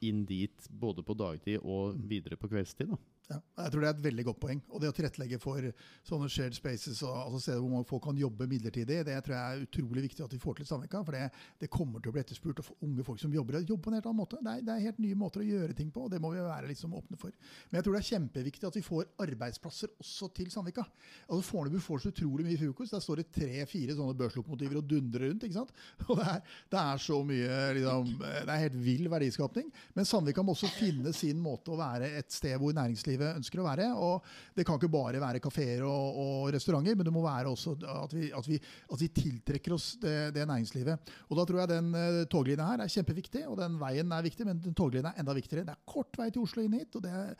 inn 0.05 0.21
dit 0.29 0.67
både 0.69 1.03
på 1.03 1.15
dagtid 1.17 1.63
og 1.65 1.97
videre 2.09 2.37
på 2.39 2.49
kveldstid. 2.51 2.93
da. 2.93 2.99
Ja, 3.29 3.37
jeg 3.61 3.71
tror 3.71 3.83
det 3.83 3.89
er 3.89 3.93
et 3.93 4.01
veldig 4.07 4.23
godt 4.25 4.39
poeng. 4.41 4.61
Og 4.73 4.81
det 4.81 4.89
å 4.89 4.93
tilrettelegge 4.97 5.37
for 5.37 5.65
sånne 6.07 6.29
shared 6.33 6.55
spaces, 6.57 7.03
og, 7.05 7.13
altså 7.13 7.41
steder 7.43 7.61
hvor 7.61 7.83
folk 7.85 8.01
kan 8.07 8.17
jobbe 8.17 8.47
midlertidig, 8.49 9.03
det 9.05 9.17
tror 9.25 9.35
jeg 9.35 9.57
er 9.57 9.65
utrolig 9.67 10.03
viktig 10.07 10.23
at 10.25 10.31
vi 10.33 10.39
får 10.41 10.57
til 10.57 10.65
i 10.65 10.69
Sandvika. 10.71 11.01
For 11.05 11.13
det, 11.13 11.27
det 11.61 11.69
kommer 11.69 12.01
til 12.01 12.09
å 12.09 12.15
bli 12.15 12.23
etterspurt. 12.23 12.63
Og 12.63 12.87
unge 12.87 13.05
folk 13.05 13.21
som 13.21 13.35
jobber, 13.35 13.59
jobber 13.61 13.83
på 13.85 13.91
en 13.91 13.97
helt 13.99 14.07
annen 14.09 14.21
måte. 14.23 14.39
Det 14.41 14.55
er, 14.55 14.63
det 14.65 14.73
er 14.73 14.85
helt 14.87 15.01
nye 15.05 15.19
måter 15.19 15.43
å 15.43 15.45
gjøre 15.45 15.75
ting 15.77 15.91
på, 15.93 16.07
og 16.07 16.13
det 16.13 16.21
må 16.23 16.31
vi 16.33 16.41
være 16.41 16.71
liksom 16.71 16.95
åpne 16.97 17.19
for. 17.21 17.35
Men 17.69 17.79
jeg 17.79 17.85
tror 17.85 17.97
det 17.97 18.01
er 18.01 18.07
kjempeviktig 18.07 18.69
at 18.71 18.79
vi 18.79 18.83
får 18.87 19.13
arbeidsplasser 19.27 19.93
også 20.01 20.31
til 20.39 20.49
Sandvika. 20.55 20.87
Altså 21.27 21.45
Fornebu 21.51 21.77
får 21.85 22.01
så 22.01 22.13
utrolig 22.15 22.47
mye 22.49 22.61
frokost. 22.63 22.97
Der 22.97 23.05
står 23.05 23.21
det 23.21 23.27
tre-fire 23.37 23.97
sånne 23.99 24.17
børslokomotiver 24.23 24.81
og 24.81 24.89
dundrer 24.89 25.27
rundt. 25.29 25.45
ikke 25.45 25.59
sant? 25.59 25.75
Og 26.09 26.17
det 26.17 26.27
er, 26.33 26.41
det 26.73 26.81
er 26.81 27.05
så 27.05 27.21
mye 27.21 27.61
liksom, 27.77 28.11
Det 28.17 28.49
er 28.49 28.65
helt 28.65 28.81
vill 28.89 29.05
verdiskapning. 29.13 29.69
Men 29.93 30.09
Sandvika 30.09 30.41
må 30.41 30.57
også 30.57 30.73
finne 30.79 31.13
sin 31.13 31.37
måte 31.45 31.75
å 31.75 31.77
være 31.77 32.09
et 32.17 32.33
sted 32.33 32.57
hvor 32.57 32.73
næringslivet 32.73 33.18
ønsker 33.27 33.61
å 33.61 33.67
være. 33.67 33.87
og 33.95 34.25
Det 34.55 34.65
kan 34.67 34.79
ikke 34.79 34.91
bare 34.91 35.21
være 35.21 35.41
kafeer 35.43 35.83
og, 35.87 36.19
og 36.23 36.53
restauranter, 36.55 36.97
men 36.99 37.07
det 37.07 37.13
må 37.15 37.23
være 37.25 37.51
også 37.51 37.75
at 37.89 38.15
vi, 38.15 38.29
at 38.35 38.47
vi, 38.47 38.59
at 38.59 39.03
vi 39.03 39.11
tiltrekker 39.15 39.75
oss 39.75 39.91
det, 40.01 40.15
det 40.35 40.47
næringslivet. 40.47 41.13
Og 41.29 41.39
Da 41.39 41.45
tror 41.45 41.63
jeg 41.63 41.73
den 41.73 41.91
uh, 41.95 42.23
toglinja 42.31 42.69
her 42.71 42.85
er 42.85 42.93
kjempeviktig, 42.93 43.45
og 43.47 43.59
den 43.61 43.77
veien 43.81 44.15
er 44.15 44.25
viktig, 44.25 44.47
men 44.47 44.63
den 44.63 44.77
toglinja 44.77 45.13
er 45.13 45.23
enda 45.23 45.35
viktigere. 45.37 45.67
Det 45.67 45.75
er 45.75 45.85
kort 45.89 46.19
vei 46.19 46.29
til 46.31 46.45
Oslo 46.45 46.63
inn 46.65 46.79
hit, 46.79 46.95
og 46.95 47.05
det 47.05 47.13
er, 47.13 47.35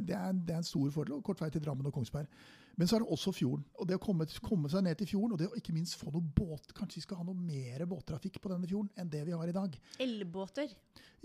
det 0.00 0.16
er, 0.16 0.32
det 0.38 0.54
er 0.54 0.62
en 0.62 0.70
stor 0.70 0.88
fordel. 0.94 1.18
og 1.18 1.26
Kort 1.26 1.42
vei 1.42 1.50
til 1.54 1.64
Drammen 1.64 1.90
og 1.90 1.94
Kongsberg. 1.94 2.30
Men 2.78 2.86
så 2.86 2.96
er 2.96 3.02
det 3.02 3.10
også 3.10 3.32
fjorden. 3.34 3.64
og 3.74 3.88
Det 3.90 3.96
å 3.98 4.02
komme, 4.02 4.26
komme 4.44 4.70
seg 4.70 4.84
ned 4.86 5.00
til 5.00 5.10
fjorden, 5.10 5.34
og 5.34 5.40
det 5.40 5.48
å 5.50 5.58
ikke 5.58 5.74
minst 5.74 5.98
få 5.98 6.12
noe 6.14 6.22
båt 6.22 6.70
Kanskje 6.78 7.00
vi 7.00 7.06
skal 7.08 7.18
ha 7.20 7.26
noe 7.26 7.34
mer 7.34 7.82
båttrafikk 7.90 8.38
på 8.42 8.52
denne 8.52 8.70
fjorden 8.70 8.92
enn 8.94 9.10
det 9.10 9.24
vi 9.26 9.34
har 9.34 9.50
i 9.50 9.56
dag. 9.56 9.74
Elbåter. 10.04 10.70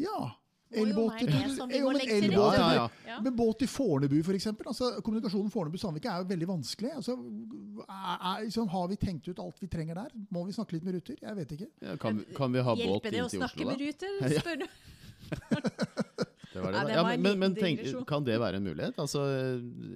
Ja, 0.01 0.31
elbåter 0.81 1.27
til 1.29 2.31
Ja, 2.33 2.47
ja, 2.73 2.87
for. 2.87 3.07
ja. 3.07 3.19
Båt 3.37 3.61
i 3.61 3.67
Fornebu, 3.69 4.17
f.eks. 4.23 4.47
Altså, 4.65 4.89
kommunikasjonen 5.05 5.51
Fornebu-Sandvika 5.53 6.13
er 6.15 6.23
jo 6.23 6.29
veldig 6.33 6.47
vanskelig. 6.49 6.91
Altså, 6.97 7.15
er, 7.87 8.17
er, 8.17 8.43
liksom, 8.47 8.67
har 8.73 8.87
vi 8.91 8.95
tenkt 9.01 9.27
ut 9.29 9.39
alt 9.43 9.61
vi 9.63 9.67
trenger 9.67 9.95
der? 10.01 10.09
Må 10.33 10.45
vi 10.47 10.55
snakke 10.55 10.77
litt 10.77 10.83
med 10.87 10.97
Ruter? 10.99 11.15
Jeg 11.21 11.35
vet 11.41 11.55
ikke. 11.57 11.69
Ja, 11.81 11.95
kan, 12.01 12.17
vi- 12.21 12.35
kan 12.37 12.51
vi 12.53 12.59
ha 12.65 12.75
båt 12.75 12.83
Hjelper 12.85 13.11
det 13.11 13.17
inn 13.21 13.25
å 13.25 13.29
til 13.33 13.39
snakke 13.43 13.61
Oslo, 13.61 13.69
med 13.69 13.79
da? 13.79 13.85
Ruter? 13.85 14.39
Spør 14.41 14.57
du. 14.63 14.67
Det 16.53 16.61
var 16.61 16.69
det, 16.71 16.77
Ja, 16.77 16.83
det 16.85 16.93
Ja, 16.93 17.03
men 17.17 17.39
men 17.41 17.55
tenk, 17.57 17.79
kan 18.05 18.23
det 18.27 18.35
være 18.39 18.59
en 18.59 18.63
mulighet? 18.67 18.97
Altså 19.01 19.23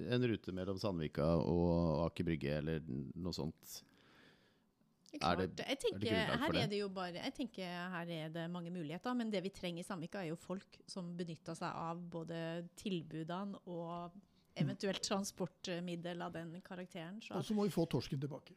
en 0.10 0.24
rute 0.32 0.54
mellom 0.58 0.80
Sandvika 0.82 1.28
og 1.38 2.08
Aker 2.08 2.26
Brygge 2.26 2.56
eller 2.58 2.80
noe 3.14 3.36
sånt? 3.36 3.84
Det 5.12 5.22
Er 5.24 5.32
er 5.32 5.48
det- 5.48 5.66
jeg 5.68 5.80
tenker, 5.80 6.00
grunnlag 6.00 6.28
for 6.30 6.38
her 6.44 6.52
det? 6.52 6.62
er 6.64 6.68
det 6.68 6.80
jo 6.80 6.90
bare, 6.90 7.14
jeg 7.14 7.34
tenker 7.34 7.64
her 7.64 8.10
er 8.12 8.30
det 8.30 8.50
mange 8.52 8.70
muligheter, 8.70 9.14
men 9.16 9.30
det 9.32 9.42
vi 9.44 9.50
trenger 9.50 9.80
i 9.80 9.84
Samvika, 9.88 10.20
er 10.20 10.28
jo 10.30 10.36
folk 10.36 10.78
som 10.88 11.16
benytter 11.18 11.56
seg 11.56 11.72
av 11.74 11.98
både 12.12 12.68
tilbudene 12.76 13.56
og 13.68 14.12
eventuelt 14.58 15.02
transportmiddel 15.02 16.22
av 16.22 16.34
den 16.34 16.62
karakteren. 16.62 17.22
Og 17.32 17.44
så 17.46 17.54
må 17.56 17.64
vi 17.64 17.70
få 17.74 17.86
torsken 17.88 18.20
tilbake. 18.20 18.54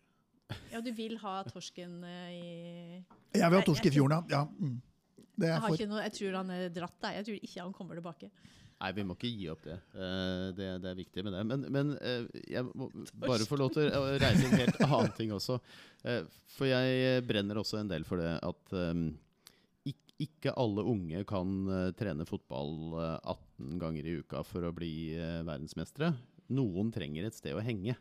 ja, 0.72 0.80
du 0.80 0.90
vil 0.92 1.16
ha 1.18 1.42
torsken 1.44 2.02
eh, 2.04 2.30
i 2.32 3.04
Jeg 3.38 3.50
vil 3.50 3.58
ha 3.60 3.64
torsk 3.64 3.86
i 3.86 3.90
fjorden, 3.90 4.24
ja. 4.28 4.44
Mm. 4.58 4.80
Det 5.38 5.46
jeg, 5.46 5.56
er 5.56 5.60
har 5.60 5.68
for. 5.68 5.76
ikke 5.76 5.88
noe, 5.88 6.02
jeg 6.02 6.12
tror 6.12 6.36
han 6.36 6.50
er 6.50 6.68
dratt 6.68 7.00
der. 7.00 7.12
Jeg 7.20 7.24
tror 7.24 7.34
ikke 7.40 7.60
han 7.62 7.72
kommer 7.72 7.94
tilbake. 7.94 8.30
Nei, 8.81 8.95
vi 8.97 9.03
må 9.05 9.14
ikke 9.16 9.29
gi 9.29 9.49
opp 9.53 9.64
det. 9.66 9.77
Eh, 9.93 10.45
det, 10.57 10.69
det 10.81 10.88
er 10.88 10.97
viktig 10.97 11.25
med 11.27 11.35
det. 11.37 11.40
Men, 11.51 11.64
men 11.75 11.90
eh, 12.01 12.29
jeg 12.49 12.64
må 12.64 12.88
bare 13.21 13.45
få 13.49 13.59
lov 13.61 13.75
til 13.75 13.90
å 13.93 14.07
reise 14.14 14.47
en 14.49 14.57
helt 14.57 14.79
annen 14.87 15.12
ting 15.19 15.35
også. 15.37 15.59
Eh, 16.09 16.23
for 16.55 16.71
jeg 16.71 17.27
brenner 17.29 17.61
også 17.61 17.83
en 17.83 17.90
del 17.90 18.09
for 18.09 18.23
det 18.23 18.38
at 18.40 18.73
um, 18.77 19.11
ikke 20.21 20.53
alle 20.61 20.85
unge 20.85 21.23
kan 21.29 21.53
trene 21.97 22.27
fotball 22.29 22.97
eh, 23.01 23.31
18 23.61 23.79
ganger 23.81 24.09
i 24.09 24.16
uka 24.21 24.45
for 24.49 24.64
å 24.64 24.73
bli 24.77 25.12
verdensmestere. 25.19 26.14
Noen 26.57 26.88
trenger 26.93 27.29
et 27.29 27.37
sted 27.37 27.57
å 27.57 27.64
henge. 27.64 27.99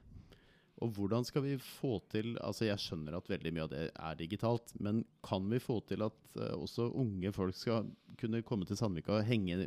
Og 0.79 0.95
hvordan 0.95 1.27
skal 1.27 1.43
vi 1.43 1.57
få 1.59 1.97
til 2.07 2.37
altså 2.39 2.69
Jeg 2.69 2.79
skjønner 2.79 3.17
at 3.17 3.27
veldig 3.27 3.51
mye 3.51 3.65
av 3.65 3.71
det 3.73 3.85
er 3.91 4.19
digitalt, 4.19 4.71
men 4.79 5.03
kan 5.27 5.43
vi 5.51 5.59
få 5.59 5.81
til 5.91 6.07
at 6.07 6.39
også 6.55 6.87
unge 7.03 7.33
folk 7.35 7.57
skal 7.59 7.91
kunne 8.19 8.39
komme 8.47 8.67
til 8.67 8.79
Sandvika 8.79 9.17
og 9.17 9.27
henge 9.27 9.65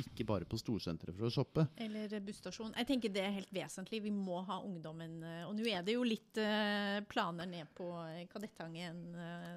ikke 0.00 0.26
bare 0.28 0.48
på 0.48 0.58
storsenteret 0.60 1.14
for 1.16 1.28
å 1.28 1.32
shoppe? 1.32 1.66
Eller 1.80 2.12
busstasjon. 2.26 2.72
Jeg 2.76 2.88
tenker 2.88 3.12
det 3.14 3.22
er 3.26 3.34
helt 3.38 3.52
vesentlig. 3.54 4.02
Vi 4.04 4.10
må 4.14 4.40
ha 4.48 4.58
ungdommen. 4.64 5.18
eh, 5.22 5.44
Og 5.48 5.54
nå 5.56 5.66
er 5.70 5.82
det 5.86 5.94
jo 5.96 6.02
litt 6.06 6.36
eh, 6.40 7.00
planer 7.10 7.46
ned 7.46 7.70
på 7.76 7.88
eh, 8.08 8.24
Kadettangen, 8.32 9.00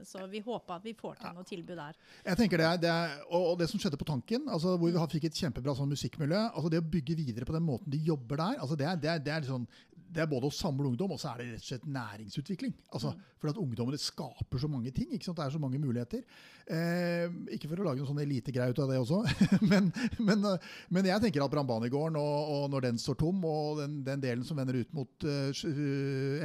så 0.06 0.28
vi 0.30 0.40
håper 0.44 0.76
at 0.80 0.84
vi 0.88 0.94
får 0.98 1.16
til 1.22 1.34
noe 1.36 1.44
tilbud 1.48 1.78
der. 1.78 1.98
Jeg 2.26 2.38
tenker 2.40 2.58
det, 2.62 2.66
er- 2.68 2.82
det 2.84 2.90
er, 2.92 3.18
og, 3.30 3.48
og 3.54 3.58
det 3.60 3.70
som 3.72 3.80
skjedde 3.80 4.00
på 4.00 4.08
Tanken, 4.08 4.48
altså 4.50 4.76
hvor 4.78 4.92
vi 4.92 5.06
fikk 5.18 5.30
et 5.30 5.40
kjempebra 5.44 5.76
sånn 5.78 5.90
musikkmiljø 5.92 6.40
altså 6.54 6.70
Det 6.74 6.80
å 6.82 6.86
bygge 6.94 7.16
videre 7.16 7.46
på 7.46 7.54
den 7.56 7.66
måten 7.66 7.92
de 7.94 8.00
jobber 8.04 8.38
der, 8.42 8.60
altså 8.64 8.76
det, 8.80 8.88
er, 8.90 8.96
det, 9.00 9.10
er, 9.14 9.20
det, 9.24 9.34
er 9.34 9.48
sånn, 9.48 9.68
det 10.14 10.24
er 10.24 10.30
både 10.30 10.50
å 10.50 10.54
samle 10.54 10.88
ungdom, 10.92 11.14
og 11.16 11.22
så 11.22 11.34
er 11.34 11.42
det 11.42 11.48
rett 11.54 11.64
og 11.64 11.70
slett 11.72 11.88
næringsutvikling. 11.90 12.74
Altså, 12.94 13.14
For 13.42 13.52
at 13.52 13.60
ungdommene 13.60 14.00
skaper 14.00 14.62
så 14.62 14.70
mange 14.72 14.94
ting. 14.96 15.10
Det 15.12 15.34
er 15.34 15.52
så 15.52 15.60
mange 15.60 15.82
muligheter. 15.82 16.22
Eh, 16.64 17.28
ikke 17.58 17.68
for 17.68 17.82
å 17.82 17.88
lage 17.90 18.00
noen 18.00 18.08
sånn 18.08 18.22
elitegreie 18.24 18.72
ut 18.72 18.80
av 18.80 18.92
det 18.94 19.00
også, 19.02 19.18
men, 19.72 19.90
men, 20.24 20.46
eh, 20.48 20.68
men 20.96 21.10
jeg 21.10 21.20
tenker 21.26 21.44
at 21.44 21.52
Brambanegården, 21.52 22.16
og, 22.16 22.54
og 22.54 22.70
når 22.72 22.86
den 22.86 23.02
står 23.02 23.18
tom, 23.20 23.42
og 23.44 23.82
den, 23.82 23.98
den 24.06 24.24
delen 24.24 24.46
som 24.48 24.62
vender 24.62 24.78
ut 24.80 24.94
mot 24.96 25.26
uh, 25.28 25.52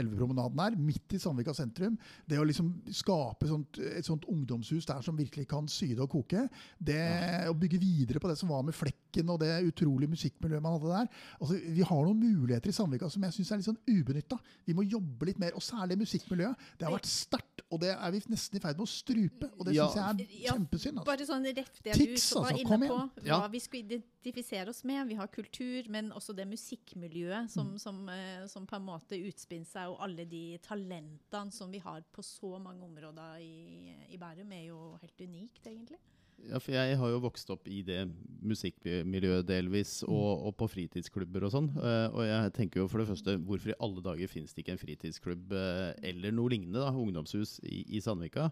Elvepromenaden 0.00 0.64
her, 0.64 0.78
midt 0.88 1.14
i 1.14 1.20
Sandvika 1.22 1.54
sentrum, 1.54 1.94
det 2.26 2.40
å 2.40 2.46
liksom 2.48 2.72
skape 2.98 3.46
sånt, 3.46 3.78
et 3.78 4.08
sånt 4.08 4.26
ungdomshus 4.30 4.88
der 4.90 5.06
som 5.06 5.18
virkelig 5.18 5.46
kan 5.52 5.70
syde 5.70 6.02
og 6.02 6.10
koke, 6.16 6.48
det 6.82 6.98
å 7.46 7.54
bygge 7.54 7.78
videre 7.78 8.22
på 8.22 8.32
det 8.32 8.40
som 8.40 8.50
var 8.50 8.66
med 8.66 8.74
Flekken 8.74 9.30
og 9.30 9.38
det 9.44 9.52
utrolige 9.68 10.16
musikkmiljøet 10.16 10.64
man 10.64 10.76
hadde 10.76 10.90
der 10.92 11.06
altså, 11.38 11.56
Vi 11.74 11.86
har 11.86 12.02
noen 12.02 12.18
muligheter 12.20 12.72
i 12.72 12.74
Sandvika 12.74 13.08
som 13.12 13.22
jeg 13.24 13.36
syns 13.38 13.54
er 13.54 13.57
litt 13.58 13.68
sånn 13.68 13.80
ubenytta. 13.88 14.38
Vi 14.66 14.74
må 14.74 14.84
jobbe 14.88 15.26
litt 15.28 15.38
mer, 15.42 15.52
og 15.58 15.62
særlig 15.62 15.98
musikkmiljøet. 16.00 16.56
Det 16.78 16.86
har 16.88 16.94
vært 16.94 17.08
sterkt, 17.10 17.62
og 17.70 17.80
det 17.82 17.90
er 17.94 18.10
vi 18.14 18.20
nesten 18.32 18.56
i 18.56 18.62
ferd 18.64 18.78
med 18.78 18.86
å 18.86 18.90
strupe. 18.90 19.50
Og 19.58 19.66
det 19.66 19.74
Ja. 19.74 19.86
syns 19.88 20.18
jeg 20.18 20.28
er 20.28 20.52
kjempesynd. 20.52 20.98
Altså. 20.98 21.04
Bare 21.10 21.26
sånn 21.28 21.44
rett 21.44 21.82
det 21.84 21.94
Tics, 21.94 22.30
du 22.30 22.38
var 22.40 22.52
altså, 22.52 22.60
inne 22.64 22.88
på, 22.88 22.98
hva 23.22 23.26
Ja. 23.26 23.48
vi 23.48 23.58
skulle 23.60 23.84
identifisere 23.84 24.68
oss 24.68 24.84
med. 24.84 25.08
Vi 25.08 25.14
har 25.14 25.26
kultur, 25.28 25.88
men 25.88 26.10
også 26.12 26.34
det 26.34 26.46
musikkmiljøet 26.48 27.50
som, 27.50 27.76
som, 27.78 28.08
eh, 28.08 28.46
som 28.46 28.66
på 28.66 28.76
en 28.76 28.84
måte 28.86 29.18
utspinner 29.18 29.66
seg, 29.66 29.88
og 29.90 29.98
alle 30.00 30.24
de 30.24 30.58
talentene 30.62 31.52
som 31.52 31.70
vi 31.70 31.78
har 31.78 32.02
på 32.12 32.22
så 32.24 32.58
mange 32.60 32.82
områder 32.84 33.38
i, 33.40 33.94
i 34.14 34.16
Bærum, 34.16 34.52
er 34.52 34.66
jo 34.68 34.96
helt 35.00 35.20
unikt, 35.20 35.62
egentlig. 35.66 35.98
Ja, 36.46 36.60
for 36.62 36.72
jeg 36.72 36.96
har 37.00 37.10
jo 37.10 37.20
vokst 37.20 37.50
opp 37.52 37.66
i 37.68 37.80
det 37.84 38.04
musikkmiljøet 38.46 39.46
delvis, 39.48 39.98
og, 40.06 40.46
og 40.48 40.54
på 40.60 40.68
fritidsklubber 40.70 41.44
og 41.48 41.52
sånn. 41.52 41.70
Eh, 41.76 42.06
og 42.14 42.22
jeg 42.24 42.52
tenker 42.56 42.82
jo 42.82 42.88
for 42.88 43.02
det 43.02 43.08
første, 43.10 43.34
hvorfor 43.48 43.72
i 43.74 43.78
alle 43.84 44.04
dager 44.04 44.30
finnes 44.30 44.54
det 44.54 44.62
ikke 44.62 44.76
en 44.76 44.80
fritidsklubb 44.80 45.52
eh, 45.58 45.90
eller 46.12 46.32
noe 46.36 46.54
lignende, 46.54 46.80
da, 46.80 46.92
ungdomshus, 46.94 47.58
i, 47.66 47.82
i 47.98 48.02
Sandvika? 48.04 48.48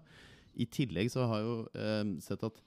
I 0.56 0.66
tillegg 0.72 1.12
så 1.12 1.28
har 1.30 1.40
jeg 1.40 1.48
jo 1.48 1.56
eh, 1.84 2.02
sett 2.26 2.44
at 2.48 2.60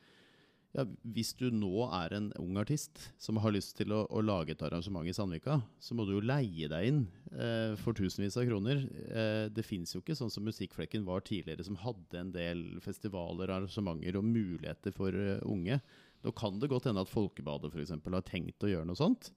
ja, 0.76 0.84
hvis 1.02 1.32
du 1.34 1.48
nå 1.50 1.88
er 1.88 2.14
en 2.14 2.28
ung 2.38 2.58
artist 2.62 3.00
som 3.22 3.40
har 3.42 3.54
lyst 3.56 3.74
til 3.80 3.94
å, 3.96 4.04
å 4.14 4.22
lage 4.22 4.54
et 4.54 4.62
arrangement 4.66 5.08
i 5.10 5.14
Sandvika, 5.16 5.58
så 5.82 5.98
må 5.98 6.06
du 6.06 6.14
jo 6.14 6.22
leie 6.22 6.70
deg 6.70 6.90
inn 6.92 7.00
eh, 7.34 7.74
for 7.82 7.98
tusenvis 7.98 8.38
av 8.38 8.46
kroner. 8.46 8.84
Eh, 9.10 9.46
det 9.50 9.66
fins 9.66 9.96
jo 9.96 10.04
ikke 10.04 10.18
sånn 10.18 10.30
som 10.34 10.46
Musikkflekken 10.46 11.08
var 11.08 11.26
tidligere, 11.26 11.66
som 11.66 11.80
hadde 11.82 12.22
en 12.22 12.34
del 12.36 12.64
festivaler, 12.86 13.50
arrangementer 13.50 14.20
og 14.20 14.30
muligheter 14.30 14.94
for 14.94 15.16
uh, 15.16 15.42
unge. 15.50 15.80
Nå 16.22 16.36
kan 16.38 16.62
det 16.62 16.70
godt 16.70 16.90
hende 16.90 17.02
at 17.02 17.10
Folkebadet 17.12 17.74
eksempel, 17.74 18.20
har 18.20 18.28
tenkt 18.28 18.62
å 18.62 18.70
gjøre 18.70 18.92
noe 18.92 19.00
sånt. 19.00 19.32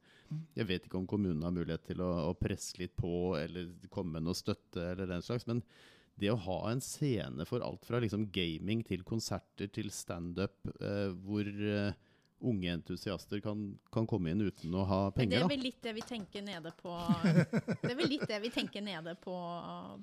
Jeg 0.56 0.68
vet 0.68 0.86
ikke 0.86 1.00
om 1.00 1.08
kommunen 1.08 1.44
har 1.44 1.54
mulighet 1.54 1.84
til 1.88 2.04
å, 2.04 2.10
å 2.28 2.36
presse 2.36 2.76
litt 2.80 2.94
på 2.98 3.34
eller 3.40 3.72
komme 3.92 4.18
med 4.18 4.28
noe 4.28 4.36
støtte 4.36 4.92
eller 4.92 5.08
den 5.08 5.24
slags, 5.24 5.48
men 5.48 5.64
det 6.22 6.30
å 6.32 6.40
ha 6.46 6.58
en 6.70 6.82
scene 6.84 7.46
for 7.48 7.64
alt 7.66 7.84
fra 7.88 8.00
liksom 8.02 8.28
gaming 8.34 8.84
til 8.86 9.04
konserter 9.06 9.70
til 9.74 9.90
standup, 9.94 10.56
eh, 10.78 11.10
hvor 11.24 11.48
eh, 11.48 11.98
unge 12.42 12.72
entusiaster 12.74 13.40
kan, 13.44 13.78
kan 13.94 14.06
komme 14.10 14.30
inn 14.32 14.40
uten 14.42 14.74
å 14.74 14.84
ha 14.88 15.00
penger. 15.14 15.30
det 15.38 15.44
er 15.44 15.48
vel 15.52 15.62
litt 15.62 15.80
det 15.82 15.92
vi 15.94 16.02
tenker 16.06 16.42
nede 16.42 16.72
på 16.80 16.92
Det 17.82 17.90
er 17.92 17.96
vel 17.98 18.08
litt 18.10 18.26
det 18.28 18.40
vi 18.42 18.50
tenker 18.54 18.82
nede 18.84 19.14
på, 19.22 19.34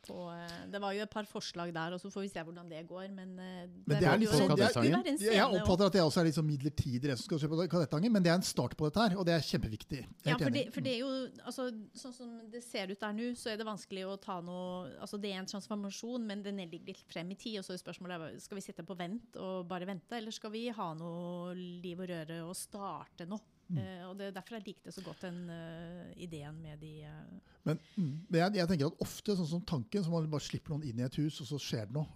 på 0.07 0.17
eh, 0.33 0.55
Det 0.71 0.81
var 0.81 0.95
jo 0.95 1.03
et 1.03 1.11
par 1.11 1.27
forslag 1.29 1.73
der, 1.75 1.95
og 1.97 2.01
så 2.01 2.11
får 2.13 2.25
vi 2.25 2.31
se 2.31 2.43
hvordan 2.47 2.69
det 2.71 2.83
går. 2.89 3.07
Men, 3.15 3.33
eh, 3.39 3.67
Men 3.85 3.99
det 3.99 4.07
er 4.07 4.17
litt 4.23 4.29
sånn- 4.33 4.55
det 4.55 4.69
er- 4.69 5.03
det 5.03 5.15
skulle 5.19 5.35
Jeg 5.35 5.59
oppfatter 5.59 5.85
at 5.89 5.93
det 5.97 6.01
også 6.05 6.21
er 6.21 6.29
litt 6.29 6.37
sånn 6.39 6.49
midlertidig, 6.49 7.01
det 7.09 7.17
som 7.19 7.25
skal 7.27 7.39
skje 7.43 7.49
på 7.51 7.67
Kadettangen, 7.75 8.11
men 8.11 8.23
det 8.23 8.31
er 8.31 8.39
en 8.39 8.47
start 8.47 8.75
på 8.79 8.87
dette 8.89 9.03
her, 9.09 9.17
og 9.19 9.25
det 9.27 9.35
er 9.35 9.45
kjempeviktig. 9.45 10.01
Ja, 10.25 10.37
for 10.37 10.49
det, 10.49 10.65
for 10.73 10.81
det 10.81 10.93
er 10.95 10.99
jo 11.03 11.11
altså, 11.45 11.69
Sånn 11.99 12.13
som 12.13 12.29
det 12.51 12.63
ser 12.63 12.87
ut 12.91 12.99
der 12.99 13.13
nå, 13.13 13.31
så 13.35 13.51
er 13.51 13.57
det 13.57 13.65
vanskelig 13.67 14.05
å 14.07 14.15
ta 14.21 14.39
noe 14.41 14.89
Altså 14.99 15.19
det 15.19 15.31
er 15.33 15.39
en 15.39 15.45
transformasjon, 15.49 16.25
men 16.25 16.41
den 16.43 16.57
ligger 16.57 16.85
litt 16.87 17.03
frem 17.11 17.31
i 17.31 17.35
tid. 17.35 17.59
Og 17.59 17.65
så 17.65 17.73
er 17.73 17.81
spørsmålet 17.81 18.39
skal 18.41 18.55
vi 18.59 18.61
sitte 18.65 18.85
på 18.85 18.95
vent 18.97 19.35
og 19.35 19.67
bare 19.67 19.85
vente, 19.89 20.11
eller 20.17 20.31
skal 20.31 20.51
vi 20.51 20.67
ha 20.69 20.93
noe 20.93 21.53
liv 21.55 21.99
og 21.99 22.07
røre 22.09 22.28
og 22.45 22.55
starte 22.57 23.27
nå? 23.29 23.39
Eh, 23.77 24.01
og 24.07 24.15
det 24.17 24.29
er 24.29 24.33
derfor 24.33 24.57
jeg 24.57 24.65
likte 24.71 24.91
så 24.93 25.03
godt 25.05 25.27
den 25.27 25.43
uh, 25.45 26.07
ideen 26.17 26.55
med 26.57 26.79
de 26.81 27.05
uh 27.05 27.57
Men, 27.67 27.77
mm, 27.95 28.13
men 28.29 28.39
jeg, 28.39 28.55
jeg 28.57 28.69
tenker 28.71 28.87
at 28.87 29.03
ofte, 29.05 29.35
sånn 29.37 29.49
som 29.51 29.65
tanken, 29.67 30.01
så 30.01 30.09
man 30.09 30.29
bare 30.31 30.41
slipper 30.41 30.73
noen 30.73 30.87
inn 30.89 31.01
i 31.01 31.05
et 31.05 31.17
hus, 31.21 31.37
og 31.43 31.49
så 31.51 31.59
skjer 31.61 31.89
det 31.89 31.93
noe. 31.93 32.07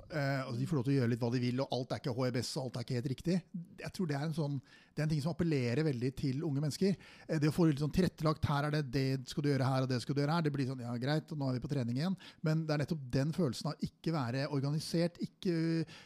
Og 0.48 0.56
De 0.58 0.66
får 0.66 0.80
lov 0.80 0.86
til 0.88 0.96
å 0.96 0.98
gjøre 0.98 1.12
litt 1.12 1.22
hva 1.22 1.30
de 1.36 1.42
vil, 1.44 1.62
og 1.62 1.76
alt 1.76 1.94
er 1.94 2.02
ikke 2.02 2.16
HEBS, 2.18 2.54
og 2.58 2.64
alt 2.64 2.80
er 2.80 2.88
ikke 2.88 2.98
helt 2.98 3.12
riktig. 3.12 3.36
Jeg 3.84 3.94
tror 3.94 4.10
det 4.10 4.18
er 4.18 4.26
en 4.26 4.38
sånn, 4.40 4.56
det 4.94 5.02
er 5.02 5.08
en 5.08 5.12
ting 5.14 5.22
som 5.24 5.34
appellerer 5.34 5.86
veldig 5.88 6.10
til 6.20 6.44
unge 6.46 6.62
mennesker. 6.62 6.98
Eh, 7.28 7.40
det 7.42 7.50
å 7.50 7.54
få 7.56 7.66
litt 7.70 7.82
sånn 7.82 7.94
tilrettelagt, 7.94 8.46
her 8.46 8.68
er 8.68 8.76
det 8.76 8.84
det 8.94 9.06
skal 9.30 9.46
du 9.46 9.50
gjøre 9.50 9.70
her, 9.70 9.86
og 9.86 9.90
det 9.90 10.00
skal 10.04 10.16
du 10.16 10.22
gjøre 10.22 10.36
her. 10.38 10.46
Det 10.46 10.54
blir 10.54 10.70
sånn, 10.70 10.84
ja 10.86 10.94
greit, 11.02 11.32
og 11.34 11.40
nå 11.40 11.50
er 11.50 11.58
vi 11.58 11.64
på 11.64 11.72
trening 11.72 11.98
igjen. 11.98 12.18
Men 12.46 12.66
det 12.68 12.76
er 12.76 12.84
nettopp 12.84 13.08
den 13.16 13.34
følelsen 13.34 13.72
av 13.72 13.88
ikke 13.88 14.14
være 14.14 14.46
organisert, 14.54 15.18
ikke, 15.24 15.56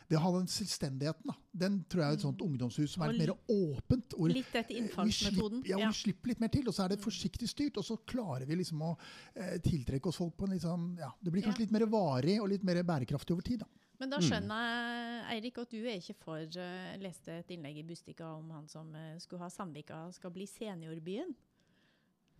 det 0.07 0.19
å 0.19 0.23
ha 0.23 0.33
den 0.37 0.47
selvstendigheten, 0.51 1.33
da. 1.33 1.37
Den 1.57 1.79
tror 1.89 2.03
jeg 2.03 2.13
er 2.13 2.17
et 2.19 2.23
sånt 2.23 2.43
ungdomshus 2.45 2.93
som 2.93 3.03
er 3.03 3.15
litt 3.15 3.23
mer 3.25 3.33
åpent. 3.49 4.13
Litt 4.29 4.53
etter 4.53 4.77
innfallsmetoden. 4.77 5.63
ja, 5.65 5.79
vi 5.81 5.89
slipper 5.97 6.31
litt 6.31 6.43
mer 6.43 6.53
til, 6.53 6.67
og 6.69 6.75
så 6.77 6.85
er 6.85 6.93
det 6.93 7.01
forsiktig 7.01 7.49
styrt. 7.49 7.79
Og 7.81 7.87
så 7.87 7.97
klarer 8.07 8.45
vi 8.45 8.59
liksom 8.59 8.83
å 8.85 8.93
eh, 9.33 9.57
tiltrekke 9.65 10.11
oss 10.11 10.21
folk 10.21 10.37
på 10.37 10.45
en 10.45 10.53
litt 10.53 10.63
sånn 10.63 10.91
ja, 11.01 11.09
Det 11.17 11.33
blir 11.33 11.47
kanskje 11.47 11.65
litt 11.65 11.73
mer 11.73 11.87
varig 11.89 12.37
og 12.43 12.51
litt 12.53 12.65
mer 12.67 12.83
bærekraftig 12.85 13.33
over 13.33 13.47
tid. 13.47 13.65
da. 13.65 13.86
Men 13.97 14.11
da 14.13 14.19
skjønner 14.21 14.65
jeg, 14.67 15.21
Eirik, 15.33 15.57
at 15.63 15.71
du 15.73 15.79
er 15.81 15.97
ikke 15.97 16.13
for 16.21 16.37
eh, 16.37 16.87
Jeg 16.93 16.99
leste 17.01 17.39
et 17.39 17.53
innlegg 17.55 17.79
i 17.81 17.85
Bustika 17.87 18.27
om 18.37 18.51
han 18.53 18.67
som 18.69 18.91
eh, 18.93 19.15
skulle 19.23 19.41
ha 19.41 19.49
Sandvika 19.49 20.03
skal 20.13 20.33
bli 20.35 20.45
seniorbyen. 20.49 21.31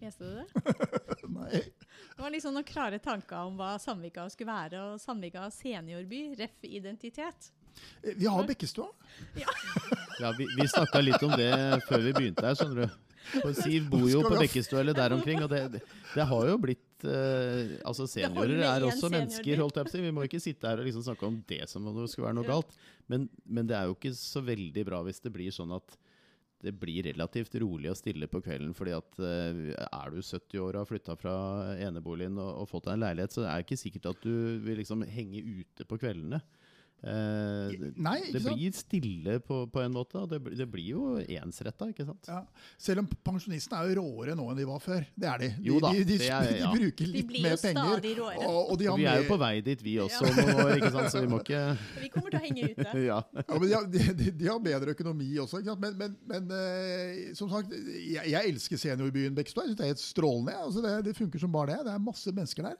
Leste 0.04 0.28
du 0.28 0.36
det? 0.38 0.76
Nei. 1.38 1.64
Det 1.64 2.22
var 2.22 2.30
liksom 2.34 2.54
noen 2.54 2.68
klare 2.68 3.00
tanker 3.02 3.50
om 3.50 3.58
hva 3.58 3.72
Sandvika 3.82 4.28
skulle 4.30 4.54
være, 4.54 4.84
og 4.92 5.02
Sandvika 5.02 5.48
seniorby, 5.54 6.36
ref. 6.38 6.54
identitet. 6.70 7.50
Eh, 8.04 8.14
Vi 8.14 8.30
har 8.30 8.46
Bekkestua. 8.46 8.92
Ja, 9.42 9.50
vi 10.38 10.46
vi 10.54 10.68
snakka 10.70 11.02
litt 11.02 11.26
om 11.26 11.34
det 11.34 11.52
før 11.90 12.06
vi 12.06 12.14
begynte 12.20 12.46
her, 12.46 12.58
skjønner 12.62 12.86
du. 12.86 13.04
For 13.42 13.58
Siv 13.58 13.90
bor 13.92 14.06
jo 14.08 14.22
på 14.24 14.38
Bekkestua 14.38 14.84
eller 14.86 14.96
der 14.96 15.18
omkring, 15.18 15.42
og 15.44 15.50
det, 15.52 15.66
det, 15.74 15.82
det 16.14 16.30
har 16.30 16.46
jo 16.54 16.62
blitt 16.62 16.86
eh, 17.06 17.78
Altså, 17.86 18.08
seniorer 18.10 18.64
er 18.64 18.86
også 18.88 19.06
senior, 19.06 19.14
mennesker, 19.20 19.62
holdt 19.62 19.80
jeg 19.80 19.88
på 19.88 19.92
å 19.92 19.96
si. 19.96 20.04
Vi 20.06 20.14
må 20.16 20.26
ikke 20.26 20.42
sitte 20.44 20.72
her 20.72 20.82
og 20.82 20.88
liksom 20.88 21.06
snakke 21.06 21.28
om 21.30 21.40
det 21.50 21.64
som 21.70 21.86
om 21.86 22.02
det 22.02 22.10
skulle 22.12 22.30
være 22.30 22.40
noe 22.40 22.50
galt. 22.50 22.76
Men, 23.12 23.28
men 23.46 23.70
det 23.70 23.78
er 23.78 23.90
jo 23.90 23.98
ikke 23.98 24.14
så 24.18 24.44
veldig 24.46 24.86
bra 24.88 25.02
hvis 25.08 25.22
det 25.24 25.34
blir 25.36 25.54
sånn 25.54 25.76
at 25.78 25.98
det 26.66 26.74
blir 26.74 27.06
relativt 27.06 27.54
rolig 27.62 27.92
og 27.92 28.00
stille 28.00 28.28
på 28.32 28.42
kvelden. 28.42 28.74
fordi 28.74 28.96
at 28.98 29.20
uh, 29.22 29.60
er 29.78 30.14
du 30.14 30.22
70 30.22 30.58
år 30.64 30.72
og 30.74 30.82
har 30.82 30.90
flytta 30.90 31.16
fra 31.20 31.36
eneboligen 31.86 32.40
og, 32.42 32.64
og 32.64 32.70
fått 32.72 32.88
deg 32.88 32.98
en 32.98 33.06
leilighet, 33.06 33.36
så 33.36 33.46
er 33.46 33.60
det 33.60 33.68
ikke 33.68 33.84
sikkert 33.84 34.10
at 34.14 34.24
du 34.26 34.58
vil 34.66 34.82
liksom 34.82 35.06
henge 35.06 35.44
ute 35.44 35.86
på 35.86 36.00
kveldene. 36.02 36.42
Eh, 36.98 37.68
det, 37.78 37.92
Nei, 38.02 38.16
ikke 38.24 38.32
det 38.34 38.40
sant? 38.42 38.56
blir 38.58 38.74
stille 38.74 39.34
på, 39.46 39.58
på 39.70 39.82
en 39.84 39.94
måte, 39.94 40.24
det, 40.32 40.40
det 40.58 40.66
blir 40.74 40.88
jo 40.96 41.02
ensretta, 41.22 41.86
ikke 41.92 42.08
sant? 42.08 42.26
Ja. 42.26 42.40
Selv 42.82 43.04
om 43.04 43.10
pensjonistene 43.28 43.84
er 43.84 43.92
jo 43.92 44.00
råere 44.02 44.34
nå 44.36 44.48
enn 44.50 44.58
de 44.58 44.66
var 44.66 44.82
før. 44.82 45.06
Det 45.14 45.30
er 45.30 45.44
de. 45.44 45.50
De, 45.60 45.68
Jo 45.70 45.78
da, 45.84 45.92
de, 45.94 46.02
de, 46.10 46.18
det 46.24 46.32
er- 46.34 46.50
de 46.58 46.72
bruker 46.74 47.12
litt 47.14 47.36
mer 47.38 47.56
penger. 47.62 48.02
Og, 48.48 48.72
og 48.74 48.82
de 48.82 48.90
har 48.90 48.98
Vi 48.98 49.06
er 49.12 49.22
jo 49.22 49.28
på 49.30 49.38
vei 49.44 49.54
dit, 49.62 49.84
vi 49.86 49.94
også 50.02 50.26
ja. 50.26 50.48
nå, 50.50 50.68
ikke 50.80 50.92
sant? 50.98 51.12
så 51.14 51.22
vi 51.22 51.30
må 51.36 51.40
ikke 51.46 51.62
Vi 52.08 52.12
kommer 52.18 52.34
til 52.34 52.40
å 52.42 52.44
henge 52.48 52.72
ute. 52.74 52.90
ja. 53.12 53.22
Ja, 53.38 53.46
men 53.54 53.68
de, 53.70 53.74
har- 53.78 53.88
de, 53.94 54.04
de, 54.24 54.32
de 54.42 54.50
har 54.50 54.60
bedre 54.72 54.98
økonomi 54.98 55.30
også. 55.46 55.62
Ikke 55.62 55.76
sant? 55.76 55.86
Men, 55.86 55.96
men, 56.02 56.18
men 56.34 56.52
uh, 56.52 57.34
som 57.38 57.54
sagt, 57.54 57.78
jeg, 57.78 58.26
jeg 58.34 58.54
elsker 58.56 58.82
seniorbyen 58.88 59.38
Bekkestua. 59.38 59.68
Jeg 59.70 59.76
syns 59.76 59.80
det 59.84 59.86
er 59.86 59.94
helt 59.94 60.04
strålende. 60.08 60.58
Altså 60.66 60.82
det, 60.84 60.98
det 61.12 61.18
funker 61.22 61.46
som 61.46 61.54
bare 61.54 61.76
det. 61.78 61.84
Det 61.88 61.94
er 61.94 62.02
masse 62.10 62.34
mennesker 62.34 62.72
der. 62.72 62.78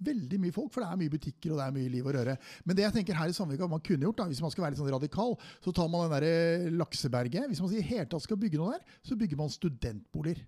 Veldig 0.00 0.38
mye 0.40 0.52
folk, 0.56 0.70
for 0.72 0.80
det 0.84 0.88
er 0.90 1.00
mye 1.02 1.12
butikker 1.12 1.52
og 1.52 1.58
det 1.60 1.64
er 1.66 1.74
mye 1.76 1.90
liv 1.92 2.06
og 2.08 2.14
røre. 2.16 2.36
Men 2.64 2.76
det 2.78 2.84
jeg 2.86 2.94
tenker 2.94 3.18
her 3.18 3.28
i 3.28 3.34
Sandvika 3.36 3.66
man 3.68 3.82
kunne 3.84 4.06
gjort, 4.06 4.16
da, 4.22 4.26
hvis 4.30 4.40
man 4.40 4.52
skal 4.54 4.64
være 4.64 4.72
litt 4.74 4.80
sånn 4.80 4.92
radikal, 4.94 5.34
så 5.60 5.74
tar 5.76 5.90
man 5.92 6.06
den 6.06 6.14
der 6.16 6.26
eh, 6.28 6.70
Lakseberget. 6.72 7.48
Hvis 7.52 7.60
man 7.60 7.72
sier 7.74 7.84
hele 7.84 8.06
tatt 8.08 8.24
skal 8.24 8.40
bygge 8.40 8.60
noe 8.62 8.78
der, 8.78 8.96
så 9.04 9.18
bygger 9.20 9.36
man 9.42 9.52
studentboliger. 9.52 10.40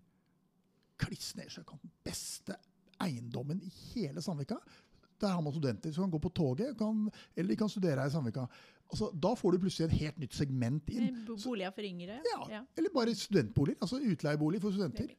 Kliss 1.02 1.32
ned 1.36 1.50
sjøkanten. 1.52 1.90
Beste 2.06 2.56
eiendommen 3.02 3.60
i 3.66 3.70
hele 3.92 4.22
Sandvika. 4.22 4.56
Der 5.22 5.34
har 5.36 5.42
man 5.42 5.52
studenter 5.54 5.92
som 5.94 6.06
kan 6.06 6.14
gå 6.16 6.20
på 6.24 6.32
toget, 6.34 6.76
kan, 6.78 7.04
eller 7.36 7.52
de 7.52 7.56
kan 7.60 7.70
studere 7.70 8.00
her 8.00 8.10
i 8.10 8.14
Sandvika. 8.14 8.46
Altså, 8.92 9.08
da 9.16 9.30
får 9.38 9.54
du 9.54 9.62
plutselig 9.62 9.86
et 9.88 9.98
helt 10.02 10.18
nytt 10.20 10.34
segment 10.36 10.88
inn. 10.92 11.22
Boliger 11.26 11.70
for 11.72 11.86
yngre. 11.86 12.18
Ja, 12.28 12.40
Ja. 12.50 12.62
Eller 12.76 12.90
bare 12.94 13.14
studentboliger. 13.16 13.78
Altså 13.80 14.00
utleiebolig 14.02 14.60
for 14.60 14.74
studenter. 14.74 15.14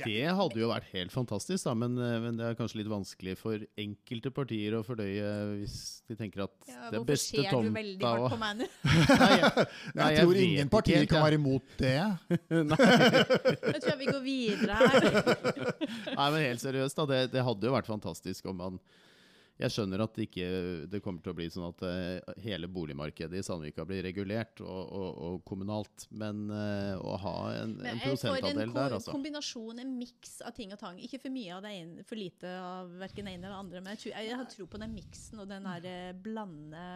Det 0.00 0.24
hadde 0.38 0.60
jo 0.60 0.68
vært 0.70 0.86
helt 0.92 1.12
fantastisk, 1.12 1.64
da, 1.66 1.74
men, 1.76 1.96
eh, 2.00 2.14
men 2.24 2.38
det 2.38 2.46
er 2.48 2.56
kanskje 2.58 2.78
litt 2.80 2.90
vanskelig 2.90 3.34
for 3.40 3.60
enkelte 3.78 4.32
partier 4.34 4.76
å 4.78 4.82
fordøye 4.86 5.28
hvis 5.60 5.76
de 6.08 6.16
tenker 6.18 6.44
at 6.46 6.54
Ja, 6.70 6.88
det 6.90 7.00
hvorfor 7.02 7.08
beste 7.12 7.42
ser 7.42 7.50
du 7.52 7.70
veldig 7.76 7.98
tomta 8.00 8.12
hardt 8.12 8.24
og 8.24 8.32
på 8.32 8.40
meg 8.42 8.62
nå? 8.62 8.68
Nei, 9.22 9.30
jeg, 9.36 9.66
nei, 9.98 10.08
Jeg 10.14 10.24
tror 10.24 10.32
vet 10.34 10.46
ingen 10.46 10.72
partier 10.72 11.06
kan 11.10 11.18
jeg. 11.18 11.26
være 11.28 11.40
imot 11.40 11.76
det. 11.82 11.94
Jeg 12.62 13.78
tror 13.78 13.92
jeg 13.92 13.98
vi 14.00 14.10
går 14.10 14.22
videre 14.24 14.80
her. 14.82 15.06
Nei, 16.16 16.26
men 16.32 16.38
helt 16.46 16.62
seriøst, 16.62 16.98
da. 16.98 17.06
Det, 17.12 17.20
det 17.36 17.44
hadde 17.46 17.68
jo 17.68 17.74
vært 17.74 17.90
fantastisk 17.90 18.48
om 18.52 18.60
man 18.62 18.80
Jeg 19.60 19.72
skjønner 19.74 20.00
at 20.02 20.16
det 20.16 20.24
ikke 20.26 20.46
det 20.90 21.00
kommer 21.04 21.22
til 21.22 21.32
å 21.34 21.36
bli 21.36 21.46
sånn 21.52 21.66
at 21.68 21.82
eh, 21.86 22.32
hele 22.42 22.68
boligmarkedet 22.72 23.36
i 23.38 23.44
Sandvika 23.44 23.84
blir 23.86 24.00
regulert 24.06 24.62
og, 24.64 24.80
og, 24.96 25.20
og 25.26 25.36
kommunalt, 25.48 26.06
men 26.10 26.46
eh, 26.50 26.96
å 26.96 27.18
ha 27.20 27.34
en, 27.60 27.76
en 27.82 27.90
en 27.92 28.00
prosentandel 28.02 28.72
der, 28.74 28.96
altså. 28.96 29.12
kombinasjon, 29.14 29.82
en 29.84 29.94
miks 30.00 30.40
av 30.46 30.56
ting 30.56 30.72
og 30.74 30.80
tang. 30.80 30.98
Ikke 31.04 31.20
for 31.22 31.34
mye 31.34 31.52
av 31.56 31.62
det 31.66 31.74
ene, 31.82 32.06
for 32.08 32.18
lite 32.18 32.54
av 32.58 32.90
verken 33.02 33.28
det 33.28 33.36
ene 33.36 33.48
eller 33.48 33.58
andre. 33.60 33.84
Men 33.84 33.94
jeg, 33.94 34.02
tror, 34.04 34.16
jeg 34.16 34.40
har 34.40 34.50
tro 34.56 34.68
på 34.72 34.82
den 34.82 34.96
miksen 34.96 35.44
og 35.44 35.50
den 35.52 35.68
der 35.68 35.88
eh, 35.92 36.12
blande 36.24 36.86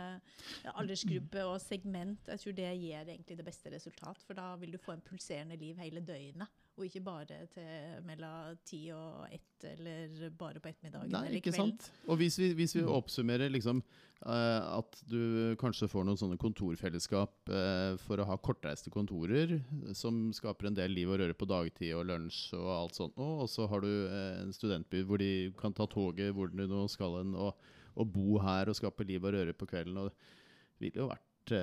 aldersgruppe 0.74 1.44
og 1.46 1.58
segment. 1.62 2.32
Jeg 2.32 2.42
tror 2.42 2.56
det 2.56 2.70
gir 2.80 3.02
egentlig 3.04 3.38
det 3.38 3.46
beste 3.46 3.72
resultat. 3.76 4.24
For 4.26 4.38
da 4.38 4.54
vil 4.60 4.74
du 4.74 4.80
få 4.82 4.96
en 4.96 5.04
pulserende 5.04 5.60
liv 5.60 5.78
hele 5.82 6.02
døgnet. 6.04 6.65
Og 6.76 6.84
ikke 6.84 7.00
bare 7.00 7.38
til 7.54 8.00
mellom 8.04 8.56
ti 8.68 8.82
og 8.92 9.30
ett, 9.32 9.64
eller 9.64 10.26
bare 10.36 10.60
på 10.60 10.68
ettermiddagen 10.68 11.08
Nei, 11.14 11.22
eller 11.24 11.38
ikke 11.38 11.54
kvelden. 11.54 11.70
sant? 11.78 12.02
Og 12.04 12.18
hvis 12.20 12.36
vi, 12.36 12.50
hvis 12.58 12.74
vi 12.76 12.82
oppsummerer 12.84 13.48
liksom 13.54 13.80
uh, 13.80 14.76
at 14.76 14.98
du 15.08 15.54
kanskje 15.60 15.88
får 15.88 16.04
noen 16.04 16.20
sånne 16.20 16.36
kontorfellesskap 16.42 17.48
uh, 17.48 17.96
for 18.04 18.20
å 18.20 18.28
ha 18.28 18.36
kortreiste 18.36 18.92
kontorer, 18.92 19.56
som 19.96 20.26
skaper 20.36 20.68
en 20.68 20.76
del 20.76 20.92
liv 20.92 21.08
og 21.08 21.22
røre 21.22 21.38
på 21.38 21.48
dagtid 21.48 21.94
og 21.96 22.04
lunsj 22.10 22.52
og 22.60 22.68
alt 22.74 23.00
sånt 23.00 23.16
og 23.24 23.46
så 23.48 23.64
har 23.72 23.80
du 23.80 23.88
uh, 23.88 24.44
en 24.44 24.52
studentby 24.52 25.00
hvor 25.08 25.24
de 25.24 25.32
kan 25.56 25.72
ta 25.72 25.88
toget 25.88 26.36
hvor 26.36 26.52
de 26.52 26.68
nå 26.68 26.84
skal 26.92 27.22
hen, 27.22 27.32
og, 27.40 27.56
og 27.96 28.12
bo 28.12 28.36
her 28.44 28.68
og 28.68 28.76
skape 28.76 29.08
liv 29.08 29.24
og 29.24 29.32
røre 29.32 29.56
på 29.56 29.72
kvelden. 29.72 29.96
Og 30.04 30.12
det 30.12 30.84
ville 30.84 31.06
jo 31.06 31.08
vært 31.08 31.56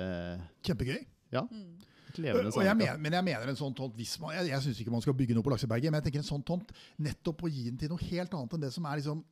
Kjempegøy. 0.64 1.04
ja, 1.30 1.46
Mm. 1.52 1.74
Et 2.14 2.22
levende 2.24 2.54
Og 2.54 2.64
jeg 2.64 2.78
mener, 2.78 2.98
men 3.02 3.18
jeg 3.18 3.26
mener 3.26 3.52
en 3.52 3.58
sånn 3.58 3.76
tomt 3.76 3.98
hvis 3.98 4.16
man, 4.22 4.34
Jeg, 4.38 4.50
jeg 4.54 4.66
syns 4.66 4.80
ikke 4.82 4.94
man 4.94 5.04
skal 5.04 5.16
bygge 5.18 5.36
noe 5.36 5.46
på 5.46 5.52
Lakseberget, 5.52 5.90
men 5.90 6.00
jeg 6.00 6.08
tenker 6.08 6.24
en 6.24 6.30
sånn 6.30 6.46
tomt 6.46 6.74
nettopp 7.02 7.44
å 7.44 7.50
gi 7.52 7.68
den 7.68 7.80
til 7.80 7.92
noe 7.92 8.10
helt 8.10 8.34
annet 8.38 8.56
enn 8.56 8.66
det 8.66 8.72
som 8.74 8.86
er 8.88 9.02
liksom 9.02 9.24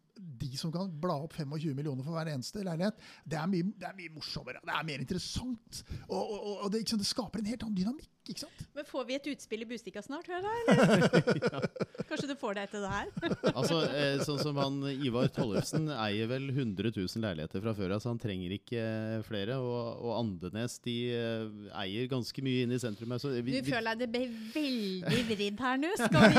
de 0.43 0.51
som 0.61 0.73
kan 0.75 0.91
bla 1.03 1.17
opp 1.25 1.37
25 1.39 1.73
millioner 1.79 2.05
for 2.07 2.19
hver 2.19 2.33
eneste 2.35 2.65
leilighet, 2.67 2.99
det 3.25 3.39
er 3.41 3.49
mye, 3.53 3.71
det 3.79 3.89
er 3.89 3.97
mye 3.99 4.15
morsommere. 4.19 4.61
Det 4.67 4.75
er 4.79 4.89
mer 4.93 5.05
interessant. 5.07 5.83
Og, 6.09 6.19
og, 6.23 6.41
og- 6.65 6.71
det, 6.73 6.83
ikke 6.85 6.95
sant, 6.97 7.05
det 7.07 7.11
skaper 7.13 7.43
en 7.43 7.51
helt 7.53 7.63
annen 7.67 7.79
dynamikk. 7.79 8.09
ikke 8.31 8.45
sant? 8.45 8.61
Men 8.77 8.87
får 8.87 9.07
vi 9.09 9.15
et 9.19 9.27
utspill 9.33 9.63
i 9.65 9.67
Bustika 9.73 10.03
snart, 10.05 10.29
hører 10.31 10.47
jeg? 10.47 10.63
ja. 10.69 11.61
Kanskje 12.13 12.29
du 12.29 12.35
får 12.39 12.55
det 12.59 12.63
etter 12.69 12.83
det 12.85 12.91
her? 12.93 13.09
Altså, 13.59 13.79
eh, 13.89 14.21
sånn 14.27 14.41
som 14.43 14.59
han 14.61 14.77
Ivar 15.07 15.29
Tollefsen 15.33 15.87
eier 15.95 16.29
vel 16.31 16.51
100 16.53 16.93
000 16.95 17.23
leiligheter 17.25 17.63
fra 17.65 17.73
før 17.79 17.95
av, 17.97 18.03
så 18.05 18.11
han 18.13 18.21
trenger 18.23 18.53
ikke 18.59 18.81
eh, 18.83 19.23
flere. 19.27 19.57
Og, 19.63 20.03
og 20.05 20.13
Andenes 20.21 20.77
de 20.85 20.97
eh, 21.17 21.71
eier 21.85 22.09
ganske 22.13 22.45
mye 22.45 22.67
inne 22.67 22.77
i 22.79 22.83
sentrum. 22.83 23.13
vi, 23.17 23.59
Du 23.61 23.71
føler 23.73 23.93
deg 23.95 24.05
det 24.05 24.11
ble 24.13 24.25
veldig 24.55 25.25
vridd 25.33 25.63
her 25.67 25.81
nå? 25.83 25.93
Skal 26.01 26.23
vi 26.33 26.37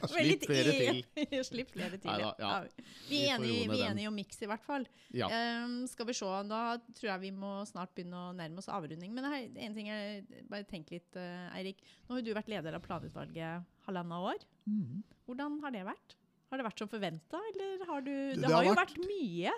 Slipp 0.12 0.46
flere 0.48 0.74
til. 0.76 1.02
Slipp 1.50 1.72
flere 1.74 1.98
til, 1.98 2.08
Neida, 2.10 2.30
ja. 2.38 2.50
ja. 2.62 2.86
Vi 3.08 3.20
er 3.26 3.36
enige, 3.36 3.80
enige 3.88 4.10
om 4.10 4.16
miks, 4.16 4.40
i 4.42 4.48
hvert 4.50 4.64
fall. 4.66 4.86
Ja. 5.14 5.28
Um, 5.64 5.82
skal 5.90 6.08
vi 6.08 6.16
se, 6.16 6.30
Da 6.50 6.62
tror 6.98 7.10
jeg 7.12 7.24
vi 7.26 7.32
må 7.36 7.52
snart 7.68 7.94
begynne 7.96 8.24
å 8.30 8.32
nærme 8.36 8.62
oss 8.62 8.70
avrunding. 8.72 9.14
Men 9.16 9.28
her, 9.28 9.46
en 9.68 9.76
ting 9.76 9.90
jeg 9.92 10.42
bare 10.50 10.66
tenker 10.68 10.98
litt, 10.98 11.20
eh, 11.20 11.46
Eirik. 11.58 11.84
Nå 12.08 12.18
har 12.18 12.26
du 12.26 12.34
vært 12.36 12.50
leder 12.52 12.78
av 12.78 12.84
planutvalget 12.84 13.70
halvannet 13.86 14.28
år. 14.32 14.44
Mm. 14.66 15.00
Hvordan 15.28 15.60
har 15.64 15.74
det 15.74 15.86
vært? 15.88 16.18
Har 16.52 16.60
det 16.60 16.66
vært 16.66 16.82
som 16.82 16.90
forventa, 16.92 17.38
eller 17.52 17.86
har 17.88 18.02
du 18.04 18.12
Det, 18.12 18.42
det 18.42 18.44
har, 18.44 18.58
har 18.58 18.66
jo 18.66 18.74
vært- 18.74 18.92
vært 18.92 19.06
mye. 19.08 19.52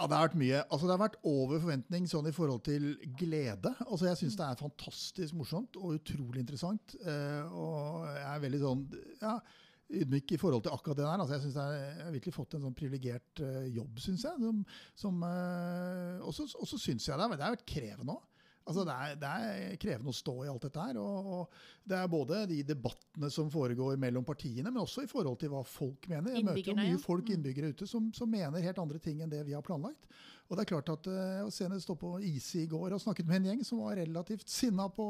Ja, 0.00 0.06
det 0.08 0.16
har 0.16 0.28
vært 0.30 0.38
mye. 0.40 0.60
Altså, 0.72 0.86
det 0.88 0.94
har 0.94 1.02
vært 1.02 1.16
over 1.28 1.60
forventning 1.60 2.06
sånn 2.08 2.28
i 2.30 2.32
forhold 2.32 2.62
til 2.64 2.94
glede. 3.20 3.74
Altså, 3.84 4.06
jeg 4.08 4.16
syns 4.22 4.36
det 4.38 4.46
er 4.46 4.56
fantastisk 4.56 5.36
morsomt 5.36 5.76
og 5.76 5.98
utrolig 5.98 6.40
interessant. 6.40 6.94
Uh, 7.04 7.44
og 7.52 8.06
jeg 8.08 8.30
er 8.30 8.40
veldig 8.46 8.60
sånn 8.62 8.86
ja, 9.20 9.34
ydmyk 9.90 10.32
i 10.36 10.38
forhold 10.40 10.62
til 10.64 10.74
akkurat 10.74 10.98
det 11.00 11.04
der. 11.06 11.20
Altså, 11.20 11.34
jeg 11.36 11.44
synes 11.44 11.60
jeg 11.60 12.02
har 12.04 12.14
virkelig 12.14 12.34
fått 12.36 12.56
en 12.56 12.66
sånn 12.66 12.76
privilegert 12.78 13.42
uh, 13.44 13.62
jobb, 13.68 13.98
syns 14.02 14.26
jeg. 14.28 14.42
Som, 14.42 14.64
som, 15.04 15.22
uh, 15.26 16.18
og 16.26 16.34
så 16.36 16.46
og 16.54 16.70
syns 16.74 17.08
jeg 17.08 17.18
det, 17.18 17.28
men 17.30 17.38
det 17.40 17.46
har 17.46 17.56
vært 17.56 17.66
krevende 17.68 18.16
òg. 18.18 18.26
Altså, 18.70 18.84
det, 18.86 18.94
er, 18.94 19.14
det 19.18 19.28
er 19.28 19.78
krevende 19.82 20.12
å 20.12 20.14
stå 20.14 20.34
i 20.44 20.48
alt 20.52 20.62
dette 20.62 20.82
her. 20.84 20.98
Og, 21.00 21.30
og 21.34 21.88
det 21.90 21.96
er 21.98 22.10
både 22.12 22.42
de 22.46 22.60
debattene 22.68 23.30
som 23.32 23.48
foregår 23.50 23.96
mellom 23.98 24.22
partiene, 24.28 24.70
men 24.70 24.82
også 24.84 25.02
i 25.02 25.10
forhold 25.10 25.40
til 25.40 25.50
hva 25.50 25.62
folk 25.66 26.06
mener. 26.12 26.36
Jeg 26.36 26.46
møter 26.46 26.70
jo 26.70 26.76
mye 26.78 27.00
folk, 27.02 27.24
Mm. 27.26 27.32
innbyggere 27.38 27.72
ute, 27.72 27.88
som, 27.90 28.12
som 28.14 28.30
mener 28.30 28.62
helt 28.62 28.78
andre 28.78 29.00
ting 29.02 29.24
enn 29.24 29.32
det 29.32 29.42
vi 29.48 29.56
har 29.56 29.64
planlagt. 29.66 30.06
Og 30.50 30.58
det 30.58 30.64
er 30.64 30.70
klart 30.70 30.88
at 30.90 31.06
eh, 31.06 31.34
Jeg 31.38 31.46
var 31.46 31.52
senest 31.54 31.86
stå 31.86 31.94
på 31.98 32.12
Isi 32.26 32.64
i 32.64 32.70
går 32.70 32.94
og 32.94 33.02
snakket 33.02 33.26
med 33.26 33.40
en 33.40 33.48
gjeng 33.50 33.64
som 33.66 33.82
var 33.82 33.98
relativt 33.98 34.48
sinna 34.50 34.86
på, 34.92 35.08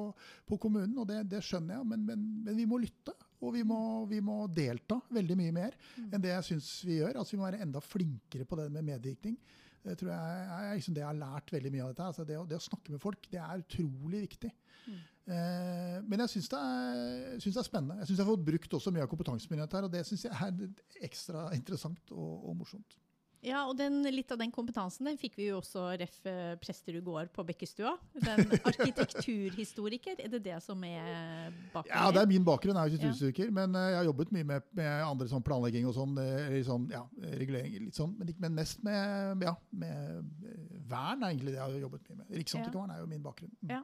på 0.48 0.58
kommunen, 0.60 0.96
og 1.00 1.08
det, 1.08 1.22
det 1.32 1.42
skjønner 1.44 1.78
jeg, 1.78 1.90
men, 1.92 2.06
men, 2.08 2.24
men 2.46 2.56
vi 2.56 2.66
må 2.68 2.80
lytte. 2.80 3.16
Og 3.40 3.54
vi 3.56 3.62
må, 3.64 3.80
vi 4.10 4.20
må 4.24 4.42
delta 4.52 4.98
veldig 5.12 5.36
mye 5.38 5.54
mer 5.56 5.76
enn 6.02 6.20
det 6.20 6.34
jeg 6.34 6.48
syns 6.50 6.68
vi 6.84 6.98
gjør. 6.98 7.20
Altså 7.20 7.36
Vi 7.36 7.40
må 7.40 7.48
være 7.48 7.62
enda 7.64 7.80
flinkere 7.84 8.46
på 8.48 8.58
det 8.60 8.68
med 8.74 8.86
medvirkning. 8.90 9.38
Det 9.80 9.96
tror 9.96 10.10
jeg 10.12 10.48
er 10.56 10.74
liksom 10.76 10.96
det 10.96 11.00
jeg 11.00 11.08
har 11.08 11.20
lært 11.22 11.52
veldig 11.54 11.70
mye 11.72 11.84
av 11.86 11.92
dette. 11.94 12.08
Altså 12.10 12.26
det, 12.28 12.36
det 12.50 12.58
å 12.58 12.66
snakke 12.66 12.92
med 12.92 13.00
folk, 13.00 13.30
det 13.32 13.40
er 13.40 13.62
utrolig 13.62 14.24
viktig. 14.26 14.50
Eh, 15.30 15.96
men 16.04 16.24
jeg 16.24 16.34
syns 16.34 16.50
det, 16.52 16.60
det 17.44 17.52
er 17.54 17.66
spennende. 17.66 18.00
Jeg 18.02 18.10
syns 18.10 18.18
jeg 18.18 18.26
har 18.26 18.32
fått 18.32 18.48
brukt 18.50 18.76
også 18.76 18.92
mye 18.94 19.06
av 19.06 19.12
kompetansen 19.12 19.52
min 19.52 19.62
her, 19.62 19.86
og 19.86 19.92
det 19.92 20.02
syns 20.08 20.26
jeg 20.26 20.34
er 20.34 21.06
ekstra 21.08 21.46
interessant 21.56 22.12
og, 22.12 22.32
og 22.50 22.58
morsomt. 22.60 22.98
Ja, 23.40 23.62
og 23.64 23.76
den, 23.78 24.02
litt 24.12 24.28
av 24.34 24.38
den 24.40 24.50
kompetansen 24.52 25.06
den 25.08 25.16
fikk 25.20 25.38
vi 25.38 25.46
jo 25.48 25.60
også 25.62 25.86
ref. 26.00 26.18
eh, 26.28 26.56
Presterud 26.60 27.04
gård 27.06 27.30
på 27.32 27.44
Bekkestua. 27.48 27.94
Den 28.12 28.50
arkitekturhistoriker, 28.70 30.18
er 30.20 30.28
det 30.34 30.42
det 30.44 30.58
som 30.64 30.82
er 30.84 31.48
bakgrunnen? 31.72 31.94
Ja, 31.94 32.10
det 32.12 32.20
er 32.20 32.28
min 32.28 32.44
bakgrunn, 32.44 32.76
jeg 32.76 32.82
er 32.82 32.90
jo 32.92 32.98
Ja. 33.00 33.50
men 33.56 33.74
eh, 33.74 33.86
jeg 33.94 33.98
har 34.00 34.08
jobbet 34.10 34.34
mye 34.36 34.48
med, 34.50 34.66
med 34.76 34.90
andre 35.06 35.28
sånn 35.32 35.44
planlegging 35.46 35.88
og 35.88 35.96
sånn, 35.96 36.18
eh, 36.20 36.46
eller 36.50 36.66
sånn, 36.68 36.84
ja, 36.92 37.04
regulering, 37.40 37.78
litt 37.88 37.96
sånn, 37.96 38.12
men, 38.18 38.34
men 38.44 38.58
mest 38.60 38.84
med, 38.84 39.46
ja, 39.48 39.54
med 39.72 40.36
vern 40.90 41.22
er 41.24 41.32
egentlig 41.32 41.54
det 41.54 41.60
jeg 41.62 41.64
har 41.64 41.80
jobbet 41.86 42.10
mye 42.10 42.20
med. 42.20 42.36
Riksantikvaren 42.42 42.92
er 42.92 43.00
jo 43.00 43.08
min 43.08 43.24
bakgrunn. 43.24 43.56
Mm. 43.62 43.72
Ja. 43.78 43.82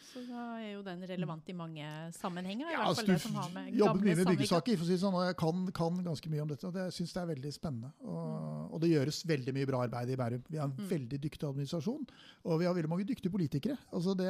Så 0.00 0.20
da 0.28 0.42
er 0.60 0.72
jo 0.74 0.82
den 0.86 1.02
relevant 1.08 1.48
i 1.48 1.54
mange 1.56 1.84
sammenhenger. 2.16 2.66
I 2.68 2.72
Ja, 2.72 2.78
hvert 2.82 2.84
fall 2.84 2.92
altså, 2.92 3.06
det 3.12 3.20
som 3.22 3.34
har 3.34 3.48
med 3.54 3.70
jobber 3.74 3.92
gamle 3.98 4.04
mye 4.08 4.16
med 4.22 4.30
byggesaker, 4.32 4.76
for 4.76 4.84
å 4.84 4.88
si 4.88 4.98
sånn, 5.00 5.14
og 5.18 5.24
jeg 5.26 5.36
kan, 5.40 5.62
kan 5.72 6.02
ganske 6.04 6.30
mye 6.32 6.42
om 6.44 6.48
dette. 6.52 6.66
og 6.68 6.74
det 6.76 6.86
syns 6.96 7.14
jeg 7.14 7.22
er 7.22 7.30
veldig 7.34 7.52
spennende. 7.52 7.90
Og, 8.04 8.72
og 8.72 8.80
det 8.84 8.90
gjøres 8.92 9.22
veldig 9.28 9.54
mye 9.56 9.66
bra 9.72 9.82
arbeid 9.86 10.10
i 10.12 10.16
Bærum. 10.16 10.44
Vi 10.48 10.58
har 10.58 10.68
en 10.68 10.76
Mm. 10.76 10.88
veldig 10.88 11.18
dyktig 11.22 11.48
administrasjon, 11.48 12.06
og 12.44 12.58
vi 12.60 12.64
har 12.66 12.74
veldig 12.74 12.88
mange 12.90 13.04
dyktige 13.08 13.30
politikere. 13.32 13.76
Altså 13.92 14.14
det 14.16 14.28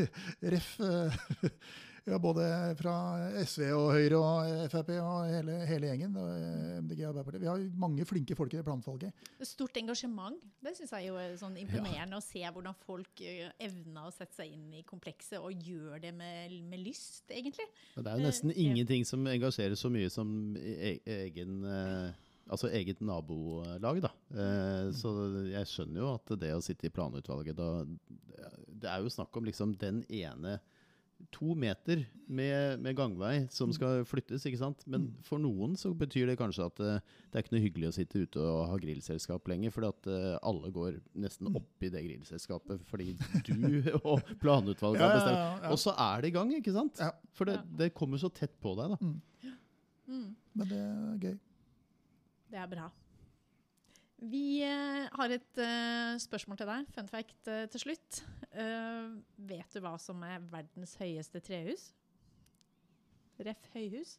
Ref. 0.54 0.78
Ja, 2.06 2.18
både 2.22 2.44
fra 2.78 2.94
SV 3.42 3.64
og 3.76 3.88
Høyre 3.96 4.20
og 4.20 4.68
Frp 4.72 4.92
og 4.98 5.30
hele, 5.32 5.56
hele 5.68 5.90
gjengen. 5.90 6.18
Og 6.20 6.28
eh, 6.34 6.76
MDG 6.82 7.02
og 7.06 7.10
Arbeiderpartiet. 7.10 7.42
Vi 7.42 7.50
har 7.50 7.64
mange 7.86 8.06
flinke 8.08 8.36
folk 8.38 8.54
i 8.54 8.60
det 8.60 8.66
planutvalget. 8.68 9.24
Stort 9.48 9.80
engasjement. 9.80 10.38
Det 10.64 10.74
syns 10.78 10.94
jeg 10.98 11.08
jo 11.08 11.18
er 11.20 11.34
sånn 11.40 11.56
imponerende 11.60 12.20
å 12.20 12.24
se 12.24 12.44
hvordan 12.44 12.76
folk 12.84 13.24
eh, 13.24 13.48
evner 13.64 14.10
å 14.10 14.14
sette 14.14 14.42
seg 14.42 14.52
inn 14.52 14.68
i 14.80 14.84
komplekset 14.88 15.40
og 15.40 15.56
gjør 15.66 16.02
det 16.04 16.12
med, 16.16 16.54
med 16.68 16.84
lyst, 16.84 17.26
egentlig. 17.32 17.66
Men 17.96 18.06
det 18.06 18.12
er 18.12 18.22
jo 18.22 18.28
nesten 18.28 18.48
Eh, 18.58 18.64
ingenting 18.64 19.04
som 19.04 19.26
engasjerer 19.26 19.74
så 19.74 19.90
mye 19.92 20.10
som 20.10 20.56
e 20.56 20.98
egen 21.04 21.64
eh, 21.64 22.24
Altså 22.48 22.70
eget 22.72 23.02
nabolag, 23.04 23.98
da. 24.00 24.10
Eh, 24.32 24.86
så 24.96 25.10
jeg 25.50 25.68
skjønner 25.68 26.00
jo 26.00 26.12
at 26.14 26.30
det 26.40 26.54
å 26.56 26.62
sitte 26.64 26.88
i 26.88 26.92
planutvalget 26.92 27.58
da 27.58 27.84
Det 27.84 28.88
er 28.88 29.02
jo 29.04 29.12
snakk 29.12 29.36
om 29.36 29.44
liksom 29.44 29.74
den 29.76 30.00
ene 30.08 30.54
To 31.34 31.52
meter 31.58 32.04
med, 32.30 32.78
med 32.80 32.94
gangvei 32.96 33.32
som 33.52 33.72
skal 33.74 34.04
flyttes, 34.08 34.44
ikke 34.46 34.60
sant. 34.60 34.84
Men 34.88 35.08
for 35.26 35.42
noen 35.42 35.74
så 35.76 35.90
betyr 35.96 36.30
det 36.30 36.36
kanskje 36.40 36.68
at 36.70 36.82
eh, 36.84 37.00
det 37.28 37.36
er 37.40 37.44
ikke 37.44 37.54
noe 37.56 37.64
hyggelig 37.64 37.88
å 37.90 37.96
sitte 37.96 38.22
ute 38.22 38.44
og 38.44 38.60
ha 38.70 38.78
grillselskap 38.80 39.50
lenger, 39.50 39.74
fordi 39.74 39.90
at 39.90 40.08
eh, 40.14 40.36
alle 40.46 40.70
går 40.74 41.00
nesten 41.20 41.50
opp 41.52 41.84
i 41.84 41.90
det 41.92 42.04
grillselskapet 42.06 42.86
fordi 42.88 43.10
du 43.48 43.82
og 44.08 44.22
planutvalget 44.40 45.04
har 45.04 45.16
bestemt. 45.16 45.40
ja, 45.40 45.50
ja. 45.66 45.72
Og 45.74 45.82
så 45.82 45.96
er 46.06 46.22
det 46.24 46.30
i 46.32 46.36
gang, 46.38 46.54
ikke 46.60 46.76
sant? 46.76 47.02
For 47.36 47.50
det, 47.50 47.58
det 47.80 47.92
kommer 47.98 48.22
så 48.22 48.30
tett 48.32 48.54
på 48.62 48.76
deg, 48.78 48.94
da. 48.94 49.52
Men 50.08 50.70
det 50.70 50.80
er 50.80 51.20
gøy. 51.26 51.36
Det 52.48 52.62
er 52.62 52.70
bra. 52.70 52.88
Vi 54.18 54.62
eh, 54.66 55.04
har 55.14 55.30
et 55.30 55.60
eh, 55.62 56.16
spørsmål 56.18 56.58
til 56.58 56.66
deg. 56.66 56.88
Fun 56.96 57.06
fact 57.10 57.48
eh, 57.52 57.66
til 57.70 57.80
slutt. 57.84 58.22
Eh, 58.50 59.12
vet 59.46 59.76
du 59.76 59.78
hva 59.84 59.92
som 60.02 60.22
er 60.26 60.42
verdens 60.50 60.96
høyeste 60.98 61.38
trehus? 61.46 61.92
Ref. 63.38 63.68
høyhus? 63.76 64.16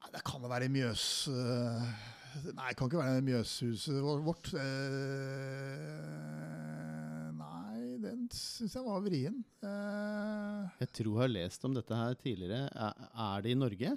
Nei, 0.00 0.10
Det 0.16 0.22
kan 0.26 0.42
jo 0.42 0.50
være 0.50 0.66
Mjøs... 0.72 1.04
Nei, 1.30 2.66
det 2.70 2.76
kan 2.78 2.86
ikke 2.90 2.98
være 3.02 3.22
Mjøshuset 3.26 4.00
vårt. 4.26 4.50
Eh, 4.58 6.10
Nei, 7.38 7.78
den 8.02 8.26
syns 8.34 8.74
jeg 8.78 8.84
var 8.86 9.00
vrien. 9.06 9.38
Eh, 9.62 10.82
Jeg 10.82 10.90
tror 10.98 11.12
jeg 11.14 11.22
har 11.24 11.32
lest 11.36 11.66
om 11.70 11.74
dette 11.78 11.94
her 12.02 12.18
tidligere. 12.18 12.66
Er, 12.74 13.06
er 13.30 13.46
det 13.46 13.54
i 13.54 13.58
Norge? 13.62 13.94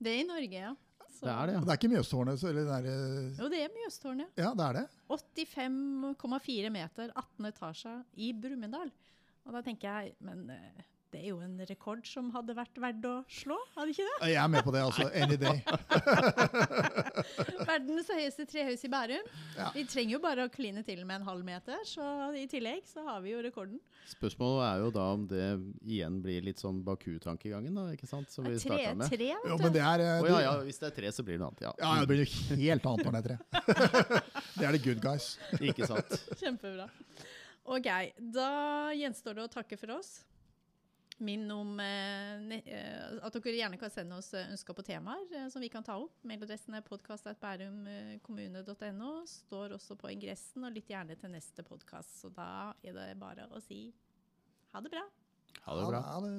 Det 0.00 0.12
er 0.14 0.20
i 0.24 0.28
Norge, 0.28 0.64
ja. 0.68 0.72
Så- 1.16 1.26
Det 1.26 1.32
er 1.32 1.46
det, 1.46 1.54
ja. 1.56 1.60
Det 1.60 1.68
er 1.72 1.78
ikke 1.80 1.88
Mjøstårnet, 1.94 2.38
så- 2.40 2.48
eller 2.52 2.64
det 2.68 2.74
er, 2.76 2.88
eh, 2.92 3.38
Jo, 3.40 3.48
det 3.48 3.60
er 3.64 3.68
Mjøstårnet. 3.76 4.28
Ja, 4.36 4.50
det 4.54 4.66
er 4.68 4.72
det. 4.80 4.86
85,4 5.08 6.70
meter, 6.72 7.10
18 7.16 7.46
etasjer 7.50 8.02
i 8.16 8.32
Brumunddal. 8.32 8.90
Og 9.46 9.52
da 9.54 9.62
tenker 9.62 9.88
jeg, 10.02 10.14
men 10.26 10.48
eh, 10.50 10.82
det 11.14 11.20
er 11.22 11.28
jo 11.30 11.38
en 11.40 11.54
rekord 11.68 12.02
som 12.08 12.28
hadde 12.34 12.54
vært 12.56 12.78
verdt 12.82 13.04
å 13.08 13.12
slå, 13.30 13.56
hadde 13.76 13.92
ikke 13.94 14.06
det? 14.08 14.30
Jeg 14.32 14.38
er 14.42 14.48
med 14.50 14.64
på 14.66 14.72
det, 14.74 14.82
altså. 14.82 15.06
Any 15.14 15.36
day. 15.38 15.62
Verdens 17.70 18.10
høyeste 18.10 18.46
trehus 18.50 18.82
i 18.84 18.90
Bærum. 18.90 19.28
Ja. 19.56 19.70
Vi 19.76 19.84
trenger 19.88 20.16
jo 20.16 20.20
bare 20.24 20.46
å 20.48 20.52
kline 20.52 20.82
til 20.86 21.04
med 21.06 21.20
en 21.20 21.28
halv 21.28 21.46
meter, 21.46 21.78
så 21.88 22.04
i 22.36 22.44
tillegg 22.50 22.84
så 22.90 23.04
har 23.06 23.22
vi 23.24 23.32
jo 23.32 23.40
rekorden. 23.46 23.78
Spørsmålet 24.10 24.66
er 24.66 24.82
jo 24.84 24.90
da 24.98 25.06
om 25.14 25.24
det 25.30 25.46
igjen 25.86 26.20
blir 26.24 26.44
litt 26.46 26.62
sånn 26.62 26.82
Baku-tankegangen, 26.86 27.78
da, 27.78 27.86
ikke 27.94 28.10
sant? 28.10 28.30
Som 28.34 28.50
vi 28.50 28.58
starta 28.60 28.94
med. 28.98 29.08
tre, 29.10 29.32
vet 29.32 29.50
Jo, 29.50 29.58
men 29.62 29.74
det 29.78 29.86
er 29.86 30.04
eh, 30.04 30.14
Oh, 30.26 30.30
ja, 30.30 30.42
ja, 30.42 30.54
hvis 30.66 30.82
det 30.82 30.90
er 30.90 30.96
tre, 31.00 31.14
så 31.14 31.24
blir 31.26 31.38
det 31.38 31.44
noe 31.44 31.52
annet. 31.54 31.66
Ja, 31.66 31.74
Ja, 31.80 31.96
det 32.02 32.10
blir 32.10 32.24
jo 32.24 32.60
helt 32.66 32.86
annet 32.90 33.06
når 33.06 33.16
det 33.16 33.20
er 33.20 33.28
tre. 33.30 33.36
det 34.58 34.68
er 34.68 34.78
the 34.78 34.84
good 34.90 35.02
guys. 35.04 35.32
Ikke 35.60 35.88
sant. 35.88 36.16
Kjempebra. 36.42 36.90
OK, 37.66 37.90
da 38.34 38.50
gjenstår 38.94 39.38
det 39.38 39.46
å 39.48 39.52
takke 39.52 39.78
for 39.78 39.98
oss. 39.98 40.18
Minn 41.16 41.48
om 41.48 41.80
eh, 41.80 42.60
eh, 42.60 43.16
at 43.24 43.32
dere 43.38 43.56
gjerne 43.56 43.78
kan 43.80 43.88
sende 43.92 44.16
oss 44.20 44.34
eh, 44.36 44.50
ønsker 44.52 44.74
på 44.76 44.82
temaer 44.84 45.48
som 45.52 45.60
vi 45.64 45.70
kan 45.72 45.84
ta 45.86 45.94
opp. 45.96 46.12
Mailadressen 46.28 46.74
er 46.76 46.84
podkast.bærumkommune.no. 46.84 49.12
Står 49.30 49.72
også 49.78 49.96
på 49.96 50.10
ingressen, 50.12 50.66
og 50.68 50.74
lytt 50.76 50.92
gjerne 50.92 51.16
til 51.16 51.32
neste 51.32 51.64
podkast. 51.64 52.20
Så 52.20 52.28
da 52.36 52.76
er 52.84 52.92
det 52.98 53.20
bare 53.22 53.48
å 53.48 53.56
si 53.64 53.96
ha 54.74 54.78
det 54.84 54.92
bra. 54.92 55.04
Ha 55.64 55.70
det 55.80 55.88
bra. 55.88 56.00
Ha 56.04 56.20
det. 56.26 56.36